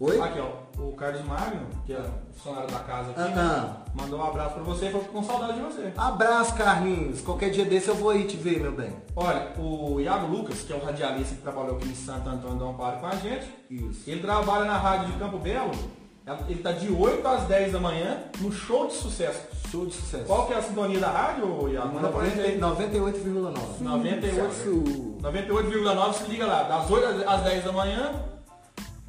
Oi? 0.01 0.21
Aqui, 0.21 0.41
ó. 0.41 0.67
O 0.83 0.93
Carlos 0.93 1.25
Magno, 1.25 1.67
que 1.87 1.93
é 1.95 2.03
funcionário 2.35 2.71
da 2.71 2.81
casa 2.81 3.11
aqui, 3.11 3.21
Ah, 3.39 3.77
mandou 3.95 4.19
um 4.19 4.25
abraço 4.25 4.55
pra 4.55 4.63
você 4.63 4.87
e 4.87 4.91
falou 4.91 5.07
com 5.07 5.23
saudade 5.23 5.55
de 5.55 5.61
você. 5.61 5.93
Abraço, 5.97 6.55
Carlinhos. 6.55 7.23
Qualquer 7.23 7.51
dia 7.51 7.65
desse 7.65 7.89
eu 7.89 7.95
vou 7.95 8.11
aí 8.11 8.25
te 8.27 8.37
ver, 8.37 8.61
meu 8.61 8.73
bem. 8.73 8.93
Olha, 9.15 9.53
o 9.59 9.99
Iago 10.01 10.27
Lucas, 10.27 10.61
que 10.61 10.73
é 10.73 10.77
o 10.77 10.85
radialista 10.85 11.35
que 11.35 11.41
trabalhou 11.43 11.77
aqui 11.77 11.89
em 11.89 11.95
Santo 11.95 12.29
Antônio 12.29 12.59
do 12.59 12.69
Amparo 12.69 12.99
com 13.01 13.07
a 13.07 13.15
gente, 13.17 13.47
Isso. 13.71 14.03
ele 14.11 14.21
trabalha 14.21 14.67
na 14.67 14.77
rádio 14.77 15.13
de 15.13 15.19
Campo 15.19 15.39
Belo. 15.39 15.71
Ele 16.49 16.61
tá 16.61 16.73
de 16.73 16.93
8 16.93 17.29
às 17.29 17.45
10 17.45 17.73
da 17.73 17.79
manhã 17.79 18.19
no 18.41 18.51
show 18.51 18.89
de 18.89 18.95
sucesso. 18.95 19.43
Show 19.71 19.87
de 19.87 19.95
sucesso. 19.95 20.25
Qual 20.25 20.45
que 20.49 20.55
é 20.55 20.57
a 20.57 20.63
sintonia 20.63 20.99
da 20.99 21.09
rádio, 21.09 21.69
Iago? 21.69 21.95
Manda 21.95 22.09
pra 22.09 22.25
gente 22.25 22.41
aí. 22.41 22.59
98,9. 22.59 23.81
98. 23.81 25.19
98,9 25.23 26.13
se 26.15 26.25
liga 26.25 26.47
lá, 26.47 26.65
das 26.65 26.91
8 26.91 27.29
às 27.29 27.43
10 27.43 27.65
da 27.65 27.71
manhã, 27.73 28.11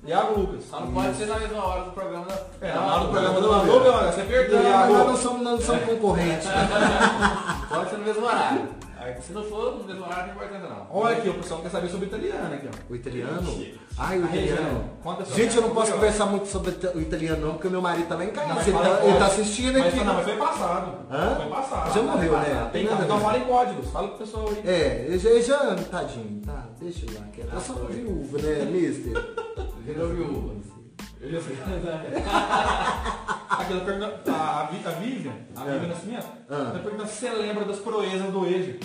Iago 0.05 0.39
Lucas. 0.39 0.65
Só 0.69 0.79
não 0.79 0.93
pode 0.93 1.17
ser 1.17 1.25
na 1.25 1.39
mesma 1.39 1.65
hora 1.65 1.83
do 1.85 1.91
programa 1.91 2.25
da. 2.27 2.39
É, 2.61 2.71
na 2.71 2.85
hora 2.85 3.05
do 3.05 3.09
programa 3.09 3.41
do 3.41 3.47
Manobra, 3.49 3.91
olha, 3.93 4.11
você 4.11 4.21
perdeu, 4.21 4.61
nós 4.61 4.67
Iago. 4.67 4.93
não 4.93 5.17
somos, 5.17 5.41
nós 5.41 5.53
não 5.53 5.61
somos 5.61 5.83
concorrentes. 5.85 6.47
Pode 7.67 7.89
ser 7.89 7.97
no 7.97 8.05
mesmo 8.05 8.25
horário. 8.25 8.69
Aí, 9.07 9.21
se 9.21 9.31
não 9.31 9.41
for 9.41 9.77
no 9.77 9.85
mesmo 9.85 10.03
horário, 10.03 10.33
não 10.35 10.43
importa 10.43 10.67
não. 10.67 10.87
Olha 10.91 11.17
aqui, 11.17 11.29
o 11.29 11.33
pessoal 11.35 11.61
quer 11.61 11.69
saber 11.69 11.87
sobre 11.87 12.07
o 12.07 12.09
italiano 12.09 12.53
aqui, 12.53 12.67
ó. 12.67 12.91
O 12.91 12.95
italiano? 12.95 13.65
Ai, 13.97 14.19
o 14.19 14.25
italiano. 14.25 14.89
Gente, 15.33 15.55
eu 15.55 15.61
não 15.61 15.69
posso 15.69 15.93
conversar 15.93 16.25
muito 16.25 16.47
sobre 16.47 16.71
o 16.93 16.99
italiano 16.99 17.47
não, 17.47 17.53
porque 17.53 17.69
meu 17.69 17.81
marido 17.81 18.09
tá 18.09 18.15
lá 18.15 18.25
em 18.25 18.31
casa. 18.31 18.53
Não, 18.53 18.61
ele, 18.61 18.71
tá, 18.73 19.05
ele 19.05 19.17
tá 19.17 19.25
assistindo 19.27 19.79
Mas, 19.79 19.93
aqui. 19.93 20.03
não, 20.03 20.13
mas 20.13 20.25
foi 20.25 20.35
passado. 20.35 21.05
Hã? 21.09 21.35
Foi 21.37 21.45
passado. 21.45 21.93
Já 21.93 22.01
morreu, 22.01 22.31
né? 22.33 22.69
Tem 22.73 22.83
nada 22.83 23.03
então 23.05 23.19
fala 23.21 23.37
em 23.37 23.45
códigos. 23.45 23.89
Fala 23.91 24.07
pro 24.09 24.17
pessoal 24.17 24.49
aí. 24.49 24.69
É, 24.69 25.05
ele 25.07 25.19
já, 25.19 25.29
ele 25.29 25.41
já, 25.41 25.75
tadinho, 25.89 26.41
tá, 26.45 26.65
deixa 26.77 27.05
eu 27.05 27.13
lá, 27.17 27.27
que 27.31 27.41
é 27.41 27.45
só 27.61 27.73
foi. 27.75 27.93
viúva, 27.93 28.37
né, 28.39 28.65
mister? 28.65 29.13
Virou 29.85 30.09
viúva. 30.09 30.76
Ele 31.21 31.37
assim. 31.37 31.53
Aquela 33.49 33.81
pergunta, 33.81 34.31
a, 34.31 34.61
a, 34.61 34.63
Vi- 34.65 34.81
a 34.85 34.91
Vivian, 34.91 35.33
a 35.55 35.63
Vivian 35.63 35.87
Nascimento, 35.87 36.27
Ah. 36.49 36.69
ela 36.71 36.79
pergunta 36.79 37.05
se 37.07 37.15
você 37.15 37.29
lembra 37.31 37.65
das 37.65 37.79
proezas 37.79 38.31
do 38.31 38.45
Eje. 38.45 38.79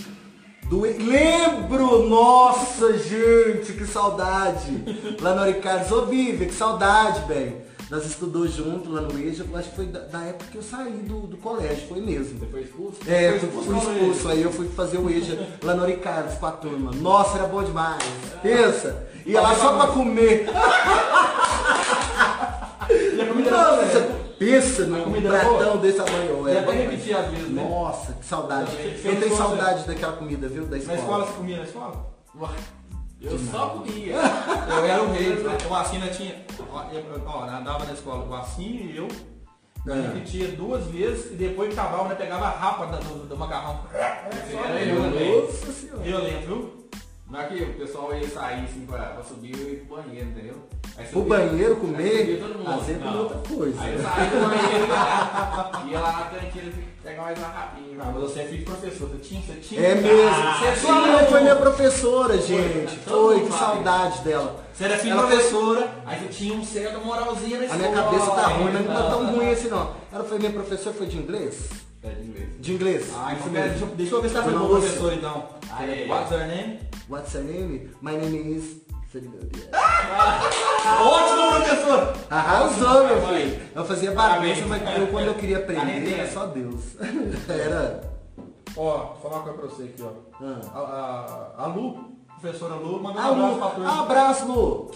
Do... 0.68 0.80
Lembro! 0.80 2.09
Nossa, 2.09 2.97
gente, 2.97 3.74
que 3.74 3.87
saudade! 3.87 4.83
Lá 5.20 5.35
no 5.35 5.45
Ricardo, 5.45 5.93
ô 5.99 6.07
Vivi, 6.07 6.47
que 6.47 6.55
saudade, 6.55 7.20
bem. 7.26 7.61
Nós 7.91 8.07
estudou 8.07 8.49
junto 8.49 8.91
lá 8.91 9.03
no 9.03 9.18
EJA, 9.20 9.45
eu 9.51 9.55
acho 9.59 9.68
que 9.68 9.76
foi 9.76 9.85
da, 9.85 9.99
da 10.01 10.22
época 10.22 10.47
que 10.51 10.57
eu 10.57 10.62
saí 10.62 10.93
do, 11.03 11.26
do 11.26 11.37
colégio, 11.37 11.87
foi 11.89 12.01
mesmo. 12.01 12.39
Você 12.39 12.47
foi 12.47 12.62
expulso? 12.62 12.97
É, 13.07 13.33
Foi 13.33 13.39
fui, 13.41 13.49
expulso 13.61 13.91
expulso, 13.93 14.28
aí 14.30 14.41
eu 14.43 14.51
fui 14.51 14.66
fazer 14.70 14.97
o 14.97 15.11
EJA 15.11 15.47
lá 15.62 15.74
no 15.74 15.85
Ricardo 15.85 16.35
com 16.41 16.47
a 16.47 16.53
turma. 16.53 16.91
Nossa, 16.93 17.37
era 17.37 17.47
bom 17.47 17.62
demais. 17.62 18.03
Pensa, 18.43 19.07
ia 19.27 19.41
lá 19.41 19.55
só 19.55 19.77
pra 19.77 19.87
comer. 19.89 20.47
E 22.91 23.20
a 23.20 23.27
comida 23.27 23.49
era 23.51 23.64
boa, 23.64 23.77
Nossa, 23.85 24.01
né? 24.01 24.18
Pensa 24.39 24.83
A 24.83 24.87
num 24.87 25.05
comida 25.05 25.29
era 25.29 25.39
pratão 25.39 25.64
boa? 25.64 25.77
desse 25.79 25.97
tamanho. 25.99 26.49
É 26.49 26.57
É, 26.57 26.62
pra 26.62 26.73
repetir 26.73 27.16
às 27.16 27.27
vezes, 27.31 27.49
né? 27.51 27.62
Nossa, 27.68 28.12
que 28.14 28.25
saudade. 28.27 28.70
Fez 28.73 29.05
Eu 29.05 29.16
tenho 29.16 29.29
você- 29.31 29.37
saudade 29.37 29.87
daquela 29.87 30.12
comida, 30.14 30.49
viu? 30.49 30.64
Da 30.64 30.70
Na 30.73 30.77
escola. 30.79 30.99
escola 30.99 31.25
você 31.27 31.33
comia 31.35 31.57
na 31.59 31.62
escola? 31.64 32.07
Eu 33.20 33.39
só 33.39 33.66
comia. 33.68 34.14
Eu 34.68 34.85
era 34.85 35.03
o 35.03 35.12
rei. 35.12 35.33
O 35.70 35.75
Assina 35.75 36.09
tinha. 36.09 36.45
Ó, 36.73 36.83
eu, 36.93 37.05
ó, 37.25 37.45
andava 37.45 37.85
na 37.85 37.93
escola, 37.93 38.27
o 38.29 38.35
Assina 38.35 38.81
e 38.83 38.97
eu. 38.97 39.09
É. 39.89 39.95
Repetia 40.14 40.49
duas 40.49 40.85
vezes 40.87 41.33
e 41.33 41.35
depois 41.35 41.73
acabava, 41.77 42.09
né? 42.09 42.14
Pegava 42.16 42.47
a 42.47 42.51
rapa 42.51 42.87
da- 42.87 42.99
do, 42.99 43.27
do 43.27 43.37
macarrão. 43.37 43.81
Só 44.51 44.64
era 44.64 44.81
eu, 44.81 44.97
eu 44.97 45.03
né? 45.03 45.11
também. 45.11 45.41
Nossa 45.43 45.73
senhora. 45.73 46.03
Violento, 46.03 46.47
viu? 46.47 46.82
Não 47.33 47.41
é 47.41 47.45
que 47.47 47.62
o 47.62 47.74
pessoal 47.74 48.14
ia 48.14 48.28
sair 48.28 48.64
assim 48.64 48.85
pra, 48.87 48.99
pra 49.05 49.22
subir 49.24 49.57
e 49.57 49.72
ir 49.72 49.87
pro 49.87 49.97
banheiro, 49.97 50.28
entendeu? 50.28 50.55
Aí 50.99 51.07
Pro 51.07 51.20
subia- 51.22 51.39
banheiro 51.39 51.72
aí 51.74 51.80
comer, 51.80 52.43
sempre 52.85 53.05
Não. 53.09 53.18
outra 53.22 53.39
coisa. 53.57 53.80
Aí 53.83 53.95
eu 53.95 54.03
saía 54.03 54.30
do 54.30 54.49
banheiro, 54.49 54.87
ia- 54.87 55.85
ia 55.89 56.01
lá 56.01 56.12
na 56.12 56.24
cantina 56.39 56.72
pegar 57.03 57.22
mais 57.22 57.39
uma 57.39 57.49
rapinha. 57.49 57.97
Ah, 58.01 58.11
mas 58.12 58.22
eu 58.22 58.28
sempre 58.28 58.49
fui 58.49 58.59
professor. 58.66 59.09
Você 59.09 59.16
tinha, 59.16 59.41
você 59.41 59.53
tinha. 59.55 59.80
É 59.80 59.95
mesmo. 59.95 60.28
Ah, 60.28 60.76
Sua 60.78 60.93
mãe 60.93 61.26
foi 61.26 61.41
minha 61.41 61.57
professora, 61.57 62.37
gente. 62.39 62.99
Todo 63.07 63.14
Foi, 63.28 63.37
mundo 63.39 63.51
que 63.51 63.59
saudade 63.59 64.20
dela. 64.20 64.64
Você 64.74 64.85
era 64.85 64.99
filho 64.99 65.16
de 65.16 65.26
professora, 65.26 65.91
aí 66.05 66.18
você 66.20 66.28
tinha 66.28 66.55
um 66.55 66.64
certa 66.64 66.99
moralzinha 66.99 67.61
na 67.61 67.74
A 67.74 67.76
minha 67.78 67.93
cabeça 67.93 68.30
tá 68.33 68.47
ruim, 68.49 68.72
mas 68.74 68.87
não 68.87 68.95
tá 68.95 69.11
tão 69.11 69.26
ruim 69.35 69.51
assim 69.51 69.68
não. 69.68 69.95
Ela 70.12 70.24
foi 70.24 70.39
minha 70.39 70.53
professora, 70.53 70.95
foi 70.95 71.07
de 71.07 71.16
inglês? 71.16 71.70
É 72.05 72.09
de 72.11 72.27
inglês. 72.29 72.49
De 72.61 72.73
inglês. 72.75 73.11
Ah, 73.17 73.33
Isso 73.33 73.41
então, 73.49 73.53
mesmo. 73.53 73.69
deixa, 73.71 73.85
eu- 73.85 73.97
deixa 73.97 74.15
eu 74.17 74.23
ver 74.23 74.29
se 74.29 74.35
tá 74.35 74.41
Lúcia. 74.47 74.69
professor 74.69 75.13
então. 75.13 75.47
Ah, 75.71 75.85
é. 75.87 76.07
What's 76.09 76.31
your 76.31 76.47
name? 76.47 76.79
What's 77.09 77.35
your 77.35 77.45
name? 77.45 77.91
My 78.01 78.13
name 78.17 78.57
is... 78.57 78.83
Ótimo, 81.05 81.51
professor! 81.51 82.15
Arrasou, 82.31 83.07
meu 83.07 83.27
filho. 83.27 83.61
Eu 83.75 83.85
fazia 83.85 84.11
bagunça, 84.13 84.65
mas 84.67 84.99
eu, 84.99 85.07
quando 85.09 85.27
eu 85.27 85.35
queria 85.35 85.59
aprender, 85.59 85.81
Parabéns. 85.85 86.19
era 86.19 86.31
só 86.31 86.47
Deus. 86.47 86.81
Era... 87.49 88.11
Ó, 88.75 88.97
vou 88.99 89.17
falar 89.23 89.35
uma 89.37 89.43
coisa 89.43 89.59
pra 89.59 89.69
você 89.69 89.83
aqui, 89.83 90.03
ó. 90.03 90.11
Ah. 90.41 90.61
A, 90.75 91.61
a, 91.61 91.65
a 91.65 91.67
Lu, 91.67 92.11
professora 92.41 92.75
Lu, 92.77 93.03
mandou 93.03 93.21
um 93.23 93.25
Ah, 93.25 93.29
abraço 93.29 93.59
pra 93.59 93.69
turma. 93.71 94.03
Abraço, 94.03 94.47
Lu. 94.51 94.91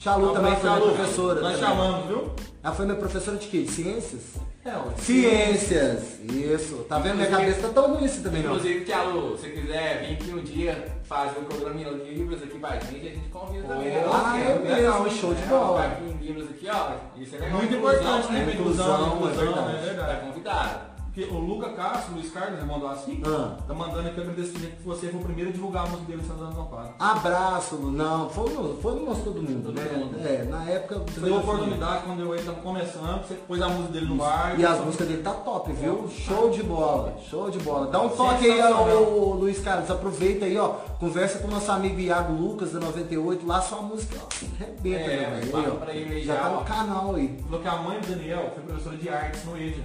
Tia 0.00 0.16
Lu 0.16 0.30
Um 0.30 0.34
também 0.34 0.56
foi 0.56 0.70
minha 0.70 0.80
professora. 0.82 1.40
Nós 1.42 1.52
também. 1.60 1.68
chamamos, 1.68 2.06
viu? 2.06 2.30
Ela 2.62 2.74
foi 2.74 2.84
minha 2.86 2.96
professora 2.98 3.36
de 3.36 3.46
quê? 3.48 3.62
De 3.62 3.70
ciências? 3.70 4.22
É, 4.64 4.72
ó. 4.74 4.90
Ciências. 4.98 6.18
Isso. 6.20 6.76
Tá 6.88 6.98
vendo? 6.98 7.16
Minha 7.16 7.28
cabeça 7.28 7.60
tá 7.62 7.68
tão 7.68 7.94
ruim 7.94 8.04
assim 8.06 8.22
também, 8.22 8.42
não. 8.42 8.50
Inclusive, 8.56 8.84
Tiago, 8.84 9.36
se 9.38 9.48
quiser 9.50 10.00
vir 10.06 10.14
aqui 10.14 10.34
um 10.34 10.42
dia 10.42 10.86
fazer 11.04 11.38
o 11.38 11.44
programa 11.44 11.80
em 11.80 12.14
Libras 12.14 12.42
aqui 12.42 12.58
pra 12.58 12.78
gente, 12.78 13.06
a 13.08 13.10
gente 13.10 13.28
convida 13.30 13.68
também. 13.68 13.88
né? 13.88 14.04
Ah, 14.10 14.38
é 14.38 14.74
legal, 14.74 15.02
mesmo. 15.02 15.18
Show 15.18 15.34
de 15.34 15.42
É, 15.42 15.46
bola. 15.46 15.98
Em 16.02 16.26
Libras 16.26 16.48
aqui, 16.50 16.66
ó. 16.70 16.92
Isso 17.20 17.36
é 17.36 17.38
legal. 17.38 17.58
Muito 17.58 17.74
importante, 17.74 18.32
né? 18.32 18.52
Inclusão, 18.54 18.54
Inclusão, 18.56 19.04
é 19.04 19.16
inclusão, 19.16 19.66
verdade. 19.66 19.88
é 19.88 19.94
Tá 19.94 20.14
convidado. 20.16 20.89
Porque 21.12 21.24
o 21.34 21.38
Luca 21.40 21.70
Castro, 21.70 22.14
Luiz 22.14 22.30
Carlos, 22.30 22.60
irmão 22.60 22.78
do 22.78 22.86
assim, 22.86 23.20
Ah. 23.26 23.56
tá 23.66 23.74
mandando 23.74 24.08
aqui 24.08 24.20
agradecimento 24.20 24.76
que 24.76 24.82
você 24.84 25.08
foi 25.08 25.18
o 25.20 25.24
primeiro 25.24 25.50
a 25.50 25.52
divulgar 25.52 25.84
a 25.84 25.88
música 25.88 26.06
dele 26.06 26.22
José 26.22 26.34
do 26.34 26.60
Amparo. 26.60 26.90
Abraço, 27.00 27.74
Lu. 27.74 27.90
Não, 27.90 28.30
foi 28.30 28.50
no, 28.52 28.76
foi 28.80 28.94
no 28.94 29.06
nosso 29.06 29.22
todo 29.22 29.42
mundo, 29.42 29.64
Todo 29.64 29.74
né? 29.80 29.90
mundo. 29.92 30.16
É, 30.24 30.44
na 30.44 30.64
época. 30.70 31.00
Você 31.00 31.20
deu 31.20 31.34
a 31.34 31.38
assim. 31.40 31.48
oportunidade 31.48 32.04
quando 32.04 32.20
eu 32.20 32.32
ele 32.34 32.44
tava 32.44 32.60
começando, 32.60 33.26
você 33.26 33.34
pôs 33.34 33.60
a 33.60 33.68
música 33.68 33.92
dele 33.92 34.06
no 34.06 34.22
ar. 34.24 34.58
E 34.58 34.64
as 34.64 34.78
músicas 34.84 35.08
dele 35.08 35.22
tá 35.22 35.32
top, 35.32 35.72
viu? 35.72 36.08
Show 36.08 36.50
de 36.50 36.62
bola, 36.62 37.16
show 37.28 37.50
de 37.50 37.58
bola. 37.58 37.88
Dá 37.88 38.00
um 38.00 38.08
toque 38.10 38.48
aí, 38.48 38.72
ô, 38.72 39.34
Luiz 39.34 39.58
Carlos. 39.58 39.90
Aproveita 39.90 40.44
aí, 40.44 40.56
ó. 40.56 40.68
Conversa 41.00 41.40
com 41.40 41.48
o 41.48 41.50
nosso 41.50 41.72
amigo 41.72 41.98
Iago 41.98 42.32
Lucas, 42.32 42.70
da 42.72 42.78
98. 42.78 43.44
Lá 43.44 43.60
sua 43.60 43.82
música, 43.82 44.16
ó. 44.16 44.28
Arrebenta, 44.62 45.10
É, 45.10 45.30
né, 45.30 45.40
velho? 45.40 46.24
Já 46.24 46.34
já, 46.36 46.40
tá 46.42 46.48
no 46.50 46.64
canal 46.64 47.14
aí, 47.16 47.36
Falou 47.42 47.60
que 47.60 47.68
a 47.68 47.76
mãe 47.78 48.00
do 48.00 48.06
Daniel 48.06 48.50
foi 48.54 48.62
professora 48.62 48.96
de 48.96 49.08
artes 49.08 49.44
no 49.44 49.56
EJA. 49.56 49.82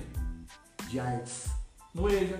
De 0.95 0.99
artes. 1.01 1.47
No 1.93 2.09
EJA. 2.09 2.39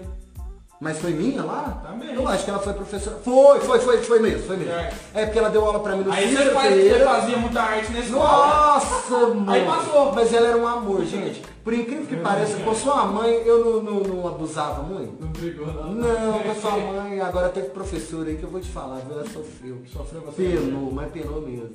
Mas 0.80 1.00
foi 1.00 1.12
minha 1.12 1.44
lá? 1.44 1.82
Também. 1.86 2.14
Eu 2.14 2.28
acho 2.28 2.44
que 2.44 2.50
ela 2.50 2.60
foi 2.60 2.74
professora. 2.74 3.18
Foi, 3.18 3.60
foi, 3.62 3.80
foi, 3.80 3.98
foi 4.02 4.20
mesmo, 4.20 4.46
foi 4.46 4.58
mesmo. 4.58 4.74
É. 4.74 4.94
É 5.14 5.26
porque 5.26 5.40
ela 5.40 5.50
deu 5.50 5.66
aula 5.66 5.80
pra 5.80 5.96
mim 5.96 6.04
no 6.04 6.12
Aí 6.12 6.34
você, 6.36 6.52
faz, 6.52 6.76
você 6.76 7.00
fazia 7.04 7.38
muita 7.38 7.62
arte 7.62 7.98
escola. 7.98 8.24
Nossa, 8.28 9.28
mano. 9.28 9.52
Aí 9.52 9.66
passou. 9.66 10.14
Mas 10.14 10.34
ela 10.34 10.48
era 10.48 10.58
um 10.58 10.68
amor, 10.68 11.06
gente. 11.06 11.42
Por 11.64 11.74
incrível 11.74 12.06
que 12.06 12.18
pareça, 12.18 12.58
com 12.60 12.76
sua 12.76 13.06
mãe 13.06 13.32
eu 13.46 13.66
não, 13.66 13.84
não, 13.84 14.00
não 14.02 14.28
abusava 14.28 14.84
muito. 14.84 15.22
Não 15.22 15.32
brigou, 15.32 15.66
não. 15.68 15.94
Não, 15.94 16.40
com 16.40 16.52
a 16.52 16.56
sua 16.56 16.72
mãe, 16.78 17.20
agora 17.22 17.50
teve 17.50 17.70
professora 17.70 18.30
aí 18.30 18.38
que 18.38 18.44
eu 18.44 18.50
vou 18.50 18.60
te 18.62 18.70
falar, 18.70 19.00
viu? 19.00 19.14
Ela 19.14 19.30
sofreu. 19.30 19.82
Sofreu 19.92 20.22
bastante. 20.22 20.50
Penou, 20.50 20.92
mas 20.92 21.12
penou 21.12 21.42
mesmo. 21.42 21.72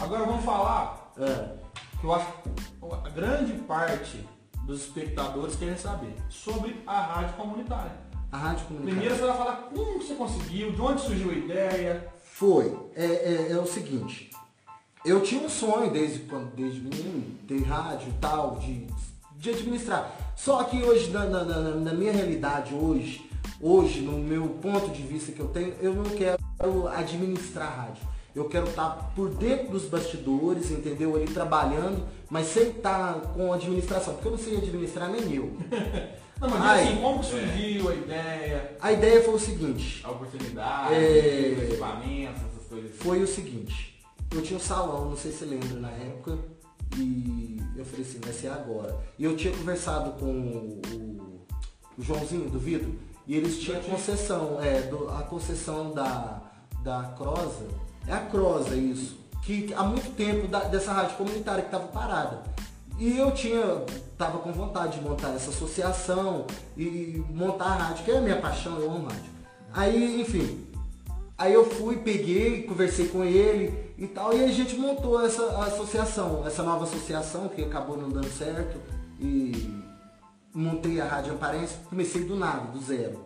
Agora 0.00 0.24
vamos 0.26 0.44
falar 0.44 1.12
É. 1.18 1.48
que 2.00 2.04
eu 2.04 2.12
acho 2.12 2.26
que 2.26 2.50
a 3.06 3.08
grande 3.10 3.52
parte 3.60 4.26
dos 4.64 4.80
espectadores 4.82 5.56
querem 5.56 5.76
saber 5.76 6.14
sobre 6.28 6.82
a 6.86 7.00
rádio 7.00 7.34
comunitária. 7.36 7.92
A 8.32 8.36
rádio 8.38 8.66
comunitária. 8.66 8.94
Primeiro 9.00 9.16
você 9.16 9.26
vai 9.26 9.36
falar 9.36 9.56
como 9.74 9.98
você 10.02 10.14
conseguiu, 10.14 10.72
de 10.72 10.80
onde 10.80 11.00
surgiu 11.02 11.30
a 11.30 11.34
ideia. 11.34 12.08
Foi. 12.24 12.76
É, 12.96 13.04
é, 13.04 13.52
é 13.52 13.58
o 13.58 13.66
seguinte. 13.66 14.30
Eu 15.04 15.20
tinha 15.22 15.42
um 15.42 15.48
sonho 15.50 15.90
desde 15.92 16.20
quando, 16.20 16.54
desde 16.56 16.80
menino, 16.80 17.36
ter 17.46 17.62
rádio 17.62 18.08
e 18.08 18.12
tal, 18.20 18.56
de, 18.56 18.86
de 19.36 19.50
administrar. 19.50 20.10
Só 20.34 20.64
que 20.64 20.82
hoje, 20.82 21.10
na, 21.10 21.26
na- 21.26 21.44
na- 21.44 21.92
minha 21.92 22.10
realidade 22.12 22.74
hoje, 22.74 23.30
hoje, 23.60 24.00
no 24.00 24.18
meu 24.18 24.48
ponto 24.62 24.88
de 24.90 25.02
vista 25.02 25.30
que 25.30 25.40
eu 25.40 25.48
tenho, 25.48 25.74
eu 25.80 25.94
não 25.94 26.04
quero 26.04 26.38
administrar 26.88 27.76
rádio. 27.76 28.02
Eu 28.34 28.48
quero 28.48 28.68
estar 28.68 29.12
por 29.14 29.30
dentro 29.30 29.68
dos 29.68 29.84
bastidores, 29.84 30.70
entendeu? 30.70 31.14
Ali 31.14 31.26
trabalhando, 31.26 32.04
mas 32.28 32.46
sem 32.48 32.70
estar 32.70 33.20
com 33.34 33.52
administração, 33.52 34.14
porque 34.14 34.26
eu 34.28 34.32
não 34.32 34.38
sei 34.38 34.56
administrar 34.56 35.08
nem 35.10 35.32
eu. 35.34 35.56
Não, 36.40 36.50
mas 36.50 36.60
Ai. 36.62 36.82
assim, 36.82 36.96
como 37.00 37.22
surgiu 37.22 37.88
a 37.88 37.94
ideia? 37.94 38.76
A 38.80 38.92
ideia 38.92 39.22
foi 39.22 39.34
o 39.34 39.38
seguinte. 39.38 40.00
A 40.04 40.10
oportunidade, 40.10 40.92
É. 40.94 41.54
os 41.56 41.62
equipamentos, 41.62 42.42
essas 42.42 42.68
coisas. 42.68 42.90
assim. 42.90 42.98
foi 42.98 43.22
o 43.22 43.26
seguinte, 43.26 44.04
eu 44.34 44.42
tinha 44.42 44.56
um 44.56 44.60
salão, 44.60 45.10
não 45.10 45.16
sei 45.16 45.30
se 45.30 45.38
você 45.38 45.44
lembra 45.44 45.78
na 45.78 45.90
época, 45.92 46.36
e 46.98 47.62
eu 47.76 47.84
falei 47.84 48.04
assim, 48.04 48.18
vai 48.20 48.32
ser 48.32 48.48
agora. 48.48 48.98
E 49.16 49.24
eu 49.24 49.36
tinha 49.36 49.56
conversado 49.56 50.10
com 50.18 50.26
o, 50.26 51.44
o 51.96 52.02
Joãozinho 52.02 52.50
do 52.50 52.58
vidro, 52.58 52.92
e 53.28 53.36
eles 53.36 53.60
tinham 53.60 53.80
concessão, 53.82 54.60
é, 54.60 54.82
do- 54.82 55.08
a 55.10 55.22
concessão 55.22 55.92
da, 55.92 56.42
da 56.82 57.14
Crosa, 57.16 57.66
é 58.06 58.12
a 58.12 58.20
Crosa 58.20 58.74
isso, 58.76 59.16
que 59.42 59.72
há 59.74 59.82
muito 59.82 60.14
tempo 60.16 60.46
da- 60.48 60.64
dessa 60.64 60.92
rádio 60.92 61.16
comunitária 61.16 61.62
que 61.62 61.68
estava 61.68 61.88
parada. 61.88 62.42
E 62.98 63.18
eu 63.18 63.32
tinha, 63.32 63.82
tava 64.16 64.38
com 64.38 64.52
vontade 64.52 64.98
de 64.98 65.04
montar 65.04 65.34
essa 65.34 65.50
associação 65.50 66.46
e 66.76 67.22
montar 67.30 67.64
a 67.66 67.74
rádio, 67.74 68.04
que 68.04 68.10
é 68.10 68.18
a 68.18 68.20
minha 68.20 68.40
paixão, 68.40 68.78
eu 68.78 68.90
amo 68.90 69.08
rádio. 69.08 69.32
Aí, 69.72 70.20
enfim, 70.20 70.64
Aí 71.36 71.52
eu 71.52 71.68
fui, 71.68 71.96
peguei, 71.96 72.62
conversei 72.62 73.08
com 73.08 73.24
ele 73.24 73.92
e 73.98 74.06
tal, 74.06 74.32
e 74.32 74.44
a 74.44 74.46
gente 74.46 74.76
montou 74.76 75.20
essa 75.20 75.44
associação, 75.64 76.46
essa 76.46 76.62
nova 76.62 76.84
associação 76.84 77.48
que 77.48 77.60
acabou 77.60 77.96
não 77.96 78.08
dando 78.08 78.28
certo 78.30 78.78
e 79.18 79.68
montei 80.54 81.00
a 81.00 81.04
Rádio 81.06 81.32
Amparense, 81.34 81.74
comecei 81.90 82.22
do 82.22 82.36
nada, 82.36 82.70
do 82.70 82.80
zero. 82.80 83.24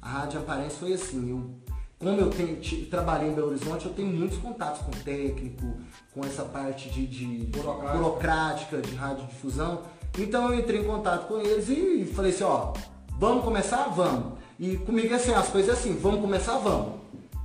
A 0.00 0.08
Rádio 0.08 0.40
Amparense 0.40 0.76
foi 0.76 0.94
assim, 0.94 1.28
eu, 1.28 1.59
como 2.00 2.18
eu 2.18 2.30
tenho, 2.30 2.56
trabalhei 2.86 3.28
em 3.28 3.34
Belo 3.34 3.48
Horizonte, 3.48 3.84
eu 3.84 3.92
tenho 3.92 4.08
muitos 4.08 4.38
contatos 4.38 4.80
com 4.80 4.90
técnico, 4.90 5.66
com 6.14 6.24
essa 6.24 6.44
parte 6.44 6.88
de, 6.88 7.06
de 7.06 7.26
Burocrática. 7.44 7.98
burocrática, 7.98 8.78
de 8.78 8.94
radiodifusão. 8.94 9.82
Então 10.18 10.50
eu 10.50 10.58
entrei 10.58 10.80
em 10.80 10.84
contato 10.84 11.28
com 11.28 11.38
eles 11.38 11.68
e 11.68 12.10
falei 12.14 12.32
assim, 12.32 12.44
ó, 12.44 12.72
vamos 13.18 13.44
começar? 13.44 13.88
Vamos. 13.88 14.38
E 14.58 14.78
comigo 14.78 15.12
é 15.12 15.16
assim, 15.16 15.34
as 15.34 15.48
coisas 15.48 15.76
é 15.76 15.78
assim, 15.78 15.94
vamos 15.98 16.22
começar? 16.22 16.56
Vamos. 16.56 16.94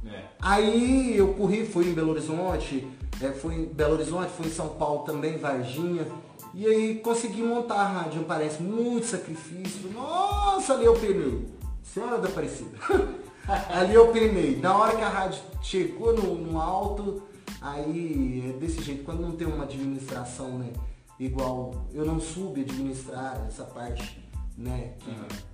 É. 0.06 0.24
Aí 0.42 1.18
eu 1.18 1.34
corri, 1.34 1.66
fui 1.66 1.90
em 1.90 1.94
Belo 1.94 2.12
Horizonte, 2.12 2.88
é, 3.22 3.32
fui 3.32 3.56
em 3.56 3.66
Belo 3.66 3.96
Horizonte, 3.96 4.32
fui 4.32 4.48
em 4.48 4.52
São 4.52 4.70
Paulo 4.70 5.04
também, 5.04 5.38
Varginha. 5.38 6.08
E 6.54 6.66
aí 6.66 6.96
consegui 7.00 7.44
montar 7.44 7.76
a 7.76 7.88
rádio, 7.88 8.24
parece 8.24 8.64
muito 8.64 9.06
sacrifício. 9.06 9.92
Nossa, 9.94 10.76
eu 10.76 10.94
penei. 10.94 11.46
Senhora 11.84 12.18
da 12.20 12.30
Aparecida. 12.30 12.78
ali 13.70 13.94
eu 13.94 14.08
penei. 14.10 14.58
Na 14.58 14.78
hora 14.78 14.96
que 14.96 15.02
a 15.04 15.10
rádio 15.10 15.42
chegou 15.62 16.14
no, 16.14 16.36
no 16.36 16.60
alto, 16.60 17.24
aí 17.62 18.54
é 18.56 18.60
desse 18.60 18.82
jeito, 18.82 19.04
quando 19.04 19.22
não 19.22 19.32
tem 19.34 19.48
uma 19.48 19.64
administração, 19.64 20.58
né? 20.60 20.72
Igual 21.20 21.86
eu 21.94 22.06
não 22.06 22.20
soube 22.20 22.62
administrar 22.62 23.46
essa 23.48 23.64
parte, 23.64 24.22
né? 24.58 24.94
que- 25.00 25.46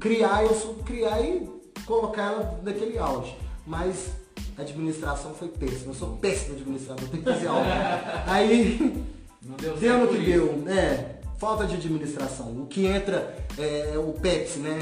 criar, 0.00 0.44
eu 0.44 0.54
soube 0.54 0.82
criar 0.82 1.20
e 1.22 1.48
colocar 1.86 2.32
ela 2.32 2.60
naquele 2.62 2.98
auge. 2.98 3.34
Mas 3.66 4.10
a 4.58 4.62
administração 4.62 5.34
foi 5.34 5.48
péssima. 5.48 5.92
Eu 5.92 5.94
sou 5.94 6.16
péssimo 6.16 6.56
administrador, 6.56 7.08
tenho 7.08 7.22
que 7.22 7.30
fazer 7.32 7.46
algo. 7.46 7.64
Aí 8.26 9.04
Não 9.42 9.56
deu 9.56 9.76
deu 9.76 9.98
no 10.00 10.08
que 10.08 10.18
deu, 10.18 10.56
né? 10.58 11.16
Falta 11.38 11.66
de 11.66 11.74
administração. 11.76 12.48
O 12.60 12.66
que 12.66 12.84
entra 12.84 13.34
é 13.58 13.96
o 13.98 14.12
Pepsi, 14.12 14.58
né? 14.58 14.78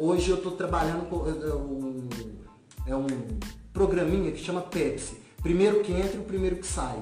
Hoje 0.00 0.30
eu 0.30 0.36
estou 0.38 0.52
trabalhando 0.52 1.08
com 1.10 1.26
é, 1.28 1.54
um, 1.54 2.08
é 2.86 2.96
um 2.96 3.06
programinha 3.72 4.32
que 4.32 4.42
chama 4.42 4.62
Pepsi. 4.62 5.18
Primeiro 5.42 5.80
que 5.80 5.92
entra 5.92 6.16
e 6.16 6.20
o 6.20 6.24
primeiro 6.24 6.56
que 6.56 6.66
sai. 6.66 6.98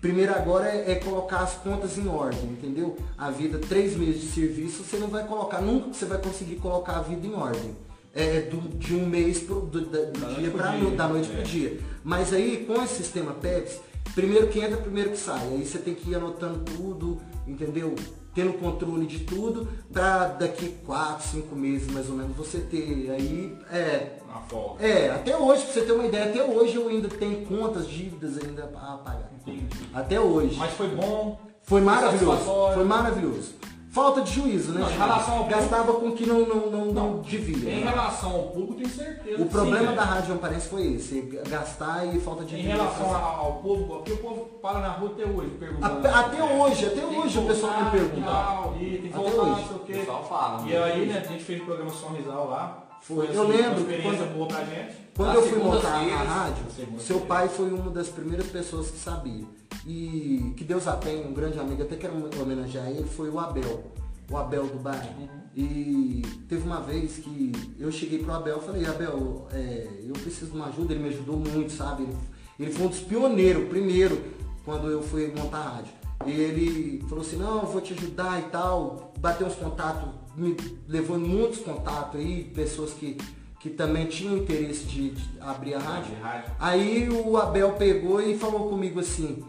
Primeiro 0.00 0.32
agora 0.32 0.68
é, 0.68 0.92
é 0.92 0.94
colocar 0.96 1.40
as 1.40 1.54
contas 1.54 1.98
em 1.98 2.06
ordem, 2.06 2.44
entendeu? 2.44 2.96
A 3.16 3.30
vida, 3.32 3.58
três 3.58 3.96
meses 3.96 4.20
de 4.20 4.28
serviço, 4.28 4.84
você 4.84 4.96
não 4.98 5.08
vai 5.08 5.26
colocar, 5.26 5.60
nunca 5.60 5.92
você 5.92 6.04
vai 6.04 6.18
conseguir 6.18 6.56
colocar 6.56 6.98
a 6.98 7.02
vida 7.02 7.26
em 7.26 7.34
ordem. 7.34 7.76
É, 8.14 8.42
do- 8.42 8.76
de 8.78 8.94
um 8.94 9.04
mês 9.06 9.40
pro, 9.40 9.60
do, 9.60 9.80
da- 9.86 10.04
do 10.04 10.20
Da 10.20 10.28
dia 10.34 10.50
para 10.50 10.76
dia, 10.76 10.90
da 10.92 11.08
noite 11.08 11.30
é. 11.30 11.34
pro 11.34 11.42
dia. 11.42 11.80
Mas 12.04 12.32
aí, 12.32 12.64
com 12.66 12.74
esse 12.82 12.94
sistema 12.94 13.32
PEPS, 13.32 13.80
primeiro 14.14 14.46
que 14.48 14.60
entra, 14.60 14.76
primeiro 14.76 15.10
que 15.10 15.16
sai. 15.18 15.46
Aí 15.48 15.64
você 15.66 15.78
tem 15.78 15.94
que 15.94 16.10
ir 16.10 16.14
anotando 16.14 16.60
tudo, 16.60 17.20
entendeu? 17.46 17.94
Tendo 18.38 18.52
controle 18.52 19.04
de 19.04 19.18
tudo, 19.24 19.66
pra 19.92 20.28
daqui 20.28 20.68
quatro, 20.86 21.26
cinco 21.26 21.56
meses 21.56 21.90
mais 21.90 22.08
ou 22.08 22.14
menos 22.14 22.36
você 22.36 22.58
ter 22.60 23.10
aí. 23.10 23.52
É, 23.68 24.12
Uma 24.30 24.40
folga. 24.42 24.86
é, 24.86 25.10
até 25.10 25.36
hoje, 25.36 25.64
pra 25.64 25.72
você 25.72 25.80
ter 25.80 25.90
uma 25.90 26.06
ideia, 26.06 26.26
até 26.26 26.44
hoje 26.44 26.76
eu 26.76 26.86
ainda 26.86 27.08
tenho 27.08 27.44
contas, 27.46 27.88
dívidas 27.88 28.38
ainda 28.38 28.62
a 28.62 28.96
pagar. 28.98 29.28
Entendi. 29.40 29.66
Até 29.92 30.20
hoje. 30.20 30.54
Mas 30.56 30.72
foi 30.74 30.86
bom. 30.86 31.36
Foi 31.64 31.80
maravilhoso. 31.80 32.44
Foi 32.74 32.84
maravilhoso. 32.84 33.54
Falta 33.98 34.20
de 34.22 34.32
juízo, 34.32 34.72
né? 34.72 34.80
Não, 34.80 34.90
em 34.90 34.96
relação 34.96 35.38
ao- 35.38 35.44
Gastava 35.44 35.92
com 35.94 36.06
o 36.08 36.12
que 36.12 36.24
não, 36.24 36.40
não, 36.46 36.66
não, 36.70 36.84
não 36.86 37.18
devia. 37.20 37.70
Em 37.70 37.84
né? 37.84 37.90
relação 37.90 38.30
ao 38.32 38.42
público, 38.44 38.74
tenho 38.74 38.88
certeza. 38.88 39.42
O 39.42 39.46
problema 39.46 39.90
sim, 39.90 39.94
da 39.96 40.04
né? 40.04 40.10
Rádio 40.12 40.34
Amparense 40.34 40.68
foi 40.68 40.92
esse, 40.94 41.20
gastar 41.48 42.04
e 42.06 42.20
falta 42.20 42.44
de 42.44 42.56
Em 42.56 42.62
relação 42.62 43.14
ao, 43.14 43.46
ao 43.46 43.52
povo, 43.54 43.84
porque 43.86 44.12
o 44.12 44.16
povo 44.18 44.44
para 44.62 44.78
na 44.80 44.88
rua 44.90 45.10
até 45.10 45.24
hoje 45.24 45.50
perguntando. 45.58 46.06
Até- 46.06 46.08
até 46.14 46.42
hoje, 46.44 46.86
até 46.86 47.04
hoje 47.04 47.38
o 47.38 47.46
pessoal 47.46 47.84
me 47.84 47.90
pergunta. 47.90 48.16
e 48.20 48.22
tal, 48.24 48.74
E 48.78 48.84
tem 48.84 49.00
que 49.00 49.08
Até 49.08 49.16
voltar, 49.18 49.42
hoje. 49.42 49.50
não 49.60 49.68
sei 49.68 49.76
o 49.76 49.80
O 49.80 49.84
quê. 49.84 49.92
pessoal 49.94 50.24
fala. 50.24 50.62
E 50.68 50.76
aí, 50.76 51.06
né, 51.06 51.22
a 51.24 51.32
gente 51.32 51.42
fez 51.44 51.60
o 51.60 51.64
programa 51.64 51.90
Sorrisal 51.90 52.48
lá. 52.48 52.87
Foi. 53.00 53.26
assim, 53.26 53.36
Eu 53.36 53.48
lembro 53.48 53.84
que 53.84 54.02
quando- 54.02 54.34
boa 54.34 54.48
pra 54.48 54.64
gente. 54.64 54.96
Quando 55.16 55.28
Nas 55.28 55.36
eu 55.36 55.42
fui 55.42 55.58
montar 55.58 55.94
a 55.96 56.22
rádio, 56.22 56.64
seu 57.00 57.20
pai 57.22 57.48
foi 57.48 57.70
uma 57.72 57.90
das 57.90 58.08
primeiras 58.08 58.46
pessoas 58.46 58.90
que 58.90 58.98
sabia. 58.98 59.44
E 59.86 60.52
que 60.56 60.62
Deus 60.64 60.86
a 60.86 60.92
tenha, 60.96 61.26
um 61.26 61.32
grande 61.32 61.58
amigo, 61.58 61.82
até 61.82 61.96
quero 61.96 62.14
homenagear 62.40 62.88
ele, 62.88 63.04
foi 63.08 63.28
o 63.28 63.38
Abel. 63.38 63.90
O 64.30 64.36
Abel 64.36 64.66
do 64.66 64.78
bairro. 64.78 65.08
Uhum. 65.18 65.28
E 65.56 66.22
teve 66.48 66.62
uma 66.64 66.80
vez 66.80 67.16
que 67.16 67.50
eu 67.78 67.90
cheguei 67.90 68.18
pro 68.22 68.32
Abel 68.32 68.58
e 68.58 68.66
falei, 68.66 68.86
Abel, 68.86 69.48
é, 69.52 69.88
eu 70.06 70.12
preciso 70.12 70.52
de 70.52 70.56
uma 70.56 70.66
ajuda, 70.66 70.92
ele 70.92 71.02
me 71.02 71.08
ajudou 71.08 71.36
muito, 71.36 71.72
sabe? 71.72 72.02
Ele, 72.04 72.16
ele 72.60 72.70
foi 72.72 72.86
um 72.86 72.88
dos 72.90 73.00
pioneiros, 73.00 73.68
primeiro, 73.68 74.22
quando 74.64 74.88
eu 74.88 75.02
fui 75.02 75.32
montar 75.36 75.58
a 75.58 75.68
rádio. 75.70 75.92
E 76.26 76.30
ele 76.30 77.02
falou 77.08 77.24
assim, 77.24 77.36
não, 77.36 77.60
vou 77.66 77.80
te 77.80 77.92
ajudar 77.94 78.38
e 78.38 78.42
tal, 78.50 79.12
bateu 79.18 79.46
uns 79.46 79.54
contatos, 79.54 80.10
me 80.38 80.56
levou 80.86 81.16
em 81.18 81.22
muitos 81.22 81.58
contatos 81.60 82.20
aí, 82.20 82.44
pessoas 82.54 82.92
que, 82.92 83.18
que 83.60 83.70
também 83.70 84.06
tinham 84.06 84.36
interesse 84.36 84.84
de, 84.84 85.10
de 85.10 85.40
abrir 85.40 85.74
a 85.74 85.78
rádio. 85.78 86.14
Aí 86.58 87.08
o 87.10 87.36
Abel 87.36 87.72
pegou 87.72 88.20
e 88.22 88.38
falou 88.38 88.68
comigo 88.68 89.00
assim, 89.00 89.44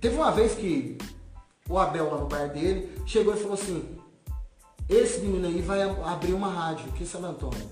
teve 0.00 0.16
uma 0.16 0.30
vez 0.30 0.54
que 0.54 0.98
o 1.68 1.78
Abel 1.78 2.10
lá 2.10 2.18
no 2.18 2.26
bar 2.26 2.48
dele 2.48 2.88
chegou 3.06 3.34
e 3.34 3.38
falou 3.38 3.54
assim, 3.54 3.84
esse 4.88 5.20
menino 5.20 5.46
aí 5.48 5.60
vai 5.60 5.82
abrir 5.82 6.32
uma 6.32 6.48
rádio 6.48 6.86
aqui 6.92 7.02
em 7.02 7.06
Santo 7.06 7.26
Antônio. 7.26 7.68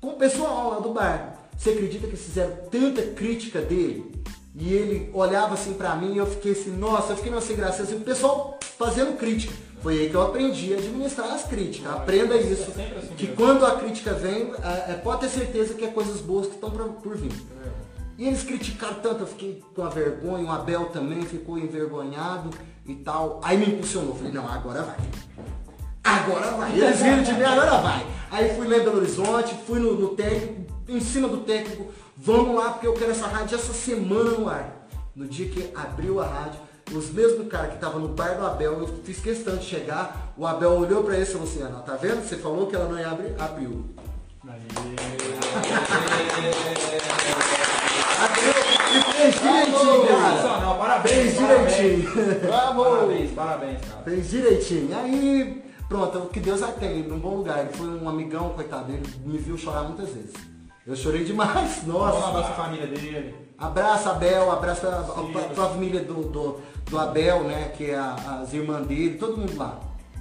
Com 0.00 0.10
o 0.10 0.16
pessoal 0.16 0.70
lá 0.70 0.78
do 0.78 0.92
bar. 0.92 1.36
Você 1.56 1.70
acredita 1.70 2.06
que 2.06 2.16
fizeram 2.16 2.56
tanta 2.70 3.02
crítica 3.02 3.60
dele? 3.60 4.12
E 4.54 4.72
ele 4.72 5.10
olhava 5.12 5.54
assim 5.54 5.74
pra 5.74 5.96
mim 5.96 6.14
e 6.14 6.18
eu 6.18 6.26
fiquei 6.26 6.52
assim, 6.52 6.70
nossa, 6.70 7.12
eu 7.12 7.16
fiquei 7.16 7.32
não 7.32 7.40
sem 7.40 7.56
graça. 7.56 7.82
Assim, 7.82 7.96
o 7.96 8.00
pessoal 8.00 8.58
fazendo 8.60 9.16
crítica. 9.18 9.52
Foi 9.82 10.00
aí 10.00 10.10
que 10.10 10.14
eu 10.14 10.22
aprendi 10.22 10.74
a 10.74 10.78
administrar 10.78 11.32
as 11.32 11.44
críticas. 11.44 11.92
Aprenda 11.92 12.36
isso. 12.36 12.72
Que 13.16 13.28
quando 13.28 13.64
a 13.64 13.76
crítica 13.76 14.12
vem, 14.12 14.52
é, 14.62 14.92
é, 14.92 15.00
pode 15.02 15.20
ter 15.20 15.28
certeza 15.28 15.74
que 15.74 15.84
é 15.84 15.88
coisas 15.88 16.20
boas 16.20 16.48
que 16.48 16.54
estão 16.54 16.70
por, 16.70 17.16
vir. 17.16 17.32
E 18.16 18.26
eles 18.26 18.42
criticaram 18.42 18.96
tanto, 18.96 19.20
eu 19.20 19.26
fiquei 19.26 19.62
com 19.74 19.84
a 19.84 19.88
vergonha, 19.88 20.44
o 20.44 20.50
Abel 20.50 20.86
também 20.86 21.22
ficou 21.22 21.56
envergonhado 21.56 22.50
e 22.84 22.96
tal. 22.96 23.40
Aí 23.44 23.56
me 23.56 23.66
impulsionou, 23.66 24.16
falei, 24.16 24.32
não, 24.32 24.48
agora 24.48 24.82
vai. 24.82 24.96
Agora 26.02 26.50
vai. 26.52 26.76
Eles 26.76 27.00
viram 27.00 27.22
de 27.22 27.32
mim, 27.32 27.44
agora 27.44 27.78
vai. 27.78 28.04
Aí 28.30 28.54
fui 28.56 28.66
lá 28.66 28.78
em 28.78 28.80
Belo 28.80 28.96
Horizonte, 28.96 29.54
fui 29.66 29.78
no, 29.78 29.94
no 29.94 30.08
técnico, 30.08 30.72
em 30.88 31.00
cima 31.00 31.28
do 31.28 31.38
técnico, 31.38 31.92
vamos 32.16 32.56
lá, 32.56 32.70
porque 32.70 32.86
eu 32.86 32.94
quero 32.94 33.12
essa 33.12 33.28
rádio 33.28 33.56
essa 33.56 33.72
semana 33.72 34.30
no 34.32 34.48
ar. 34.48 34.88
No 35.14 35.26
dia 35.26 35.48
que 35.48 35.70
abriu 35.74 36.20
a 36.20 36.26
rádio, 36.26 36.60
os 36.92 37.10
mesmos 37.10 37.48
caras 37.48 37.68
que 37.70 37.74
estavam 37.74 38.00
no 38.00 38.08
bar 38.08 38.36
do 38.36 38.46
Abel, 38.46 38.80
eu 38.80 38.86
fiz 39.04 39.20
questão 39.20 39.56
de 39.56 39.64
chegar, 39.64 40.32
o 40.36 40.46
Abel 40.46 40.72
olhou 40.72 41.02
pra 41.04 41.14
ele 41.14 41.22
e 41.24 41.26
falou 41.26 41.46
assim, 41.46 41.62
Ana, 41.62 41.80
tá 41.80 41.96
vendo? 41.96 42.26
Você 42.26 42.36
falou 42.36 42.66
que 42.66 42.76
ela 42.76 42.88
não 42.88 42.98
ia 42.98 43.10
abrir? 43.10 43.34
Abriu. 43.38 43.84
Abriu 48.24 48.52
e 48.90 49.12
fez 49.12 49.34
direitinho, 49.40 50.06
cara. 50.06 50.74
Parabéns. 50.74 51.14
Fez 51.14 51.34
parabéns. 51.34 51.76
direitinho. 51.76 52.40
Bravo! 52.40 52.84
Parabéns, 52.84 53.30
parabéns, 53.32 53.80
cara. 53.80 54.02
Fez 54.04 54.30
direitinho. 54.30 54.96
Aí, 54.98 55.62
pronto, 55.88 56.20
que 56.32 56.40
Deus 56.40 56.62
a 56.62 56.68
tem, 56.68 57.02
num 57.02 57.18
bom 57.18 57.36
lugar. 57.36 57.60
Ele 57.60 57.72
foi 57.72 57.88
um 57.88 58.08
amigão, 58.08 58.50
coitado, 58.50 58.90
ele 58.92 59.02
me 59.24 59.38
viu 59.38 59.56
chorar 59.58 59.82
muitas 59.82 60.08
vezes. 60.08 60.32
Eu 60.86 60.96
chorei 60.96 61.22
demais, 61.24 61.86
Um 61.86 62.02
abraço 62.02 62.24
à 62.24 62.32
nossa. 62.32 62.52
família 62.54 62.86
dele. 62.86 63.34
Abraço 63.58 64.08
Abel, 64.08 64.50
abraço 64.52 64.86
a, 64.86 65.00
a, 65.00 65.04
Sim. 65.04 65.34
a, 65.36 65.50
a 65.50 65.68
família 65.68 66.00
do, 66.00 66.14
do, 66.30 66.60
do 66.90 66.98
Abel, 66.98 67.44
né? 67.44 67.72
Que 67.76 67.90
é 67.90 67.96
a- 67.98 68.40
as 68.42 68.52
irmãs 68.52 68.86
dele, 68.86 69.18
todo 69.18 69.36
mundo 69.36 69.56
lá. 69.56 69.78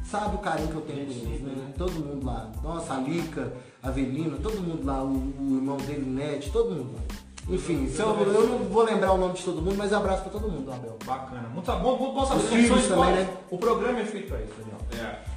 Sabe 0.09 0.35
o 0.35 0.39
carinho 0.39 0.69
que 0.69 0.75
eu 0.75 0.81
tenho 0.81 1.05
por 1.05 1.13
Gente, 1.13 1.25
eles, 1.27 1.41
né? 1.41 1.53
né? 1.55 1.73
Todo 1.77 1.91
mundo 1.91 2.25
lá. 2.25 2.49
Nossa, 2.63 2.93
a 2.93 2.97
Lica, 2.97 3.51
a 3.83 3.89
Avelina, 3.89 4.37
todo 4.41 4.61
mundo 4.61 4.85
lá, 4.85 5.03
o, 5.03 5.07
o 5.07 5.55
irmão 5.57 5.75
dele, 5.77 6.03
o 6.03 6.13
Ned, 6.13 6.49
todo 6.51 6.69
mundo 6.71 6.93
lá. 6.95 7.01
Enfim, 7.49 7.89
eu, 7.97 8.05
eu 8.33 8.47
não 8.47 8.57
vou 8.59 8.83
lembrar 8.83 9.13
o 9.13 9.17
nome 9.17 9.33
de 9.33 9.43
todo 9.43 9.61
mundo, 9.61 9.75
mas 9.77 9.91
abraço 9.93 10.21
pra 10.23 10.31
todo 10.31 10.49
mundo, 10.49 10.71
Abel. 10.71 10.97
Bacana. 11.05 11.47
Muito 11.53 11.71
bom, 11.71 11.97
muito 11.97 12.13
bom 12.13 12.25
saber. 12.25 12.41
Os 12.43 12.49
filhos 12.49 12.79
histórias- 12.81 12.87
também, 12.89 13.25
né? 13.25 13.29
O 13.49 13.57
programa 13.57 13.99
é 13.99 14.05
feito 14.05 14.27
pra 14.29 14.37
isso, 14.41 14.53
Daniel. 14.57 14.77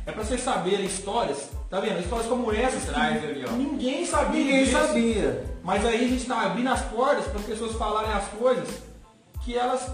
É. 0.07 0.11
É 0.11 0.13
pra 0.13 0.25
vocês 0.25 0.41
saberem 0.41 0.87
histórias, 0.87 1.51
tá 1.69 1.79
vendo? 1.81 2.01
Histórias 2.01 2.27
como 2.29 2.53
essas 2.53 2.85
Traz 2.85 3.21
ó. 3.49 3.53
ninguém 3.53 4.05
sabia 4.07 4.41
Ninguém 4.45 4.65
disso. 4.65 4.77
sabia. 4.79 5.45
Mas 5.63 5.85
aí 5.87 6.05
a 6.05 6.09
gente 6.09 6.27
tá 6.27 6.43
abrindo 6.47 6.69
as 6.69 6.81
portas 6.83 7.27
para 7.27 7.39
as 7.41 7.47
pessoas 7.47 7.73
falarem 7.75 8.13
as 8.13 8.25
coisas 8.29 8.69
que 9.45 9.57
elas, 9.57 9.89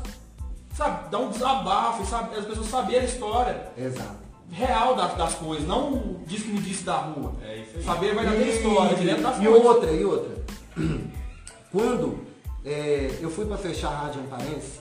sabe, 0.77 1.09
dão 1.09 1.27
um 1.27 1.31
desabafo, 1.31 2.03
e 2.03 2.07
sabe, 2.07 2.37
as 2.37 2.45
pessoas 2.45 2.67
saberem 2.69 3.03
a 3.03 3.05
história 3.05 3.73
Exato. 3.77 4.17
real 4.51 4.95
das, 4.95 5.15
das 5.17 5.35
coisas, 5.35 5.67
não 5.67 5.93
o 5.95 6.25
diz 6.27 6.43
que 6.43 6.49
me 6.49 6.61
disse 6.61 6.85
da 6.85 6.97
rua. 6.97 7.33
É 7.43 7.59
isso 7.59 7.79
aí. 7.79 7.83
Saber 7.83 8.11
a 8.11 8.15
verdadeira 8.15 8.51
história, 8.51 8.97
direto 8.97 9.23
da 9.23 9.39
e 9.39 9.49
outra, 9.49 9.91
e 9.91 10.05
outra. 10.05 10.37
Quando 11.73 12.27
é, 12.65 13.19
eu 13.21 13.31
fui 13.31 13.47
para 13.47 13.57
fechar 13.57 13.89
a 13.89 13.97
Rádio 14.03 14.21
Amparense, 14.21 14.81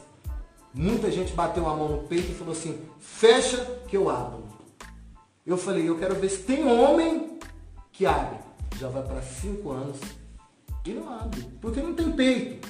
muita 0.73 1.09
gente 1.09 1.33
bateu 1.33 1.67
a 1.67 1.75
mão 1.75 1.87
no 1.87 1.97
peito 2.03 2.31
e 2.31 2.35
falou 2.35 2.53
assim, 2.53 2.79
fecha 2.99 3.57
que 3.87 3.95
eu 3.95 4.09
abro. 4.09 4.43
Eu 5.45 5.57
falei, 5.57 5.87
eu 5.87 5.97
quero 5.97 6.15
ver 6.15 6.29
se 6.29 6.39
tem 6.39 6.65
homem 6.67 7.39
que 7.91 8.05
abre. 8.05 8.39
Já 8.77 8.89
vai 8.89 9.03
para 9.03 9.21
cinco 9.21 9.71
anos 9.71 9.97
e 10.85 10.91
não 10.91 11.13
abre, 11.13 11.41
porque 11.61 11.81
não 11.81 11.93
tem 11.93 12.11
peito. 12.11 12.67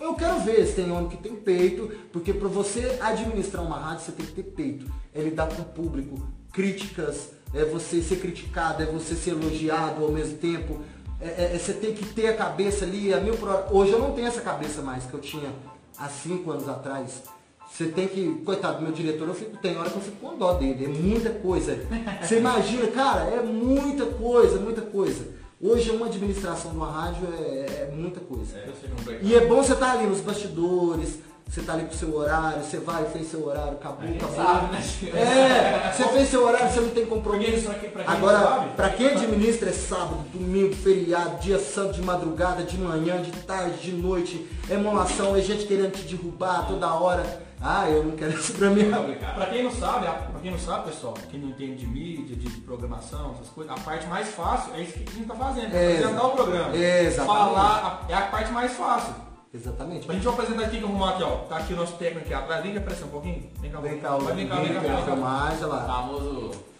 Eu 0.00 0.14
quero 0.14 0.40
ver 0.40 0.66
se 0.66 0.74
tem 0.74 0.90
homem 0.90 1.08
que 1.08 1.18
tem 1.18 1.34
peito, 1.36 1.90
porque 2.10 2.32
para 2.32 2.48
você 2.48 2.98
administrar 3.02 3.62
uma 3.62 3.76
rádio 3.78 4.06
você 4.06 4.12
tem 4.12 4.24
que 4.26 4.32
ter 4.32 4.42
peito. 4.44 4.86
É 5.14 5.20
lidar 5.20 5.46
com 5.48 5.60
o 5.60 5.64
público, 5.64 6.18
críticas, 6.52 7.28
é 7.52 7.64
você 7.64 8.00
ser 8.00 8.16
criticado, 8.16 8.82
é 8.82 8.86
você 8.86 9.14
ser 9.14 9.30
elogiado 9.32 10.02
ao 10.02 10.10
mesmo 10.10 10.38
tempo. 10.38 10.80
É, 11.20 11.26
é- 11.26 11.54
é 11.54 11.58
você 11.58 11.74
tem 11.74 11.92
que 11.92 12.06
ter 12.06 12.28
a 12.28 12.36
cabeça 12.36 12.84
ali, 12.86 13.12
a 13.12 13.20
mil 13.20 13.34
hora. 13.42 13.66
Hoje 13.70 13.92
eu 13.92 13.98
não 13.98 14.12
tenho 14.12 14.26
essa 14.26 14.40
cabeça 14.40 14.80
mais 14.80 15.04
que 15.04 15.12
eu 15.12 15.20
tinha 15.20 15.52
há 15.98 16.08
cinco 16.08 16.50
anos 16.50 16.66
atrás. 16.66 17.22
Você 17.70 17.86
tem 17.86 18.08
que, 18.08 18.42
coitado 18.44 18.78
do 18.78 18.82
meu 18.82 18.92
diretor, 18.92 19.28
eu 19.28 19.34
fico, 19.34 19.56
tem 19.58 19.76
hora 19.76 19.88
que 19.88 19.96
eu 19.96 20.02
fico 20.02 20.16
com 20.16 20.36
dó 20.36 20.54
dele, 20.54 20.86
é 20.86 20.88
muita 20.88 21.30
coisa. 21.30 21.78
Você 22.22 22.38
imagina, 22.38 22.86
cara, 22.88 23.24
é 23.30 23.42
muita 23.42 24.06
coisa, 24.06 24.58
muita 24.58 24.80
coisa. 24.80 25.39
Hoje 25.62 25.90
uma 25.90 26.06
administração 26.06 26.70
de 26.70 26.76
uma 26.78 26.90
rádio 26.90 27.28
é, 27.34 27.82
é 27.82 27.92
muita 27.94 28.18
coisa. 28.18 28.56
É, 28.56 28.70
é 29.12 29.18
E 29.20 29.34
é 29.34 29.46
bom 29.46 29.62
você 29.62 29.74
estar 29.74 29.92
ali 29.92 30.06
nos 30.06 30.22
bastidores, 30.22 31.18
você 31.46 31.60
tá 31.60 31.74
ali 31.74 31.84
com 31.84 31.92
o 31.92 31.94
seu 31.94 32.16
horário, 32.16 32.64
você 32.64 32.78
vai, 32.78 33.04
fez 33.04 33.30
seu 33.30 33.46
horário, 33.46 33.72
acabou, 33.72 34.06
gente 34.06 34.24
acabou. 34.24 34.36
sabe, 34.36 34.72
né? 34.72 35.20
É, 35.20 35.92
você 35.92 36.08
fez 36.08 36.28
seu 36.30 36.46
horário, 36.46 36.72
você 36.72 36.80
não 36.80 36.88
tem 36.88 37.04
compromisso. 37.04 37.68
Pra 37.92 38.04
Agora, 38.10 38.68
pra 38.74 38.88
quem 38.88 39.08
administra 39.08 39.68
é 39.68 39.72
sábado, 39.72 40.24
domingo, 40.32 40.74
feriado, 40.76 41.38
dia 41.40 41.58
santo, 41.58 41.92
de 41.92 42.00
madrugada, 42.00 42.62
de 42.62 42.78
manhã, 42.78 43.20
de 43.20 43.30
tarde, 43.42 43.82
de 43.82 43.92
noite, 43.92 44.46
emulação, 44.70 45.36
é 45.36 45.42
gente 45.42 45.66
querendo 45.66 45.92
te 45.92 46.04
derrubar 46.04 46.68
toda 46.68 46.94
hora. 46.94 47.49
Ah, 47.62 47.88
eu 47.90 48.04
não 48.04 48.12
quero 48.16 48.32
isso 48.32 48.54
pra 48.54 48.70
mim. 48.70 48.90
Pra 48.90 49.46
quem 49.46 49.62
não 49.64 49.70
sabe, 49.70 50.06
a- 50.06 50.12
pra 50.12 50.40
quem 50.40 50.50
não 50.50 50.58
sabe, 50.58 50.90
pessoal, 50.90 51.14
quem 51.30 51.38
não 51.40 51.50
entende 51.50 51.76
de 51.76 51.86
mídia, 51.86 52.34
de 52.34 52.48
programação, 52.62 53.32
essas 53.34 53.48
coisas, 53.50 53.70
a 53.72 53.78
parte 53.80 54.06
mais 54.06 54.28
fácil 54.28 54.72
é 54.74 54.80
isso 54.82 54.94
que 54.94 55.04
a 55.08 55.12
gente 55.12 55.26
tá 55.28 55.34
fazendo, 55.34 55.74
É, 55.74 55.96
apresentar 55.98 56.26
o 56.26 56.30
programa. 56.30 56.74
é, 56.76 57.04
exatamente. 57.04 57.38
Falar 57.44 58.00
a- 58.08 58.12
é 58.12 58.14
a 58.14 58.22
parte 58.22 58.50
mais 58.52 58.72
fácil. 58.72 59.14
Exatamente. 59.52 60.08
A 60.08 60.14
gente 60.14 60.24
vai 60.24 60.32
apresentar 60.34 60.64
aqui, 60.64 60.78
vamos 60.78 60.96
arrumar 60.96 61.10
aqui, 61.14 61.22
ó. 61.24 61.36
Tá 61.48 61.56
aqui 61.58 61.72
o 61.72 61.76
nosso 61.76 61.92
técnico 61.94 62.20
aqui 62.24 62.32
atrás. 62.34 62.62
Vem 62.62 62.72
cá 62.72 62.80
aparecer 62.80 63.04
um 63.04 63.08
pouquinho. 63.08 63.50
Vem 63.60 63.70
cá, 63.70 63.80
Vem 63.80 63.98
cá, 63.98 64.16
o 64.16 64.20
Vai, 64.20 64.34
vem 64.34 64.46
cá, 64.48 64.54
vem 64.54 64.72
cá, 64.74 64.80
vem 64.80 64.90
cá. 64.92 65.02
filmagem, 65.02 65.64
olha 65.64 65.66
lá. 65.74 65.84
famoso 65.86 66.28
Aqui, 66.30 66.50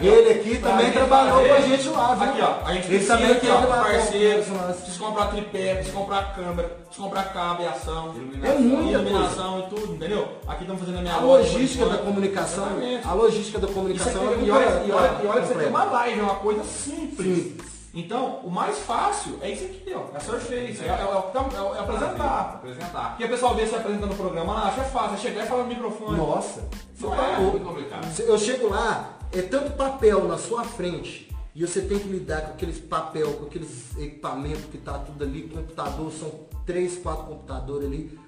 Ele 0.00 0.30
aqui 0.30 0.58
também 0.58 0.92
trabalhou 0.92 1.44
com 1.44 1.54
a 1.54 1.60
gente 1.60 1.88
lá, 1.88 2.14
viu? 2.14 2.28
Aqui, 2.30 2.40
ó. 2.42 2.66
A 2.66 2.74
gente 2.74 2.92
Ele 2.92 3.06
também 3.06 3.32
aqui, 3.32 3.48
ó, 3.48 3.60
parceiro. 3.66 4.42
Precisa 4.42 4.98
comprar 4.98 5.26
tripé, 5.26 5.74
precisa 5.74 5.96
comprar 5.96 6.34
câmera, 6.34 6.68
precisa 6.68 7.04
comprar 7.04 7.32
cabo 7.32 7.62
e 7.62 7.66
ação. 7.66 8.14
Iluminação. 8.14 8.54
É 8.54 8.58
muita 8.58 8.92
iluminação 8.92 9.58
e 9.60 9.62
tudo, 9.74 9.94
entendeu? 9.94 10.28
Aqui 10.46 10.62
estamos 10.62 10.80
fazendo 10.80 10.98
a 10.98 11.02
minha 11.02 11.14
A 11.14 11.20
logística 11.20 11.84
por 11.84 11.92
da 11.92 11.98
comunicação, 11.98 12.68
a 13.04 13.14
logística 13.14 13.58
da 13.58 13.68
comunicação 13.68 14.22
e 14.42 14.50
olha, 14.50 14.70
fica, 14.70 14.84
e 14.86 14.92
olha, 14.92 15.20
e 15.22 15.26
olha 15.26 15.40
que 15.42 15.48
você 15.48 15.54
tem 15.54 15.68
uma 15.68 15.84
live, 15.84 16.20
é 16.20 16.22
uma 16.22 16.36
coisa 16.36 16.64
simples. 16.64 17.72
Então, 17.94 18.40
o 18.42 18.50
mais 18.50 18.78
fácil 18.78 19.38
é 19.42 19.50
isso 19.50 19.64
aqui, 19.64 19.94
ó. 19.94 20.16
É 20.16 20.20
surface, 20.20 20.54
é, 20.54 20.56
é, 20.56 20.60
é, 20.60 20.92
é, 20.92 21.76
é 21.76 21.78
apresentar. 21.78 22.54
Apresentar. 22.54 23.08
Porque 23.10 23.24
o 23.24 23.28
pessoal 23.28 23.54
vê 23.54 23.66
você 23.66 23.76
apresentando 23.76 24.12
o 24.12 24.16
programa 24.16 24.54
lá, 24.54 24.68
acha 24.68 24.82
fácil, 24.84 25.14
é 25.14 25.18
chegar 25.18 25.44
e 25.44 25.46
falar 25.46 25.64
no 25.64 25.68
microfone. 25.68 26.16
Nossa, 26.16 26.66
você 26.94 27.06
Não 27.06 27.14
tá 27.14 27.22
é, 27.22 27.36
louco. 27.36 27.60
complicado. 27.60 28.20
Eu 28.20 28.38
chego 28.38 28.70
lá, 28.70 29.10
é 29.32 29.42
tanto 29.42 29.72
papel 29.72 30.26
na 30.26 30.38
sua 30.38 30.64
frente, 30.64 31.28
e 31.54 31.66
você 31.66 31.82
tem 31.82 31.98
que 31.98 32.08
lidar 32.08 32.42
com 32.42 32.52
aqueles 32.52 32.78
papel, 32.78 33.32
com 33.34 33.46
aqueles 33.46 33.96
equipamentos 33.98 34.64
que 34.70 34.78
tá 34.78 34.98
tudo 34.98 35.22
ali, 35.22 35.42
computador, 35.42 36.10
são 36.12 36.30
três, 36.64 36.96
quatro 36.96 37.24
computadores 37.26 37.86
ali, 37.86 38.18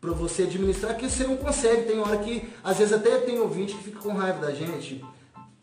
pra 0.00 0.12
você 0.12 0.44
administrar, 0.44 0.96
que 0.96 1.08
você 1.08 1.24
não 1.24 1.36
consegue. 1.36 1.82
Tem 1.82 2.00
hora 2.00 2.16
que, 2.18 2.48
às 2.64 2.78
vezes 2.78 2.92
até 2.92 3.18
tem 3.18 3.38
ouvinte 3.38 3.74
que 3.74 3.84
fica 3.84 4.00
com 4.00 4.12
raiva 4.14 4.46
da 4.46 4.52
gente. 4.52 5.04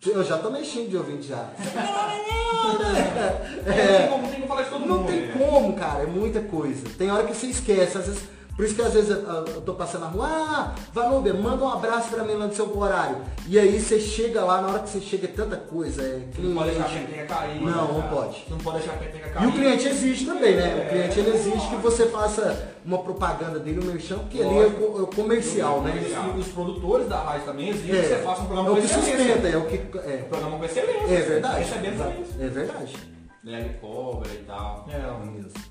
Eu 0.05 0.23
já 0.23 0.37
tô 0.37 0.51
mexendo 0.51 0.89
de 0.89 0.95
ouvinte 0.95 1.27
já. 1.27 1.49
Não 1.57 2.77
tem 3.73 4.07
como, 4.09 4.27
tem 4.29 4.47
falar 4.47 4.61
de 4.61 4.69
todo 4.69 4.85
Não 4.85 4.99
mundo. 4.99 5.07
tem 5.07 5.31
como, 5.31 5.73
cara, 5.73 6.03
é 6.03 6.05
muita 6.05 6.39
coisa. 6.41 6.87
Tem 6.97 7.11
hora 7.11 7.25
que 7.25 7.35
você 7.35 7.47
esquece, 7.47 7.97
às 7.97 8.05
vezes. 8.05 8.36
Por 8.57 8.65
isso 8.65 8.73
que 8.73 8.81
às 8.81 8.91
vezes 8.91 9.11
eu, 9.11 9.61
tô 9.61 9.75
passando 9.75 10.01
na 10.01 10.07
rua, 10.07 10.27
ah, 10.27 10.75
Vanuber, 10.91 11.31
manda 11.35 11.63
um 11.63 11.69
abraço 11.69 12.09
pra 12.09 12.23
mim 12.23 12.33
lá 12.33 12.47
no 12.47 12.53
seu 12.55 12.75
horário. 12.75 13.17
E 13.47 13.57
aí 13.59 13.79
você 13.79 13.99
chega 13.99 14.43
lá, 14.43 14.61
na 14.63 14.69
hora 14.69 14.79
que 14.79 14.89
você 14.89 14.99
chega 14.99 15.27
é 15.27 15.29
tanta 15.29 15.55
coisa, 15.57 16.01
é 16.01 16.23
Não 16.39 16.55
pode 16.55 16.71
deixar 16.71 16.85
a 16.85 16.89
cliente. 16.89 17.05
peteca 17.11 17.35
cair. 17.35 17.61
Não, 17.61 17.67
né, 17.67 17.93
não 17.93 18.01
cara? 18.01 18.15
pode. 18.15 18.45
Não 18.49 18.57
pode 18.57 18.77
deixar 18.79 18.93
a 18.93 18.97
peteca 18.97 19.27
E 19.27 19.31
cair. 19.31 19.47
o 19.47 19.51
cliente 19.51 19.87
exige 19.87 20.25
também, 20.25 20.55
né? 20.55 20.63
É. 20.63 20.85
O 20.85 20.89
cliente 20.89 21.19
ele 21.19 21.29
exige 21.37 21.69
que 21.69 21.75
você 21.75 22.07
faça 22.07 22.73
uma 22.83 22.97
propaganda 22.97 23.59
dele, 23.59 23.79
um 23.79 23.83
merchan, 23.91 24.17
porque 24.17 24.41
ali 24.41 24.57
é, 24.57 24.63
é 24.63 24.65
o 24.65 25.05
comercial, 25.07 25.81
né? 25.83 25.93
E 25.95 26.39
os, 26.39 26.47
os 26.47 26.51
produtores 26.51 27.07
da 27.07 27.19
rádio 27.19 27.45
também 27.45 27.69
exigem 27.69 28.01
que 28.01 28.07
você 28.07 28.13
É, 28.15 28.17
faça 28.23 28.41
um 28.41 28.45
é 28.45 28.47
programa 28.47 28.71
o 28.71 28.73
com 28.73 28.79
que 28.81 28.85
excelência. 28.87 29.17
sustenta, 29.27 29.47
é 29.49 29.57
o 29.57 29.65
que. 29.67 29.75
É, 29.99 30.23
Um 30.25 30.29
programa 30.29 30.57
com 30.57 30.65
excelência. 30.65 31.13
é 31.13 31.21
verdade. 31.21 31.59
Recebendo 31.59 32.21
isso. 32.23 32.33
É 32.41 32.47
verdade. 32.47 32.95
Leve 33.43 33.69
cobra 33.79 34.29
e 34.33 34.37
tal. 34.47 34.85
É, 34.89 35.39
Isso. 35.39 35.66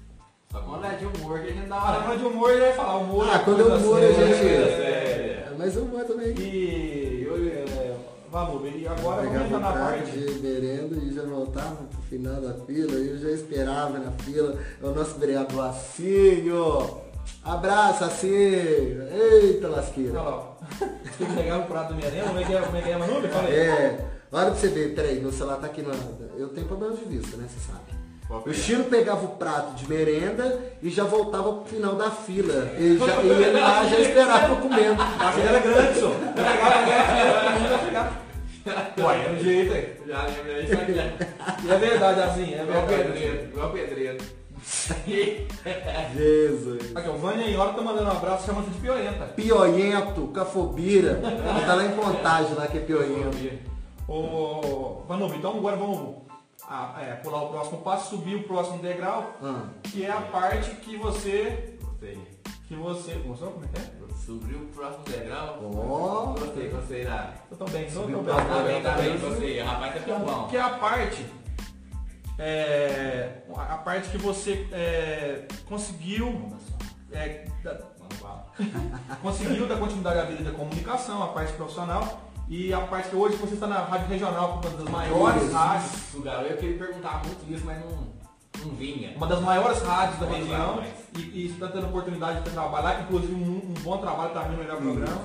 Que 0.57 0.63
quando 0.65 0.85
é 0.87 0.95
de 0.97 1.05
humor 1.05 1.41
que 1.41 1.49
a 1.49 1.53
gente 1.53 1.69
dá 1.69 1.77
Ah, 1.77 1.99
uma 1.99 2.09
na 2.09 2.15
de 2.17 2.25
humor 2.25 2.51
ele 2.51 2.61
vai 2.61 2.73
falar 2.73 2.97
humor. 2.97 3.29
Ah, 3.31 3.39
quando 3.41 3.61
é 3.61 3.65
humor 3.65 3.99
a 3.99 4.07
gente. 4.07 4.17
coisa 4.17 4.83
é. 4.83 5.53
Mas 5.59 5.77
eu 5.77 5.85
vou 5.87 6.05
também. 6.05 6.35
E 6.39 7.25
eu, 7.27 7.35
é, 7.49 7.97
Vanuber, 8.31 8.77
e 8.77 8.87
agora 8.87 9.23
vamos 9.23 9.43
entrar 9.43 9.57
o 9.59 9.61
na 9.61 9.73
parte. 9.73 10.11
de 10.11 10.41
merenda 10.41 10.97
e 10.97 11.15
já 11.15 11.23
voltava 11.23 11.77
pro 11.77 12.03
final 12.03 12.41
da 12.41 12.55
fila. 12.67 12.93
E 12.93 13.09
eu 13.09 13.19
já 13.19 13.31
esperava 13.31 13.99
na 13.99 14.11
fila. 14.13 14.59
É 14.83 14.87
o 14.87 14.95
nosso 14.95 15.19
vereador 15.19 15.67
Assinho. 15.67 17.01
Abraço, 17.45 18.05
Assinho. 18.05 19.03
Eita 19.11 19.69
lasqueira. 19.69 20.21
Olha 20.21 20.29
lá. 20.31 20.57
Você 20.71 20.85
tem 21.19 21.27
que 21.27 21.33
pegar 21.35 21.59
o 21.59 21.67
prato 21.67 21.95
do 21.95 22.01
merenda, 22.01 22.27
como 22.27 22.39
é 22.41 22.45
que 22.45 22.55
é, 22.55 22.61
como 22.61 22.77
é, 22.77 22.83
que 22.83 22.91
é 22.91 22.99
Vanuber? 22.99 23.31
Fala 23.31 23.49
aí. 23.49 23.55
É, 23.55 24.05
olha 24.33 24.47
pra 24.51 24.55
você 24.55 24.69
ver, 24.69 24.95
peraí, 24.95 25.21
meu 25.21 25.33
celular 25.33 25.57
tá 25.57 25.67
aqui 25.67 25.83
na. 25.83 25.95
Eu 26.37 26.49
tenho 26.49 26.67
problema 26.67 26.95
de 26.95 27.05
vista, 27.05 27.37
né? 27.37 27.47
Você 27.49 27.73
sabe. 27.73 27.96
O 28.29 28.53
Chino 28.53 28.85
pegava 28.85 29.25
o 29.25 29.37
prato 29.37 29.75
de 29.77 29.89
merenda 29.89 30.61
e 30.83 30.91
já 30.91 31.05
voltava 31.05 31.53
pro 31.53 31.65
final 31.65 31.95
da 31.95 32.11
fila. 32.11 32.73
E, 32.77 32.99
já, 32.99 33.23
e 33.23 33.29
ele 33.29 33.61
lá 33.61 33.85
já 33.85 33.99
esperava 34.01 34.57
comendo. 34.57 35.01
A 35.01 35.33
fila 35.33 35.49
era 35.49 35.59
grande, 35.61 36.01
só. 36.01 36.11
Ué, 38.99 39.27
é 39.27 39.31
o 39.33 39.43
jeito 39.43 39.73
aí. 39.73 39.97
Já 40.07 40.23
aqui. 40.23 41.67
E 41.67 41.71
é 41.71 41.77
verdade, 41.77 42.21
assim, 42.21 42.55
é 42.55 42.63
Igual 42.63 42.87
verdade. 42.87 43.13
pedreiro, 43.13 43.45
igual 43.45 43.71
pedreiro. 43.71 44.19
Jesus. 46.17 46.97
Aqui, 46.97 47.09
o 47.09 47.17
Vânia 47.19 47.47
Iora 47.47 47.73
tá 47.75 47.83
mandando 47.83 48.09
um 48.09 48.13
abraço, 48.13 48.47
chamando 48.47 48.73
de 48.73 48.81
piorenta. 48.81 49.25
Pioiento, 49.37 50.27
cafobira. 50.29 51.21
Ele 51.23 51.65
tá 51.67 51.75
lá 51.75 51.85
em 51.85 51.93
contagem 51.93 52.55
lá 52.55 52.67
que 52.67 52.79
é 52.79 52.81
pioiento. 52.81 53.37
Ô, 54.09 55.03
Vanuber, 55.09 55.37
então 55.39 55.57
agora 55.57 55.77
vamos 55.77 56.26
ah, 56.69 56.95
é, 57.01 57.15
pular 57.17 57.43
o 57.45 57.49
próximo 57.51 57.79
passo, 57.83 58.11
subir 58.17 58.37
o 58.37 58.43
próximo 58.45 58.79
degrau, 58.79 59.35
Ah, 59.43 59.67
que 59.83 60.05
é 60.05 60.11
a 60.11 60.21
parte 60.21 60.71
que 60.77 60.97
você. 60.97 61.79
Gostei. 61.83 62.19
Que 62.69 62.75
você. 62.75 63.15
Gostou? 63.27 63.53
Como 63.53 63.65
é 63.65 63.69
que 63.69 63.81
é? 63.81 64.07
Subiu 64.25 64.59
o 64.59 64.67
próximo 64.67 65.05
degrau. 65.05 65.61
Ó. 65.63 66.27
Gostei, 66.33 66.69
gostei 66.69 67.05
da. 67.05 67.35
Eu 67.51 67.57
bem. 67.67 68.35
pra 68.35 68.35
Tá 68.45 68.63
bem, 68.65 68.83
tá 68.83 68.93
bem, 68.93 69.19
gostei. 69.19 69.61
Rapaz, 69.61 70.05
tá 70.05 70.13
é, 70.13 70.19
bom. 70.19 70.49
que 70.49 70.57
é 70.57 70.61
a 70.61 70.71
parte. 70.71 71.27
É, 72.39 73.43
a 73.57 73.77
parte 73.79 74.11
que 74.11 74.19
você 74.19 74.67
é, 74.73 75.47
conseguiu. 75.69 76.53
é, 77.13 77.45
da- 77.63 77.97
conseguiu 79.23 79.67
dar 79.69 79.77
continuidade 79.79 80.19
à 80.19 80.25
vida 80.25 80.43
da 80.51 80.57
comunicação, 80.57 81.23
a 81.23 81.29
parte 81.29 81.53
profissional. 81.53 82.26
E 82.49 82.73
a 82.73 82.81
parte 82.81 83.11
que 83.11 83.17
hoje 83.17 83.37
você 83.37 83.55
está 83.55 83.67
na 83.67 83.81
rádio 83.81 84.09
regional, 84.09 84.61
uma 84.63 84.71
das 84.71 84.89
maiores 84.89 85.53
rádios, 85.53 86.15
O 86.15 86.23
garoto, 86.23 86.51
eu 86.51 86.57
queria 86.57 86.79
perguntar 86.79 87.23
muito 87.25 87.53
isso, 87.53 87.65
mas 87.65 87.81
não, 87.81 88.65
não 88.65 88.75
vinha. 88.77 89.17
uma 89.17 89.27
das 89.27 89.41
maiores 89.41 89.83
rádios 89.83 90.21
da 90.21 90.27
região, 90.27 90.83
e, 91.17 91.21
e 91.21 91.47
está 91.47 91.69
tendo 91.69 91.87
oportunidade 91.87 92.43
de 92.43 92.51
trabalhar, 92.51 93.03
inclusive 93.03 93.35
um, 93.35 93.71
um 93.71 93.75
bom 93.83 93.99
trabalho 93.99 94.33
também 94.33 94.53
no 94.53 94.59
melhor 94.59 94.77
programa. 94.81 95.23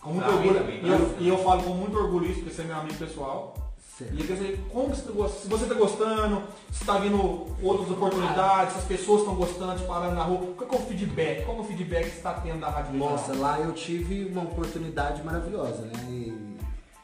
Com 0.00 0.12
muito 0.12 0.30
orgulho. 0.30 0.70
E 0.70 0.88
eu, 0.88 1.16
e 1.18 1.28
eu 1.28 1.38
falo 1.38 1.62
com 1.64 1.74
muito 1.74 1.98
orgulho 1.98 2.26
isso, 2.26 2.40
porque 2.40 2.54
você 2.54 2.62
é 2.62 2.66
meu 2.66 2.78
amigo 2.78 2.96
pessoal. 2.96 3.54
Certo. 3.98 4.14
E 4.14 4.56
como 4.70 4.94
você 4.94 5.02
tá 5.02 5.28
se 5.28 5.48
você 5.48 5.64
está 5.64 5.74
gostando, 5.74 6.42
se 6.70 6.82
está 6.82 6.98
vindo 6.98 7.18
outras 7.60 7.90
oportunidades, 7.90 8.74
se 8.74 8.78
as 8.78 8.84
pessoas 8.84 9.22
estão 9.22 9.34
gostando, 9.34 9.76
te 9.76 9.84
parando 9.86 10.14
na 10.14 10.22
rua. 10.22 10.54
Qual 10.56 10.70
é 10.70 10.76
o 10.76 10.86
feedback? 10.86 11.44
Qual 11.44 11.56
é 11.56 11.60
o 11.60 11.64
feedback 11.64 12.04
que 12.04 12.10
você 12.10 12.16
está 12.18 12.34
tendo 12.34 12.60
da 12.60 12.70
rádio? 12.70 12.96
Nossa, 12.96 13.34
lá 13.34 13.58
eu 13.58 13.72
tive 13.72 14.26
uma 14.26 14.44
oportunidade 14.44 15.20
maravilhosa, 15.24 15.82
né? 15.82 15.92
E, 16.08 16.32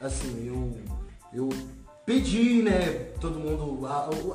assim, 0.01 0.47
eu, 0.47 0.73
eu 1.33 1.49
pedi, 2.07 2.63
né? 2.63 3.11
Todo 3.21 3.41
mundo, 3.41 3.85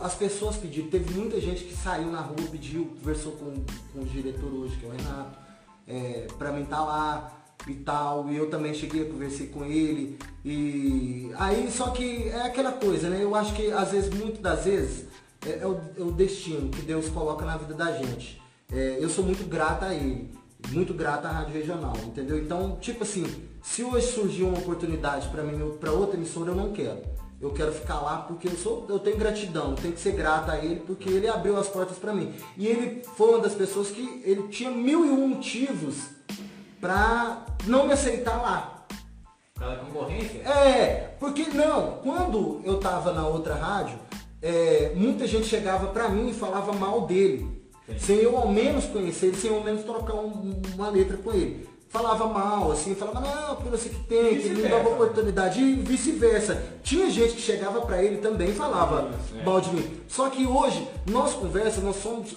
as 0.02 0.16
pessoas 0.16 0.58
pediram. 0.58 0.90
Teve 0.90 1.14
muita 1.14 1.40
gente 1.40 1.64
que 1.64 1.74
saiu 1.74 2.12
na 2.12 2.20
rua, 2.20 2.46
pediu, 2.52 2.88
conversou 3.00 3.32
com, 3.34 3.54
com 3.94 4.02
o 4.02 4.06
diretor 4.06 4.54
hoje, 4.54 4.76
que 4.76 4.86
é 4.86 4.90
o 4.90 4.92
Renato, 4.92 5.40
é, 5.88 6.28
pra 6.38 6.52
mim 6.52 6.64
estar 6.64 6.84
lá 6.84 7.39
e 7.68 7.74
tal. 7.76 8.30
E 8.30 8.38
eu 8.38 8.50
também 8.50 8.74
cheguei, 8.74 9.06
conversei 9.06 9.48
com 9.48 9.66
ele. 9.66 10.18
E 10.44 11.32
aí, 11.38 11.70
só 11.72 11.90
que 11.92 12.30
é 12.30 12.42
aquela 12.42 12.72
coisa, 12.72 13.10
né? 13.10 13.24
Eu 13.24 13.36
acho 13.36 13.54
que 13.54 13.72
às 13.72 13.92
vezes, 13.92 14.10
muitas 14.14 14.42
das 14.42 14.66
vezes, 14.66 15.06
é, 15.46 15.60
é 15.62 15.68
o, 15.68 15.80
é 15.98 16.02
o 16.02 16.12
destino 16.12 16.70
que 16.70 16.82
Deus 16.82 17.10
coloca 17.10 17.46
na 17.46 17.58
vida 17.58 17.74
da 17.74 17.92
gente. 17.92 18.42
É, 18.72 18.98
eu 19.00 19.10
sou 19.10 19.24
muito 19.24 19.46
grata 19.46 19.88
a 19.88 19.96
ele, 19.96 20.32
muito 20.70 20.94
grata 20.94 21.28
à 21.28 21.32
Rádio 21.32 21.54
Regional, 21.54 21.96
entendeu? 22.06 22.38
Então, 22.38 22.78
tipo 22.80 23.04
assim, 23.04 23.26
se 23.62 23.84
hoje 23.84 24.08
surgir 24.08 24.44
uma 24.44 24.60
oportunidade 24.60 25.28
para 25.30 25.44
mim, 25.44 25.58
para 25.80 25.92
outra 25.92 26.18
emissora, 26.18 26.52
eu 26.52 26.56
não 26.56 26.72
quero. 26.72 27.02
Eu 27.42 27.52
quero 27.52 27.72
ficar 27.72 28.02
lá 28.02 28.18
porque 28.18 28.50
eu 28.50 28.58
sou, 28.58 28.86
eu 28.90 29.00
tenho 29.00 29.16
gratidão, 29.18 29.72
eu 29.72 29.76
tenho 29.76 29.94
que 29.94 30.00
ser 30.02 30.12
grata 30.12 30.52
a 30.52 30.58
ele 30.64 30.82
porque 30.86 31.10
ele 31.10 31.28
abriu 31.28 31.58
as 31.58 31.70
portas 31.70 31.98
para 31.98 32.14
mim. 32.14 32.34
E 32.58 32.68
ele 32.68 33.02
foi 33.16 33.30
uma 33.30 33.40
das 33.40 33.54
pessoas 33.54 33.90
que 33.90 34.22
ele 34.26 34.50
tinha 34.50 34.70
mil 34.70 35.06
e 35.06 35.10
um 35.10 35.30
motivos 35.30 36.20
para 36.80 37.46
não 37.66 37.88
me 37.88 37.94
aceitar 37.94 38.42
lá. 38.42 38.86
Pela 39.58 39.76
concorrência? 39.76 40.40
É, 40.48 41.16
porque 41.20 41.46
não, 41.48 41.98
quando 42.04 42.62
eu 42.64 42.80
tava 42.80 43.12
na 43.12 43.28
outra 43.28 43.56
rádio, 43.56 43.98
é, 44.42 44.94
muita 44.96 45.28
gente 45.28 45.48
chegava 45.48 45.88
pra 45.88 46.08
mim 46.10 46.30
e 46.30 46.34
falava 46.34 46.72
mal 46.74 47.02
dele. 47.06 47.60
Sem 47.98 48.18
eu 48.18 48.38
ao 48.38 48.48
menos 48.48 48.86
conhecer 48.86 49.28
ele, 49.28 49.38
sem 49.38 49.50
eu 49.50 49.58
ao 49.58 49.64
menos 49.64 49.84
trocar 49.84 50.14
um- 50.14 50.62
uma 50.76 50.90
letra 50.90 51.18
com 51.18 51.32
ele. 51.34 51.68
Falava 51.90 52.28
mal, 52.28 52.72
assim, 52.72 52.94
falava, 52.94 53.20
não, 53.20 53.56
porque 53.56 53.70
você 53.70 53.90
que 53.90 54.04
tem, 54.04 54.40
que 54.40 54.48
ele 54.48 54.62
me 54.62 54.70
dava 54.70 54.90
oportunidade, 54.90 55.60
e 55.60 55.74
vice-versa. 55.74 56.62
Tinha 56.84 57.10
gente 57.10 57.34
que 57.34 57.42
chegava 57.42 57.82
pra 57.82 58.02
ele 58.04 58.18
também 58.18 58.50
e 58.52 58.54
falava 58.54 59.10
é. 59.36 59.44
mal 59.44 59.60
de 59.60 59.74
mim. 59.74 60.00
Só 60.08 60.30
que 60.30 60.46
hoje, 60.46 60.88
nós 61.10 61.34
conversa, 61.34 61.82
nós 61.82 61.96
somos 61.96 62.36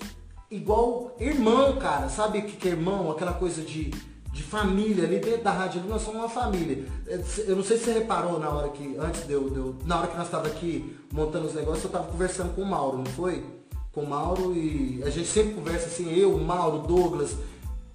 igual 0.50 1.14
irmão, 1.20 1.76
cara. 1.76 2.08
Sabe 2.08 2.38
o 2.38 2.42
que, 2.46 2.56
que 2.56 2.68
é 2.68 2.72
irmão? 2.72 3.10
Aquela 3.10 3.34
coisa 3.34 3.60
de, 3.60 3.90
de 4.32 4.42
família 4.42 5.04
ali 5.04 5.18
dentro 5.18 5.42
da 5.44 5.50
rádio, 5.52 5.82
nós 5.86 6.00
somos 6.02 6.20
uma 6.20 6.28
família. 6.28 6.84
É, 7.06 7.20
Eu 7.46 7.56
não 7.56 7.62
sei 7.62 7.76
se 7.76 7.84
você 7.84 7.92
reparou 7.92 8.38
na 8.38 8.48
hora 8.48 8.68
que, 8.70 8.96
antes 8.98 9.26
de 9.26 9.32
eu, 9.34 9.50
de 9.50 9.56
eu- 9.58 9.76
na 9.84 9.98
hora 9.98 10.06
que 10.08 10.16
nós 10.16 10.24
estávamos 10.26 10.52
aqui 10.56 10.96
montando 11.12 11.46
os 11.46 11.54
negócios, 11.54 11.84
eu 11.84 11.88
estava 11.88 12.06
conversando 12.06 12.54
com 12.54 12.62
o 12.62 12.66
Mauro, 12.66 12.98
não 12.98 13.04
foi? 13.06 13.44
Com 13.92 14.00
o 14.02 14.08
Mauro 14.08 14.54
e 14.56 15.02
a 15.04 15.10
gente 15.10 15.28
sempre 15.28 15.52
conversa 15.54 15.86
assim, 15.86 16.10
eu, 16.14 16.34
o 16.34 16.42
Mauro, 16.42 16.76
o 16.78 16.80
Douglas. 16.80 17.32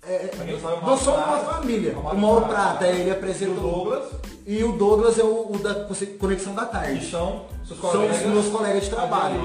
É, 0.04 0.30
Mauro 0.62 0.86
nós 0.86 1.00
somos 1.02 1.20
uma 1.26 1.38
família. 1.40 1.98
o 1.98 2.16
Mauro 2.16 2.46
Prata, 2.46 2.88
ele 2.88 3.10
E 3.10 3.12
apresenta 3.12 3.52
o 3.60 3.62
Douglas, 3.62 4.04
E 4.46 4.64
o 4.64 4.74
Douglas 4.78 5.18
é 5.20 5.24
o, 5.24 5.52
o 5.52 5.58
da 5.58 5.88
Conexão 6.20 6.54
da 6.54 6.66
Tarde. 6.66 7.10
são 7.10 7.46
seus 7.68 7.80
São 7.82 7.92
colegas. 7.92 8.18
os 8.22 8.28
meus 8.28 8.48
colegas 8.48 8.84
de 8.84 8.90
trabalho. 8.92 9.42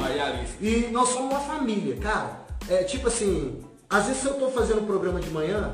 E 0.60 0.88
nós 0.92 1.08
somos 1.08 1.30
uma 1.32 1.40
família, 1.40 1.96
cara. 1.96 2.42
É 2.68 2.84
tipo 2.84 3.08
assim, 3.08 3.60
às 3.90 4.04
vezes 4.06 4.24
eu 4.24 4.34
tô 4.34 4.48
fazendo 4.50 4.82
um 4.82 4.86
programa 4.86 5.18
de 5.20 5.30
manhã 5.30 5.72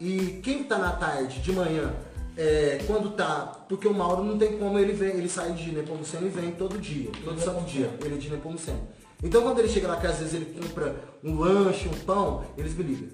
e 0.00 0.40
quem 0.42 0.64
tá 0.64 0.78
na 0.78 0.92
tarde, 0.92 1.40
de 1.40 1.52
manhã, 1.52 1.92
é, 2.36 2.82
quando 2.86 3.10
tá. 3.10 3.64
Porque 3.68 3.88
o 3.88 3.94
Mauro 3.94 4.22
não 4.22 4.38
tem 4.38 4.56
como 4.58 4.78
ele 4.78 4.92
vem, 4.92 5.10
ele 5.10 5.28
sai 5.28 5.52
de 5.52 5.72
Nepomuceno 5.72 6.26
e 6.26 6.30
vem 6.30 6.52
todo 6.52 6.78
dia, 6.78 7.10
todo 7.24 7.40
santo 7.40 7.64
dia. 7.64 7.90
Ele 8.04 8.14
é 8.14 8.18
de 8.18 8.30
Nepomuceno. 8.30 8.80
Então 9.22 9.42
quando 9.42 9.58
ele 9.58 9.68
chega 9.68 9.88
lá, 9.88 9.96
que 9.96 10.06
às 10.06 10.18
vezes 10.18 10.34
ele 10.34 10.58
compra 10.60 10.94
um 11.24 11.38
lanche, 11.38 11.88
um 11.88 12.04
pão, 12.04 12.44
eles 12.56 12.74
me 12.74 12.84
ligam. 12.84 13.08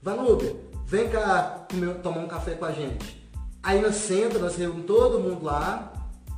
Vai 0.00 0.16
no 0.16 0.32
Uber, 0.32 0.56
vem 0.86 1.08
cá 1.08 1.66
comer- 1.70 1.96
tomar 1.96 2.20
um 2.20 2.26
café 2.28 2.52
com 2.52 2.64
a 2.64 2.72
gente. 2.72 3.22
Aí 3.62 3.80
nós 3.80 3.94
senta, 3.96 4.38
nós 4.38 4.56
reunimos 4.56 4.86
todo 4.86 5.20
mundo 5.20 5.44
lá, 5.44 5.92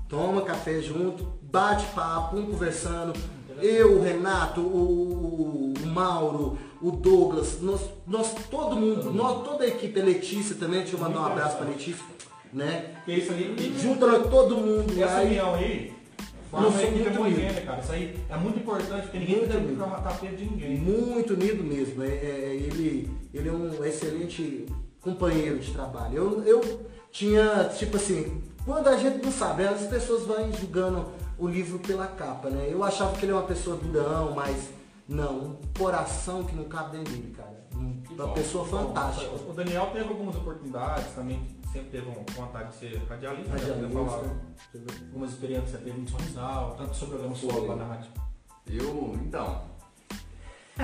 toma 0.09 0.43
café 0.43 0.81
junto, 0.81 1.25
bate 1.43 1.85
papo, 1.95 2.37
um 2.37 2.47
conversando. 2.47 3.13
Eu, 3.61 3.99
o 3.99 4.03
Renato, 4.03 4.61
o, 4.61 5.73
o 5.83 5.87
Mauro, 5.87 6.59
o 6.83 6.91
Douglas, 6.91 7.61
nós, 7.61 7.81
nós 8.07 8.35
todo 8.51 8.77
mundo, 8.77 9.11
nós, 9.13 9.43
toda 9.45 9.65
a 9.65 9.69
equipe, 9.69 9.99
a 10.01 10.05
Letícia 10.05 10.57
também, 10.57 10.81
deixa 10.81 10.97
eu 10.97 11.01
mandar 11.01 11.21
um 11.21 11.27
abraço 11.27 11.57
pra 11.57 11.67
Letícia, 11.67 12.05
né? 12.53 12.95
Que 13.05 13.13
isso 13.15 13.33
aí. 13.33 13.75
Junta 13.81 14.07
nós 14.07 14.29
todo 14.31 14.57
mundo 14.57 14.93
E 14.95 15.03
essa 15.03 15.15
lá 15.15 15.23
união 15.23 15.55
aí, 15.55 15.93
uma 16.53 16.63
somos 16.63 16.81
equipe 16.83 16.99
muito 16.99 17.21
unidos. 17.23 17.65
cara. 17.65 17.81
Isso 17.81 17.93
aí 17.93 18.17
é 18.29 18.37
muito 18.37 18.59
importante, 18.59 19.03
porque 19.03 19.19
ninguém 19.19 19.37
Muito 19.39 19.53
deve 19.53 19.67
unido. 19.67 20.03
tapete 20.03 20.37
de 20.37 20.45
ninguém. 20.45 20.77
Muito 20.79 21.33
unido 21.35 21.65
mesmo. 21.65 22.03
É, 22.03 22.09
é, 22.09 22.55
ele, 22.55 23.11
ele 23.33 23.49
é 23.49 23.53
um 23.53 23.85
excelente 23.85 24.67
companheiro 25.01 25.59
de 25.59 25.71
trabalho. 25.73 26.15
Eu, 26.17 26.43
eu 26.45 26.87
tinha, 27.11 27.71
tipo 27.77 27.97
assim, 27.97 28.43
quando 28.65 28.89
a 28.89 28.97
gente 28.97 29.25
não 29.25 29.33
sabe, 29.33 29.65
as 29.65 29.87
pessoas 29.87 30.25
vão 30.25 30.53
julgando 30.53 31.07
o 31.39 31.47
livro 31.49 31.79
pela 31.79 32.07
capa, 32.07 32.49
né? 32.51 32.69
Eu 32.71 32.83
achava 32.85 33.17
que 33.17 33.25
ele 33.25 33.33
é 33.33 33.35
uma 33.35 33.45
pessoa 33.45 33.77
durão, 33.77 34.33
mas 34.35 34.71
não, 35.09 35.39
um 35.39 35.57
coração 35.79 36.45
que 36.45 36.55
não 36.57 36.65
cabe 36.65 36.97
dentro 36.97 37.13
dele, 37.13 37.35
cara. 37.37 37.57
Um- 37.75 38.01
Que 38.03 38.15
Uma 38.15 38.27
bom, 38.29 38.33
pessoa 38.35 38.65
Bom, 38.65 38.71
fantástica. 38.89 39.31
O 39.49 39.53
Daniel 39.53 39.91
teve 39.93 40.09
algumas 40.09 40.35
oportunidades, 40.37 41.13
também 41.15 41.41
sempre 41.73 41.91
teve 41.91 42.09
um- 42.09 42.25
vontade 42.35 42.71
de 42.71 42.77
ser 42.77 43.03
radialista, 43.09 43.53
né? 43.53 43.59
Radialista. 43.61 43.99
Falar 43.99 44.23
algumas 45.09 45.31
experiências 45.31 45.71
que 45.71 45.77
você 45.79 45.85
teve 45.85 46.01
no 46.01 46.09
Sorrisal, 46.09 46.75
tanto 46.79 46.95
sobre 46.97 47.19
programa 47.19 47.37
solo 47.37 47.67
lá 47.67 47.77
na 47.77 47.85
rádio. 47.85 48.11
Eu, 48.69 49.13
então, 49.25 49.61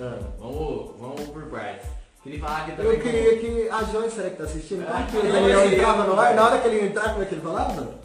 Ah. 0.00 0.18
vamos, 0.38 0.96
vamos 0.98 1.20
por 1.28 1.42
partes. 1.46 1.86
Queria 2.22 2.38
falar 2.40 2.58
aqui 2.62 2.72
também. 2.76 2.92
Eu 2.92 3.00
queria 3.00 3.38
que 3.38 3.68
a 3.68 3.82
Joyce, 3.82 4.14
será 4.16 4.30
que 4.30 4.36
tá 4.36 4.44
assistindo? 4.44 4.84
Como 4.86 4.96
é 4.98 5.06
que 5.06 5.16
Ah, 5.16 5.40
eu 5.40 5.72
entrava 5.72 6.04
no 6.04 6.18
ar? 6.18 6.34
Na 6.34 6.44
hora 6.46 6.60
que 6.60 6.68
ele 6.68 6.86
entrar, 6.86 7.10
como 7.10 7.22
é 7.22 7.26
que 7.26 7.34
ele 7.34 7.40
falava? 7.42 7.98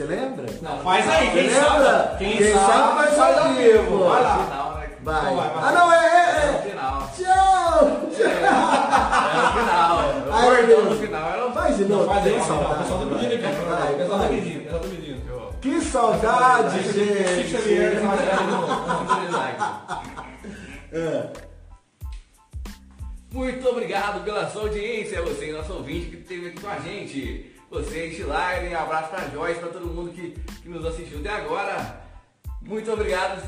Você 0.00 0.06
lembra? 0.06 0.46
Não, 0.62 0.78
Faz 0.78 1.06
aí, 1.10 1.30
quem 1.30 1.46
Lembra? 1.48 1.60
sabe? 1.60 2.16
Quem 2.24 2.54
sabe 2.54 3.14
faz 3.14 3.38
ao 3.38 3.52
vivo. 3.52 3.98
Vai 4.08 4.22
lá. 4.22 4.44
final, 4.44 4.74
né? 4.78 4.88
Vai. 5.02 5.20
Então 5.20 5.36
vai, 5.36 5.48
vai. 5.50 5.62
Ah, 5.62 5.72
não, 5.72 5.92
é, 5.92 5.96
É 5.96 6.00
é, 6.00 6.52
no 6.52 6.56
é. 6.56 6.62
final. 6.62 7.10
Tchau! 7.18 7.84
É 7.84 8.00
no 8.00 9.52
final. 9.60 10.00
Eu 10.24 10.32
Ai, 10.32 10.66
Deus. 10.66 10.84
no 10.88 10.96
final. 10.96 11.30
Era 11.30 11.50
Faz 11.52 11.76
de 11.76 11.84
Não, 11.84 11.98
novo. 11.98 12.08
faz 12.08 12.26
aí, 12.26 12.32
que 12.32 12.38
não, 12.38 12.46
não, 12.48 12.72
o 12.72 12.78
pessoal 12.78 12.98
tá 12.98 13.06
pedindo 13.14 13.34
aqui. 13.34 13.44
O 13.44 13.98
pessoal 13.98 14.18
tá 14.20 14.28
pedindo, 14.28 14.60
o 14.60 14.62
pessoal 14.64 14.80
tá 14.80 14.88
pedindo. 14.88 15.20
Que 15.60 15.80
saudade, 15.82 16.82
gente! 16.92 17.56
É. 20.92 21.28
Muito 23.32 23.68
obrigado 23.68 24.24
pela 24.24 24.48
sua 24.48 24.62
audiência, 24.62 25.20
você, 25.22 25.52
nosso 25.52 25.74
ouvinte 25.74 26.06
que 26.06 26.16
esteve 26.16 26.48
aqui 26.48 26.60
com 26.60 26.68
a 26.70 26.78
gente. 26.78 27.49
Você, 27.70 28.10
Stilager, 28.10 28.72
um 28.72 28.82
abraço 28.82 29.10
pra 29.10 29.28
Joyce, 29.32 29.60
pra 29.60 29.68
todo 29.68 29.86
mundo 29.86 30.10
que, 30.10 30.30
que 30.62 30.68
nos 30.68 30.84
assistiu 30.84 31.20
até 31.20 31.30
agora. 31.30 32.00
Muito 32.60 32.92
obrigado. 32.92 33.42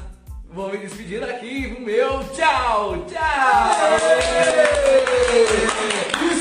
Vou 0.48 0.70
me 0.70 0.78
despedir 0.78 1.24
aqui. 1.24 1.74
O 1.76 1.80
meu 1.80 2.20
tchau, 2.28 3.04
tchau! 3.06 3.98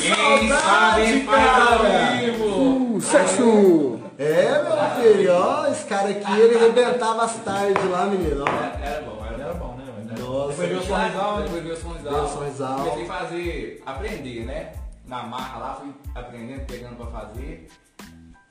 Quem 0.00 0.48
sabe 0.48 1.20
cara! 1.24 2.12
vivo. 2.20 2.94
Uh, 2.96 3.00
sexo! 3.00 4.00
É, 4.18 4.62
meu 4.62 5.14
filho, 5.14 5.32
ó, 5.34 5.66
esse 5.66 5.84
cara 5.86 6.10
aqui, 6.10 6.40
ele 6.40 6.56
arrebentava 6.56 7.24
as 7.24 7.34
tardes 7.36 7.90
lá, 7.90 8.04
menino, 8.06 8.44
ó. 8.44 8.86
Era 8.86 9.00
bom, 9.02 9.24
era 9.26 9.42
Era 9.42 9.54
bom, 9.54 9.74
né? 9.76 9.84
velho? 10.06 10.24
Nossa. 10.24 10.48
Depois 10.50 10.68
veio 10.68 10.80
o 10.80 10.84
Sorrisal? 10.84 11.42
Depois 11.42 11.62
veio 11.62 11.74
o 11.74 11.78
Sorrisal. 11.78 12.12
Veio 12.12 12.24
o 12.24 12.28
Sorrisal. 12.28 12.76
Comecei 12.76 13.02
a 13.02 13.06
fazer, 13.06 13.82
aprender, 13.86 14.44
né? 14.44 14.72
Na 15.06 15.22
marra 15.24 15.58
lá, 15.58 15.74
fui 15.74 15.94
aprendendo, 16.14 16.66
pegando 16.66 16.96
pra 16.96 17.06
fazer. 17.06 17.68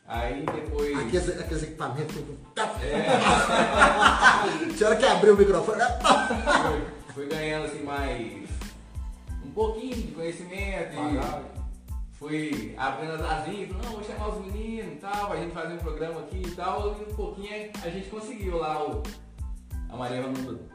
Aí 0.08 0.46
depois. 0.46 0.98
Aqueles, 1.00 1.40
aqueles 1.40 1.64
equipamentos. 1.64 2.16
É, 2.82 3.06
Tinha 4.76 4.90
hora 4.90 4.98
que 4.98 5.06
abriu 5.06 5.34
o 5.34 5.38
microfone. 5.38 5.78
né? 5.78 5.88
fui, 6.68 7.14
fui 7.14 7.26
ganhando 7.28 7.66
assim 7.66 7.84
mais. 7.84 8.50
Um 9.46 9.52
pouquinho 9.52 9.96
de 9.96 10.12
conhecimento. 10.12 10.96
Pagava. 10.96 11.44
E 11.58 11.62
fui 12.22 12.76
abrindo 12.78 13.14
as 13.14 13.22
asinhas, 13.22 13.70
não, 13.70 13.94
vou 13.94 14.04
chamar 14.04 14.28
os 14.30 14.46
meninos 14.46 14.94
e 14.94 14.96
tal, 14.98 15.34
a 15.34 15.38
gente 15.38 15.54
fazer 15.54 15.74
um 15.74 15.78
programa 15.80 16.20
aqui 16.20 16.44
e 16.46 16.52
tal, 16.52 16.90
e 16.90 17.12
um 17.12 17.16
pouquinho 17.16 17.72
a 17.84 17.90
gente 17.90 18.10
conseguiu 18.10 18.58
lá 18.58 18.86
o. 18.86 19.02
A 19.90 19.98
Maria 19.98 20.24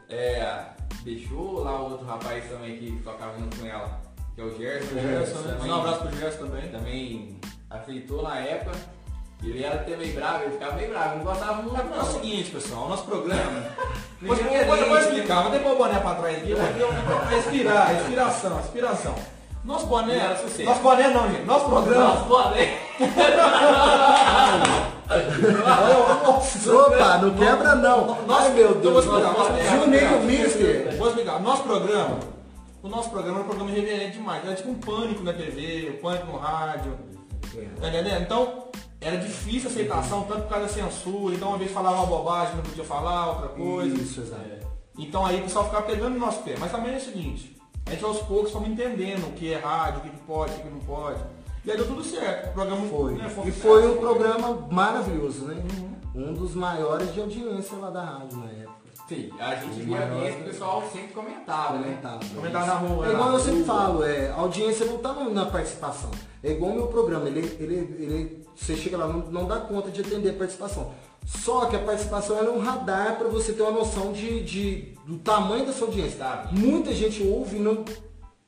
é, 0.09 0.67
deixou 1.05 1.63
lá 1.63 1.81
o 1.81 1.93
outro 1.93 2.05
rapaz 2.05 2.45
também 2.51 2.77
que 2.79 3.01
tocava 3.03 3.39
junto 3.39 3.57
com 3.59 3.65
ela, 3.65 4.03
que 4.37 4.41
é 4.41 4.45
o 4.45 4.57
Gerson. 4.57 4.95
O 4.95 5.01
Gerson, 5.01 5.39
né? 5.41 5.55
também- 5.59 5.73
Um 5.73 5.75
abraço 5.75 5.99
pro 6.03 6.17
Gerson 6.19 6.39
também. 6.47 6.69
também 6.69 7.41
aceitou 7.71 8.23
na 8.23 8.39
época. 8.39 8.77
Ele 9.43 9.63
era 9.65 9.75
até 9.75 9.97
meio 9.97 10.15
bravo, 10.15 10.45
ele 10.45 10.53
ficava 10.53 10.73
meio 10.77 10.89
bravo, 10.91 11.17
não 11.19 11.25
gostava 11.25 11.63
muito. 11.63 11.77
É 11.79 11.83
o 11.85 11.97
não. 11.97 12.05
seguinte, 12.05 12.51
pessoal, 12.51 12.85
o 12.87 12.89
nosso 12.89 13.05
programa. 13.05 13.65
Vou, 14.23 14.35
Ninguém 14.37 14.65
vou, 14.65 14.77
é 14.77 15.01
explicar, 15.01 15.43
vou 15.43 15.51
depois 15.53 15.75
o 15.75 15.79
boné 15.79 15.99
pra 15.99 16.15
trás 16.15 16.37
aqui, 16.39 16.55
respirar, 17.31 17.95
inspiração, 17.97 18.61
inspiração. 18.61 19.15
Nosso 19.65 19.87
boné, 19.87 20.29
Não, 20.29 20.37
sucesso. 20.37 20.63
nosso 20.65 20.81
boné 20.81 21.09
não, 21.09 21.29
gente, 21.31 21.45
nosso 21.45 21.65
programa. 21.67 22.05
Nossa, 22.15 22.25
pô, 22.25 22.51
né? 22.51 22.79
Opa, 26.69 27.19
não 27.19 27.31
quebra 27.35 27.75
não. 27.77 28.19
Ai 28.29 28.49
meu 28.51 28.69
Eu 28.71 28.75
vou 28.93 29.03
Deus. 29.03 29.05
Juninho 29.05 30.23
Mister. 30.23 30.97
Vou 30.97 31.09
explicar. 31.09 31.41
Nosso 31.41 31.63
programa, 31.63 32.19
o 32.87 32.89
nosso 32.89 33.11
programa 33.11 33.39
é 33.39 33.43
um 33.43 33.47
programa 33.47 33.71
irreverente 33.71 34.19
demais. 34.19 34.45
Era 34.45 34.55
tipo 34.55 34.71
um 34.71 34.75
pânico 34.79 35.23
na 35.23 35.33
TV, 35.33 35.97
um 35.97 36.03
pânico 36.03 36.27
no 36.27 36.39
rádio. 36.39 36.93
Tá 37.81 37.89
entendendo? 37.89 38.23
Então, 38.23 38.69
era 39.01 39.17
difícil 39.17 39.69
a 39.69 39.73
aceitação, 39.73 40.23
tanto 40.25 40.43
por 40.43 40.49
causa 40.51 40.67
da 40.67 40.73
censura. 40.73 41.35
Então, 41.35 41.49
uma 41.49 41.59
vez 41.59 41.71
falava 41.71 41.97
uma 41.97 42.07
bobagem, 42.07 42.57
não 42.57 42.63
podia 42.63 42.85
falar 42.85 43.29
outra 43.29 43.49
coisa. 43.49 43.95
Isso, 43.97 44.21
exato. 44.21 44.67
Então 44.99 45.27
aí 45.27 45.41
o 45.41 45.43
pessoal 45.43 45.67
ficava 45.67 45.85
pegando 45.85 46.15
no 46.15 46.21
nosso 46.21 46.43
pé. 46.43 46.55
Mas 46.59 46.73
também 46.73 46.95
é 46.95 46.97
o 46.97 47.01
seguinte, 47.01 47.57
a 47.87 47.91
gente 47.91 48.03
aos 48.05 48.19
poucos 48.23 48.51
fomos 48.51 48.69
entendendo 48.69 49.27
o 49.29 49.33
que 49.33 49.53
é 49.53 49.59
rádio, 49.59 50.01
o 50.01 50.03
que 50.05 50.11
que 50.11 50.25
pode, 50.25 50.53
o 50.53 50.57
que 50.57 50.63
que 50.63 50.69
não 50.71 50.81
pode. 50.81 51.21
E 51.65 51.71
aí 51.71 51.77
deu 51.77 51.87
tudo 51.87 52.03
certo. 52.03 52.51
O 52.51 52.53
programa 52.55 52.87
Foi. 52.89 53.13
né, 53.15 53.27
E 53.27 53.31
sucesso. 53.35 53.61
foi 53.61 53.87
um 53.87 53.97
programa 53.99 54.67
maravilhoso, 54.71 55.45
né? 55.47 55.63
Um 56.15 56.33
dos 56.33 56.55
maiores 56.55 57.13
de 57.13 57.21
audiência 57.21 57.77
lá 57.77 57.91
da 57.91 58.03
rádio 58.03 58.39
época. 58.39 58.56
Sim, 59.09 59.31
a 59.39 59.55
gente 59.55 59.81
via 59.83 59.99
que 60.35 60.41
o 60.43 60.45
pessoal 60.47 60.83
sempre 60.93 61.13
comentava, 61.15 61.79
né? 61.79 61.85
Comentava. 61.85 62.21
Comentar 62.35 62.67
na 62.67 62.75
rua. 62.75 63.07
É 63.07 63.13
igual 63.13 63.29
na 63.29 63.35
eu 63.37 63.41
sempre 63.41 63.63
falo, 63.65 64.03
é, 64.05 64.31
a 64.31 64.35
audiência 64.35 64.85
não 64.87 64.97
está 64.97 65.13
na 65.13 65.47
participação. 65.47 66.11
É 66.43 66.51
igual 66.51 66.73
o 66.73 66.75
meu 66.75 66.87
programa, 66.89 67.29
ele, 67.29 67.41
ele, 67.61 67.75
ele, 67.99 68.47
você 68.57 68.77
chega 68.77 68.97
lá, 68.97 69.07
não, 69.07 69.19
não 69.31 69.47
dá 69.47 69.61
conta 69.61 69.91
de 69.93 70.01
atender 70.01 70.31
a 70.31 70.35
participação. 70.35 70.93
Só 71.25 71.67
que 71.67 71.77
a 71.77 71.81
participação 71.81 72.39
é 72.39 72.51
um 72.51 72.59
radar 72.59 73.17
para 73.17 73.29
você 73.29 73.53
ter 73.53 73.63
uma 73.63 73.71
noção 73.73 74.13
de, 74.13 74.43
de- 74.45 74.95
do 75.07 75.19
tamanho 75.19 75.65
da 75.67 75.73
sua 75.73 75.87
audiência. 75.89 76.19
Tá. 76.19 76.49
Muita 76.53 76.93
gente 76.93 77.23
ouve 77.23 77.57
e 77.57 77.61
não, 77.61 77.85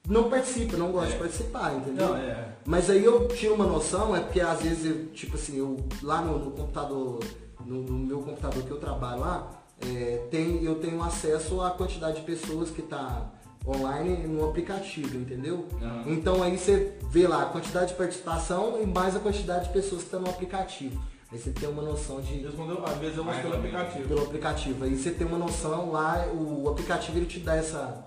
não 0.09 0.29
participa, 0.29 0.77
não 0.77 0.91
gosta 0.91 1.09
É. 1.11 1.13
de 1.13 1.19
participar, 1.19 1.75
entendeu? 1.77 2.09
Não, 2.09 2.17
é. 2.17 2.49
Mas 2.65 2.91
aí 2.91 3.05
eu 3.05 3.29
tiro 3.29 3.55
uma 3.55 3.67
noção, 3.67 4.15
é 4.15 4.21
porque 4.21 4.41
às 4.41 4.61
vezes, 4.63 4.85
eu, 4.87 5.07
tipo 5.13 5.37
assim, 5.37 5.57
eu 5.59 5.77
lá 6.03 6.21
no, 6.21 6.39
no 6.39 6.51
computador, 6.51 7.21
no, 7.65 7.83
no 7.83 7.99
meu 8.07 8.19
computador 8.21 8.63
que 8.63 8.71
eu 8.71 8.79
trabalho 8.79 9.21
lá, 9.21 9.51
é, 9.81 10.27
tem, 10.31 10.63
eu 10.65 10.77
tenho 10.77 11.03
acesso 11.03 11.61
à 11.61 11.71
quantidade 11.71 12.17
de 12.21 12.23
pessoas 12.27 12.71
que 12.71 12.83
tá 12.83 13.31
online 13.67 14.27
no 14.27 14.49
aplicativo, 14.49 15.17
entendeu? 15.19 15.67
Aham. 15.83 16.05
Então 16.07 16.43
aí 16.43 16.57
você 16.57 16.97
vê 17.11 17.27
lá 17.27 17.43
a 17.43 17.47
quantidade 17.47 17.89
de 17.93 17.95
participação 17.99 18.81
e 18.83 18.87
mais 18.87 19.15
a 19.17 19.21
quantidade 19.21 19.67
de 19.67 19.73
pessoas 19.73 20.01
que 20.03 20.07
estão 20.07 20.21
no 20.21 20.31
aplicativo. 20.31 21.01
Aí 21.31 21.39
você 21.39 21.51
tem 21.51 21.69
uma 21.69 21.83
noção 21.83 22.21
de 22.23 22.43
mandam- 22.57 22.83
às 22.85 22.97
vezes 22.97 23.19
eu 23.19 23.25
mostro 23.25 23.43
pelo 23.43 23.55
aplicativo. 23.57 24.09
pelo 24.09 24.23
aplicativo. 24.23 24.85
Aí 24.85 24.97
você 24.97 25.11
tem 25.11 25.27
uma 25.27 25.37
noção 25.37 25.91
lá, 25.93 26.27
o 26.33 26.69
aplicativo 26.71 27.19
ele 27.19 27.27
te 27.27 27.41
dá 27.41 27.57
essa. 27.57 28.05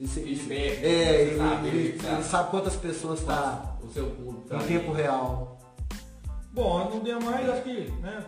esse- 0.00 0.22
Feedback, 0.22 0.84
é, 0.84 1.22
ele, 1.22 1.36
sabe, 1.38 1.68
ele- 1.68 1.78
ele 2.02 2.22
sabe. 2.24 2.50
quantas 2.50 2.74
pessoas 2.76 3.20
tá 3.24 3.76
O 3.82 3.88
seu 3.88 4.06
público. 4.06 4.42
em 4.46 4.48
tá 4.48 4.58
tempo 4.58 4.92
ali. 4.92 5.02
real. 5.02 5.57
Bom, 6.52 6.90
não 6.90 7.00
deu 7.00 7.20
mais, 7.20 7.48
acho 7.48 7.62
que, 7.62 7.90
né? 8.00 8.24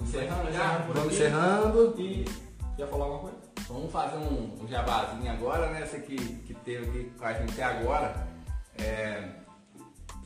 Encerrando 0.00 0.52
já? 0.52 0.78
Vamos 0.78 1.12
encerrando. 1.12 1.94
E 1.98 2.24
quer 2.76 2.88
falar 2.88 3.04
alguma 3.04 3.20
coisa? 3.20 3.36
Vamos 3.68 3.92
fazer 3.92 4.16
um, 4.16 4.62
um 4.62 4.68
jabazinho 4.68 5.30
agora, 5.30 5.70
né? 5.70 5.82
Essa 5.82 5.98
que, 5.98 6.16
que 6.16 6.54
teve 6.54 6.86
aqui 6.86 7.12
com 7.18 7.24
a 7.24 7.32
gente 7.32 7.52
até 7.52 7.62
agora. 7.62 8.26
É, 8.78 9.28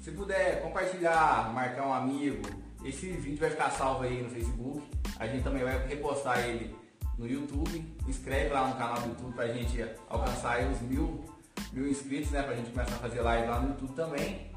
se 0.00 0.10
puder 0.12 0.62
compartilhar, 0.62 1.52
marcar 1.52 1.86
um 1.86 1.92
amigo, 1.92 2.42
esse 2.84 3.10
vídeo 3.10 3.38
vai 3.38 3.50
ficar 3.50 3.70
salvo 3.70 4.04
aí 4.04 4.22
no 4.22 4.30
Facebook. 4.30 4.82
A 5.18 5.26
gente 5.26 5.44
também 5.44 5.62
vai 5.62 5.86
repostar 5.86 6.40
ele 6.40 6.74
no 7.18 7.26
YouTube. 7.26 7.96
Inscreve 8.08 8.52
lá 8.52 8.68
no 8.68 8.76
canal 8.76 9.00
do 9.00 9.08
YouTube 9.08 9.34
pra 9.34 9.48
gente 9.48 9.84
alcançar 10.08 10.56
aí 10.56 10.72
os 10.72 10.80
mil, 10.80 11.24
mil 11.72 11.88
inscritos, 11.88 12.30
né? 12.30 12.42
Pra 12.42 12.54
gente 12.54 12.70
começar 12.70 12.94
a 12.94 12.98
fazer 12.98 13.20
live 13.20 13.48
lá 13.48 13.60
no 13.60 13.68
YouTube 13.68 13.94
também. 13.94 14.55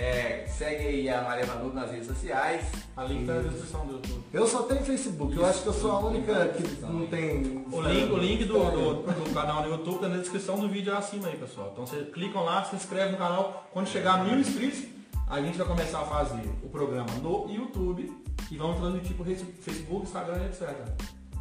É, 0.00 0.46
segue 0.48 0.86
aí 0.86 1.10
a 1.10 1.20
Maria 1.20 1.44
Manu 1.44 1.74
nas 1.74 1.90
redes 1.90 2.06
sociais. 2.06 2.64
A 2.96 3.04
link 3.04 3.26
tá 3.26 3.34
na 3.34 3.42
descrição 3.42 3.86
do 3.86 3.92
YouTube. 3.92 4.24
Eu 4.32 4.46
só 4.46 4.62
tenho 4.62 4.82
Facebook, 4.82 5.36
eu 5.36 5.44
acho 5.44 5.62
que 5.62 5.68
eu 5.68 5.74
sou 5.74 5.92
a 5.92 5.98
única 5.98 6.48
que 6.48 6.62
não 6.80 7.06
tem. 7.06 7.66
O 7.70 7.82
link, 7.82 8.10
o 8.10 8.16
link 8.16 8.44
do, 8.46 8.54
do, 8.54 9.02
do 9.02 9.34
canal 9.34 9.62
no 9.62 9.68
YouTube 9.68 10.00
tá 10.00 10.08
na 10.08 10.16
descrição 10.16 10.58
do 10.58 10.70
vídeo 10.70 10.96
acima 10.96 11.28
aí, 11.28 11.36
pessoal. 11.36 11.68
Então 11.72 11.84
vocês 11.84 12.08
clicam 12.14 12.42
lá, 12.42 12.64
se 12.64 12.76
inscreve 12.76 13.12
no 13.12 13.18
canal. 13.18 13.68
Quando 13.74 13.88
chegar 13.88 14.14
a 14.14 14.24
mil 14.24 14.38
inscritos, 14.38 14.84
a 15.28 15.38
gente 15.42 15.58
vai 15.58 15.66
começar 15.66 16.00
a 16.00 16.06
fazer 16.06 16.48
o 16.62 16.70
programa 16.70 17.12
no 17.22 17.50
YouTube 17.50 18.10
e 18.50 18.56
vamos 18.56 18.78
transmitir 18.78 19.14
por 19.14 19.26
Facebook, 19.26 20.06
Instagram, 20.06 20.46
etc. 20.46 20.70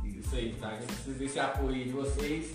Isso 0.04 0.36
aí, 0.36 0.54
tá? 0.60 0.68
A 0.68 0.76
gente 0.82 0.88
precisa 0.88 1.18
desse 1.18 1.40
apoio 1.40 1.82
de 1.86 1.92
vocês. 1.92 2.52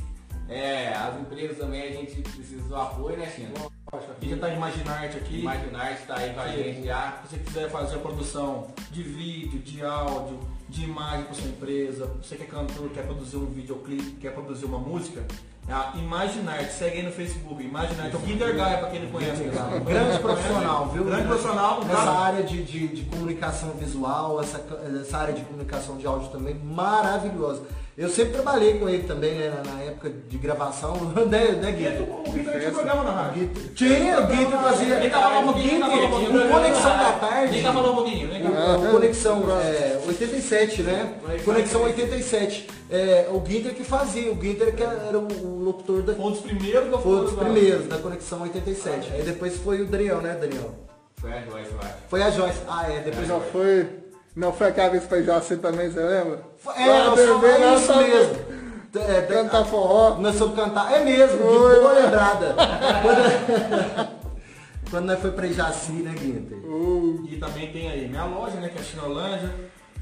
É, 0.50 0.92
as 0.92 1.18
empresas 1.18 1.56
também 1.56 1.82
a 1.82 1.92
gente 1.92 2.20
precisa 2.20 2.68
do 2.68 2.76
apoio, 2.76 3.16
né, 3.16 3.32
China? 3.34 3.54
Aqui 3.96 4.30
já 4.30 4.36
tá 4.36 4.48
Imaginarte 4.48 5.16
aqui. 5.16 5.40
Imaginarte 5.40 6.02
tá 6.06 6.16
aí 6.16 6.32
com 6.34 6.40
a 6.40 6.48
gente 6.48 6.84
já. 6.84 7.20
Se 7.22 7.36
você 7.36 7.42
quiser 7.44 7.70
fazer 7.70 7.98
produção 7.98 8.68
de 8.90 9.02
vídeo, 9.02 9.60
de 9.60 9.84
áudio, 9.84 10.40
de 10.68 10.84
imagem 10.84 11.24
para 11.24 11.34
sua 11.34 11.48
empresa, 11.48 12.06
você 12.20 12.36
que 12.36 12.42
é 12.42 12.46
cantor, 12.46 12.90
quer 12.90 13.04
produzir 13.04 13.36
um 13.36 13.46
videoclipe, 13.46 14.16
quer 14.20 14.32
produzir 14.32 14.64
uma 14.64 14.78
música, 14.78 15.24
a 15.68 15.92
Imaginarte, 15.96 16.72
segue 16.72 16.98
aí 16.98 17.02
no 17.02 17.12
Facebook, 17.12 17.62
Imaginarte, 17.62 18.14
é 18.14 18.18
o 18.18 18.20
Kinder 18.20 18.54
Gaia, 18.54 18.78
para 18.78 18.90
quem 18.90 19.02
não 19.02 19.10
conhece. 19.10 19.44
Grande 19.86 20.18
profissional, 20.18 20.88
viu? 20.90 21.04
Grande 21.04 21.26
profissional, 21.26 21.84
Nessa 21.84 22.04
tá? 22.04 22.18
área 22.18 22.42
de, 22.42 22.62
de, 22.62 22.88
de 22.88 23.02
comunicação 23.04 23.70
visual, 23.70 24.42
essa, 24.42 24.62
essa 25.00 25.18
área 25.18 25.32
de 25.32 25.40
comunicação 25.42 25.96
de 25.96 26.06
áudio 26.06 26.28
também, 26.28 26.54
maravilhosa. 26.54 27.62
Eu 27.96 28.08
sempre 28.08 28.32
trabalhei 28.32 28.76
com 28.76 28.88
ele 28.88 29.04
também, 29.04 29.34
né, 29.34 29.62
na, 29.64 29.82
época 29.82 30.10
de 30.28 30.36
gravação, 30.36 30.96
né, 31.30 31.52
né 31.52 31.70
Guito? 31.70 32.02
O 32.02 32.24
Kinder 32.24 32.58
tinha 32.58 32.72
programa 32.72 33.04
na 33.04 33.10
rádio. 33.12 33.50
Tinha, 33.72 34.20
o 34.20 34.26
Guito 34.26 34.50
fazia. 34.50 34.60
Um 34.64 34.64
pouquinho, 34.64 34.84
Guito, 34.84 35.00
vem 35.00 35.10
cá 35.10 35.20
falar 35.20 35.38
um 35.38 35.46
pouquinho. 35.46 36.44
o 36.44 36.50
Conexão 36.50 36.98
da 36.98 37.12
Tarde. 37.12 37.62
Cá 37.62 37.72
falar 37.72 37.90
um 37.90 37.94
pouquinho. 37.94 38.28
O 38.28 38.90
Conexão 38.90 39.44
é, 39.60 40.00
87, 40.08 40.82
né? 40.82 41.14
Conexão 41.44 41.82
87. 41.82 42.66
É, 42.90 43.28
o 43.30 43.38
Guinter 43.40 43.74
que 43.74 43.84
fazia, 43.84 44.30
o 44.30 44.34
Guinter 44.34 44.74
que 44.74 44.82
era 44.82 45.18
o, 45.18 45.26
o 45.26 45.62
locutor 45.62 46.02
da. 46.02 46.14
Foi 46.14 46.24
um 46.24 46.30
dos 46.32 46.40
primeiros 46.40 46.90
eu 46.90 46.98
Foi 46.98 47.12
um 47.12 47.24
dos 47.24 47.34
lá. 47.34 47.44
primeiros 47.44 47.86
da 47.86 47.98
Conexão 47.98 48.42
87. 48.42 49.12
Aí 49.12 49.22
depois 49.22 49.56
foi 49.56 49.82
o 49.82 49.86
Daniel, 49.86 50.20
né, 50.20 50.36
Daniel? 50.40 50.74
Foi 51.16 51.32
a 51.32 51.40
Joyce, 51.42 51.70
eu 51.70 51.78
acho. 51.78 51.94
Foi 52.08 52.22
a 52.22 52.30
Joyce. 52.30 52.58
Ah, 52.68 52.90
é, 52.90 53.00
depois 53.00 53.28
Não 53.28 53.40
foi. 53.40 54.03
Não 54.34 54.52
foi 54.52 54.68
aquela 54.68 54.88
vez 54.90 55.04
que 55.04 55.08
foi 55.08 55.22
Jaci 55.24 55.56
também, 55.58 55.90
você 55.90 56.00
lembra? 56.00 56.40
É, 56.76 56.82
Ah, 56.90 57.04
nós 57.04 57.14
bebê, 57.20 57.46
é 57.46 57.74
isso 57.74 57.96
mesmo. 57.96 58.64
É, 58.96 59.20
tem- 59.22 59.36
Cantar 59.36 59.64
forró. 59.64 60.16
Nós 60.18 60.38
cantar. 60.54 60.92
É 60.92 61.04
mesmo, 61.04 61.36
de 61.38 61.42
Foi. 61.42 61.80
boa 61.80 61.92
lembrada. 61.92 62.54
Quando, 63.02 64.10
quando 64.90 65.04
nós 65.06 65.20
foi 65.20 65.30
pra 65.32 65.46
Jaci, 65.48 65.92
né, 65.92 66.14
Guinter? 66.16 66.58
Uh, 66.58 67.26
E 67.28 67.36
também 67.36 67.72
tem 67.72 67.90
aí 67.90 68.08
minha 68.08 68.24
loja, 68.24 68.56
né, 68.56 68.68
que 68.68 68.78
é 68.78 68.80
a 68.80 68.84
Chinolândia, 68.84 69.50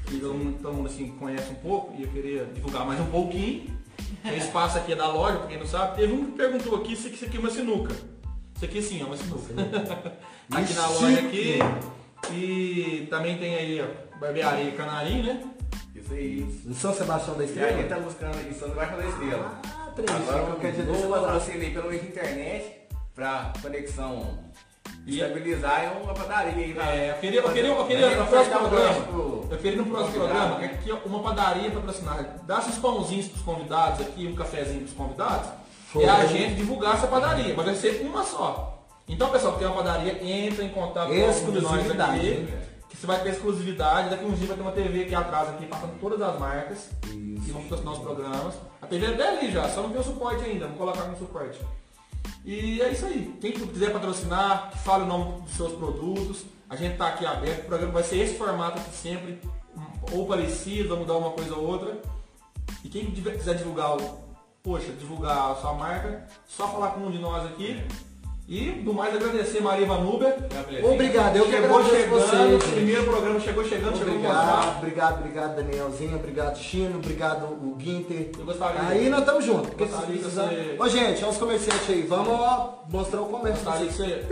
que 0.05 0.17
todo 0.19 0.33
mundo, 0.33 0.59
todo 0.61 0.73
mundo, 0.75 0.87
assim, 0.87 1.09
conhece 1.19 1.51
um 1.51 1.55
pouco, 1.55 1.93
e 1.97 2.03
eu 2.03 2.09
queria 2.09 2.45
divulgar 2.53 2.85
mais 2.85 2.99
um 2.99 3.05
pouquinho. 3.05 3.65
Tem 4.21 4.37
espaço 4.37 4.77
aqui 4.77 4.93
é 4.93 4.95
da 4.95 5.07
loja, 5.07 5.37
pra 5.39 5.47
quem 5.47 5.57
não 5.59 5.65
sabe. 5.65 5.95
Teve 5.95 6.13
um 6.13 6.25
que 6.25 6.31
perguntou 6.33 6.75
aqui 6.77 6.95
se 6.95 7.09
isso 7.09 7.25
aqui 7.25 7.37
é 7.37 7.39
uma 7.39 7.49
sinuca. 7.49 7.93
Isso 8.55 8.65
aqui 8.65 8.81
sim, 8.81 9.01
é 9.01 9.05
uma 9.05 9.17
sinuca. 9.17 9.53
aqui 10.53 10.73
na 10.73 10.87
loja 10.87 11.19
aqui. 11.19 11.59
E 12.31 13.07
também 13.09 13.37
tem 13.37 13.55
aí, 13.55 13.81
ó, 13.81 13.85
barbearia 14.19 14.71
Canarim, 14.73 15.23
né? 15.23 15.41
Isso 15.95 16.13
aí. 16.13 16.41
Em 16.65 16.73
São 16.73 16.93
Sebastião 16.93 17.35
da 17.37 17.43
E 17.43 17.45
a 17.45 17.47
gente 17.47 17.59
Estrela? 17.63 17.87
tá 17.89 17.99
buscando 17.99 18.35
aqui 18.39 18.53
São 18.53 18.69
Sebastião 18.69 18.99
da 18.99 19.05
Estrela. 19.07 19.61
Ah, 19.65 19.91
três. 19.95 20.11
Agora 20.11 20.43
Qualquer 20.45 20.71
dia 20.71 21.07
lá. 21.07 21.21
patrocínio 21.21 21.61
aí 21.61 21.71
pelo 21.71 21.89
meio 21.89 22.03
internet 22.03 22.65
pra 23.15 23.53
conexão 23.61 24.39
E- 25.05 25.13
estabilizar 25.19 25.83
e 25.83 26.03
uma 26.03 26.13
padaria 26.13 26.53
aí. 26.53 26.77
É, 26.79 27.11
eu 27.11 27.15
queria, 27.19 27.39
eu 27.41 27.53
queria, 27.53 27.71
eu 27.71 27.85
queria 27.85 28.15
no 28.17 28.25
próximo 28.27 28.59
programa, 28.59 29.01
pro- 29.05 29.47
eu 29.51 29.57
queria 29.57 29.77
no 29.77 29.85
próximo 29.85 30.13
programa, 30.13 30.55
que 30.55 30.65
né? 30.65 30.73
aqui 30.73 30.91
uma 31.05 31.19
padaria 31.21 31.71
patrocinada, 31.71 32.35
dá 32.43 32.59
esses 32.59 32.75
pãozinhos 32.77 33.27
pros 33.27 33.41
convidados 33.43 34.01
aqui, 34.01 34.25
um 34.27 34.35
cafezinho 34.35 34.79
pros 34.81 34.93
convidados, 34.93 35.49
e 35.95 36.03
a 36.05 36.25
gente 36.25 36.55
divulgar 36.55 36.95
essa 36.95 37.05
padaria, 37.07 37.53
mas 37.55 37.65
vai 37.65 37.75
ser 37.75 38.01
uma 38.03 38.23
só. 38.23 38.83
Então, 39.07 39.29
pessoal, 39.29 39.53
que 39.53 39.59
tem 39.59 39.67
uma 39.67 39.75
padaria, 39.83 40.23
entra 40.23 40.63
em 40.63 40.69
contato 40.69 41.09
com 41.09 41.51
nós 41.61 41.91
aqui, 41.91 42.47
você 43.03 43.07
vai 43.07 43.21
ter 43.21 43.31
exclusividade, 43.31 44.09
daqui 44.09 44.23
uns 44.23 44.37
dias 44.37 44.47
vai 44.47 44.55
ter 44.55 44.63
uma 44.63 44.71
TV 44.71 45.03
aqui 45.03 45.13
atrás, 45.13 45.49
aqui, 45.49 45.65
passando 45.65 45.99
todas 45.99 46.21
as 46.21 46.39
marcas, 46.39 46.89
que 47.01 47.51
vão 47.51 47.61
patrocinar 47.63 47.93
os 47.93 47.99
programas. 47.99 48.55
A 48.81 48.87
TV 48.87 49.05
é 49.05 49.09
até 49.09 49.27
ali 49.27 49.51
já, 49.51 49.67
só 49.67 49.81
não 49.81 49.89
tem 49.89 49.99
o 49.99 50.03
suporte 50.03 50.45
ainda, 50.45 50.67
vou 50.67 50.77
colocar 50.77 51.03
no 51.03 51.17
suporte. 51.17 51.59
E 52.45 52.81
é 52.81 52.93
isso 52.93 53.05
aí. 53.05 53.37
Quem 53.41 53.51
quiser 53.51 53.91
patrocinar, 53.91 54.71
fale 54.85 55.03
o 55.03 55.07
nome 55.07 55.41
dos 55.41 55.53
seus 55.53 55.73
produtos. 55.73 56.45
A 56.69 56.77
gente 56.77 56.93
está 56.93 57.07
aqui 57.07 57.25
aberto. 57.25 57.63
O 57.63 57.67
programa 57.67 57.91
vai 57.91 58.03
ser 58.03 58.19
esse 58.19 58.35
formato 58.35 58.79
aqui 58.79 58.95
sempre, 58.95 59.41
ou 60.13 60.25
parecido, 60.25 60.89
vai 60.89 60.99
mudar 60.99 61.17
uma 61.17 61.31
coisa 61.31 61.55
ou 61.55 61.67
outra. 61.67 62.01
E 62.85 62.87
quem 62.87 63.11
quiser 63.11 63.55
divulgar, 63.55 63.97
poxa, 64.61 64.93
divulgar 64.93 65.51
a 65.51 65.55
sua 65.55 65.73
marca, 65.73 66.25
só 66.47 66.69
falar 66.69 66.91
com 66.91 67.01
um 67.01 67.11
de 67.11 67.19
nós 67.19 67.45
aqui. 67.47 67.85
E 68.55 68.69
do 68.83 68.93
mais 68.93 69.15
agradecer 69.15 69.61
Maria 69.61 69.87
Vanuber. 69.87 70.35
Obrigado, 70.83 71.37
eu 71.37 71.45
que 71.45 71.51
chegou 71.53 71.77
agradeço 71.79 71.95
chegando, 71.95 72.19
vocês, 72.59 72.63
primeiro 72.71 73.03
programa 73.05 73.39
chegou 73.39 73.63
chegando, 73.65 73.97
chegou 73.97 74.13
Obrigado, 74.13 74.77
obrigado, 74.77 75.19
obrigado, 75.21 75.55
Danielzinho, 75.55 76.15
obrigado, 76.17 76.57
Chino, 76.59 76.99
obrigado, 76.99 77.45
o 77.45 77.73
Guinter. 77.75 78.29
Eu 78.37 78.45
gostaria- 78.45 78.81
Aí 78.87 79.09
nós 79.09 79.21
estamos 79.21 79.43
juntos. 79.43 79.73
Gostaria 79.75 80.17
que 80.17 80.23
você- 80.23 80.75
Ô, 80.77 80.87
gente, 80.87 81.23
olha 81.23 81.31
os 81.31 81.37
comerciantes 81.39 81.89
aí. 81.89 82.03
Vamos 82.03 82.69
mostrar 82.91 83.21
o 83.21 83.25
comércio. 83.25 83.65
Gostaria 83.65 83.87
que 83.87 83.93
você, 83.93 84.23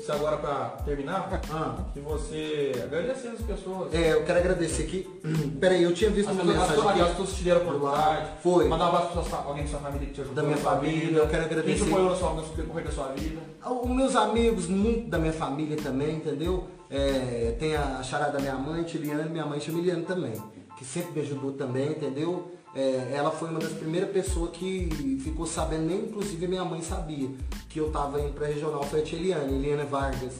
isso 0.00 0.12
agora 0.12 0.36
para 0.38 0.54
terminar, 0.84 1.28
Ah. 1.52 1.76
que 1.92 2.00
você 2.00 2.72
agradecer 2.82 3.28
as 3.28 3.40
pessoas. 3.42 3.92
É, 3.92 4.12
eu 4.14 4.24
quero 4.24 4.38
agradecer 4.38 4.82
aqui. 4.84 5.08
Peraí, 5.60 5.82
eu 5.82 5.92
tinha 5.94 6.10
visto 6.10 6.30
As 6.30 6.34
uma 6.36 6.44
mensagem 6.44 6.74
pessoas, 6.74 6.86
as 6.94 7.00
aqui 7.00 7.10
pessoas 7.10 7.32
te 7.32 7.44
deram 7.44 7.60
oportunidade. 7.62 8.28
Foi. 8.42 8.68
Mandar 8.68 8.84
um 8.84 8.88
abraço 8.96 9.30
para 9.30 9.38
alguém 9.40 9.64
da 9.64 9.70
sua 9.70 9.80
família 9.80 10.06
que 10.06 10.14
te 10.14 10.20
ajudou. 10.20 10.36
Da 10.36 10.42
minha 10.42 10.56
família, 10.56 11.00
vida. 11.08 11.18
eu 11.20 11.28
quero 11.28 11.48
Quem 11.48 11.58
agradecer. 11.58 11.84
te 11.84 11.90
apoiou 11.90 12.10
na 12.10 12.16
sua, 12.16 12.32
no 12.34 12.42
decorrer 12.42 12.84
da 12.84 12.90
sua 12.92 13.08
vida. 13.08 13.40
Os 13.64 13.90
meus 13.90 14.16
amigos, 14.16 14.66
muito 14.66 15.08
da 15.10 15.18
minha 15.18 15.32
família 15.32 15.76
também, 15.76 16.16
entendeu? 16.16 16.66
É, 16.88 17.54
tem 17.58 17.76
a 17.76 18.02
charada 18.02 18.32
da 18.32 18.40
minha 18.40 18.54
mãe, 18.56 18.82
Tiliane, 18.84 19.28
minha 19.30 19.46
mãe 19.46 19.60
Chamiliane 19.60 20.02
também, 20.02 20.32
que 20.76 20.84
sempre 20.84 21.20
me 21.20 21.20
ajudou 21.26 21.52
também, 21.52 21.90
entendeu? 21.90 22.50
É, 22.74 23.12
ela 23.14 23.30
foi 23.30 23.48
uma 23.50 23.58
das 23.58 23.72
primeiras 23.72 24.10
pessoas 24.10 24.50
que 24.52 25.20
ficou 25.24 25.46
sabendo, 25.46 25.86
nem 25.86 26.04
inclusive 26.04 26.46
minha 26.46 26.64
mãe 26.64 26.80
sabia, 26.82 27.28
que 27.68 27.80
eu 27.80 27.90
tava 27.90 28.20
indo 28.20 28.32
pra 28.32 28.46
regional, 28.46 28.82
foi 28.84 29.00
a 29.00 29.02
Tiliane, 29.02 29.54
Eliana 29.54 29.84
Vargas, 29.84 30.34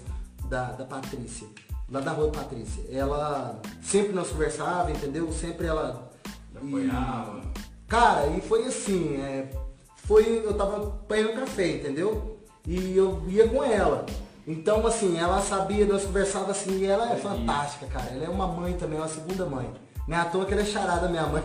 da, 0.48 0.72
da 0.72 0.84
Patrícia, 0.84 1.48
lá 1.90 2.00
da 2.00 2.12
rua 2.12 2.30
Patrícia. 2.30 2.84
Ela 2.90 3.60
sempre 3.82 4.12
nós 4.12 4.28
conversava, 4.28 4.90
entendeu? 4.90 5.32
Sempre 5.32 5.66
ela. 5.66 6.10
Apoiava. 6.54 7.42
Cara, 7.88 8.26
e 8.28 8.40
foi 8.40 8.66
assim, 8.66 9.16
é, 9.16 9.50
foi, 9.96 10.42
eu 10.44 10.54
tava 10.54 10.98
pegando 11.08 11.40
café, 11.40 11.76
entendeu? 11.76 12.38
E 12.66 12.96
eu 12.96 13.24
ia 13.28 13.48
com 13.48 13.64
ela. 13.64 14.06
Então, 14.46 14.86
assim, 14.86 15.18
ela 15.18 15.40
sabia, 15.40 15.86
nós 15.86 16.04
conversava 16.04 16.50
assim, 16.50 16.78
e 16.78 16.84
ela 16.84 17.12
é 17.12 17.16
fantástica, 17.16 17.86
cara. 17.86 18.10
Ela 18.10 18.24
é 18.24 18.28
uma 18.28 18.46
mãe 18.46 18.74
também, 18.74 18.98
uma 18.98 19.08
segunda 19.08 19.46
mãe. 19.46 19.70
Não 20.10 20.16
é 20.16 20.20
à 20.22 20.24
toa 20.24 20.44
que 20.44 20.52
ela 20.52 20.62
é 20.62 20.64
charada 20.64 21.08
minha 21.08 21.24
mãe. 21.28 21.42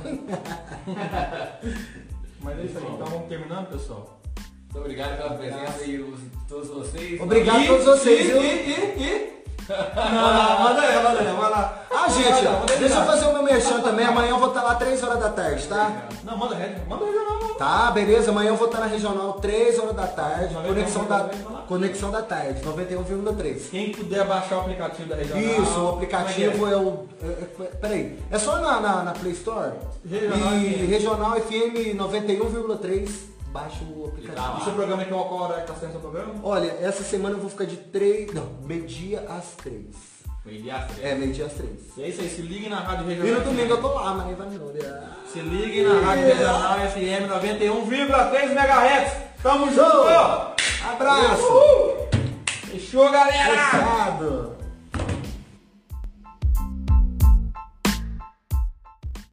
Mas 2.42 2.58
é 2.60 2.64
isso 2.64 2.78
aí. 2.80 2.84
Então 2.84 3.06
vamos 3.06 3.28
terminando, 3.30 3.68
pessoal. 3.70 4.20
Muito 4.64 4.78
obrigado 4.80 5.18
pela 5.18 5.36
presença 5.36 5.84
e 5.86 6.00
os- 6.02 6.20
todos 6.48 6.68
vocês. 6.70 7.22
Obrigado 7.22 7.60
E- 7.60 7.64
a 7.66 7.68
todos 7.68 7.86
vocês, 7.86 8.26
e? 8.28 8.32
E, 8.34 8.72
e, 8.72 9.04
e. 9.04 9.45
Não, 9.68 10.64
manda 10.64 10.82
aí, 10.82 11.04
manda 11.04 11.20
aí, 11.20 11.26
vai 11.36 11.50
lá. 11.50 11.82
Ah, 11.92 12.08
gente, 12.10 12.48
ó, 12.48 12.66
deixa 12.78 13.00
eu 13.00 13.06
fazer 13.06 13.26
o 13.28 13.34
meu 13.34 13.44
merchan 13.44 13.80
também. 13.82 14.06
Amanhã 14.06 14.30
eu 14.30 14.38
vou 14.40 14.50
estar 14.50 14.62
lá 14.64 14.76
3 14.76 15.02
horas 15.04 15.20
da 15.20 15.30
tarde, 15.30 15.68
tá? 15.68 16.04
Não, 16.24 16.38
manda 16.38 16.56
rede. 16.56 16.82
Manda 16.88 17.06
regional. 17.06 17.56
Tá, 17.56 17.90
beleza. 17.92 18.32
Amanhã 18.32 18.50
eu 18.50 18.56
vou 18.58 18.68
estar 18.68 18.80
na 18.82 18.86
regional 18.88 19.34
3 19.34 19.80
horas 19.80 19.96
da 19.96 20.08
tarde. 20.08 20.54
91,3 20.54 20.68
Conexão 20.68 21.06
da, 21.06 21.30
conexão 21.68 22.12
da 22.12 22.22
tarde, 22.22 22.62
91,3. 22.62 23.70
Quem 23.72 23.92
puder 23.92 24.26
baixar 24.26 24.58
o 24.58 24.62
aplicativo 24.62 25.10
da 25.10 25.16
regional. 25.16 25.42
Isso, 25.44 25.80
o 25.80 25.90
aplicativo 25.90 26.66
é 26.66 26.70
que 26.70 26.74
é 26.74 26.78
o. 26.78 27.06
é- 27.24 27.64
é- 27.64 27.68
peraí, 27.82 28.20
é 28.30 28.38
só 28.38 28.58
na, 28.60 28.80
na, 28.80 29.04
na 29.04 29.12
Play 29.14 29.32
Store? 29.34 29.72
Regional 30.08 30.54
e 30.54 30.74
FM. 30.74 30.90
Regional 30.90 31.32
FM 31.42 31.96
91,3, 31.98 33.10
baixa 33.56 33.86
o 33.86 34.04
é? 34.04 34.08
aplicativo. 34.10 34.58
E 34.60 34.64
seu 34.66 34.74
programa 34.74 35.02
aqui, 35.02 35.12
qual 35.12 35.30
qual 35.30 35.42
hora 35.44 35.62
que 35.62 35.68
tá 35.68 35.76
sendo 35.80 35.92
seu 35.92 36.02
programa? 36.02 36.34
Olha, 36.44 36.78
essa 36.82 37.04
semana 37.04 37.36
eu 37.36 37.40
vou 37.40 37.50
ficar 37.50 37.66
de 37.66 37.78
3. 37.78 38.34
Não, 38.34 38.50
meio-dia 38.66 39.22
às 39.30 39.52
3. 39.64 39.86
Foi 40.44 40.58
de 40.58 40.70
astro. 40.70 40.96
É, 41.02 41.16
meio-dia 41.16 41.46
às 41.46 41.54
3. 41.54 41.72
E 41.98 42.04
é 42.04 42.10
isso 42.10 42.22
aí, 42.22 42.30
se 42.30 42.42
liguem 42.42 42.70
na 42.70 42.82
Rádio 42.82 43.10
E 43.10 43.16
Regional. 43.16 43.40
no 43.40 43.46
domingo 43.46 43.74
eu 43.74 43.82
tô 43.82 43.88
lá, 43.94 44.14
Maria 44.14 44.36
Vanilha. 44.36 45.04
Se 45.32 45.40
liguem 45.40 45.84
na 45.84 46.02
Rádio 46.02 46.26
Regional 46.26 46.80
FM 46.80 47.32
91,3 47.32 48.52
MHz. 48.52 49.14
Tamo 49.42 49.68
junto! 49.72 50.56
Abraço! 50.92 51.98
Fechou, 52.70 53.10
galera! 53.10 53.56
Fechado! 53.56 54.65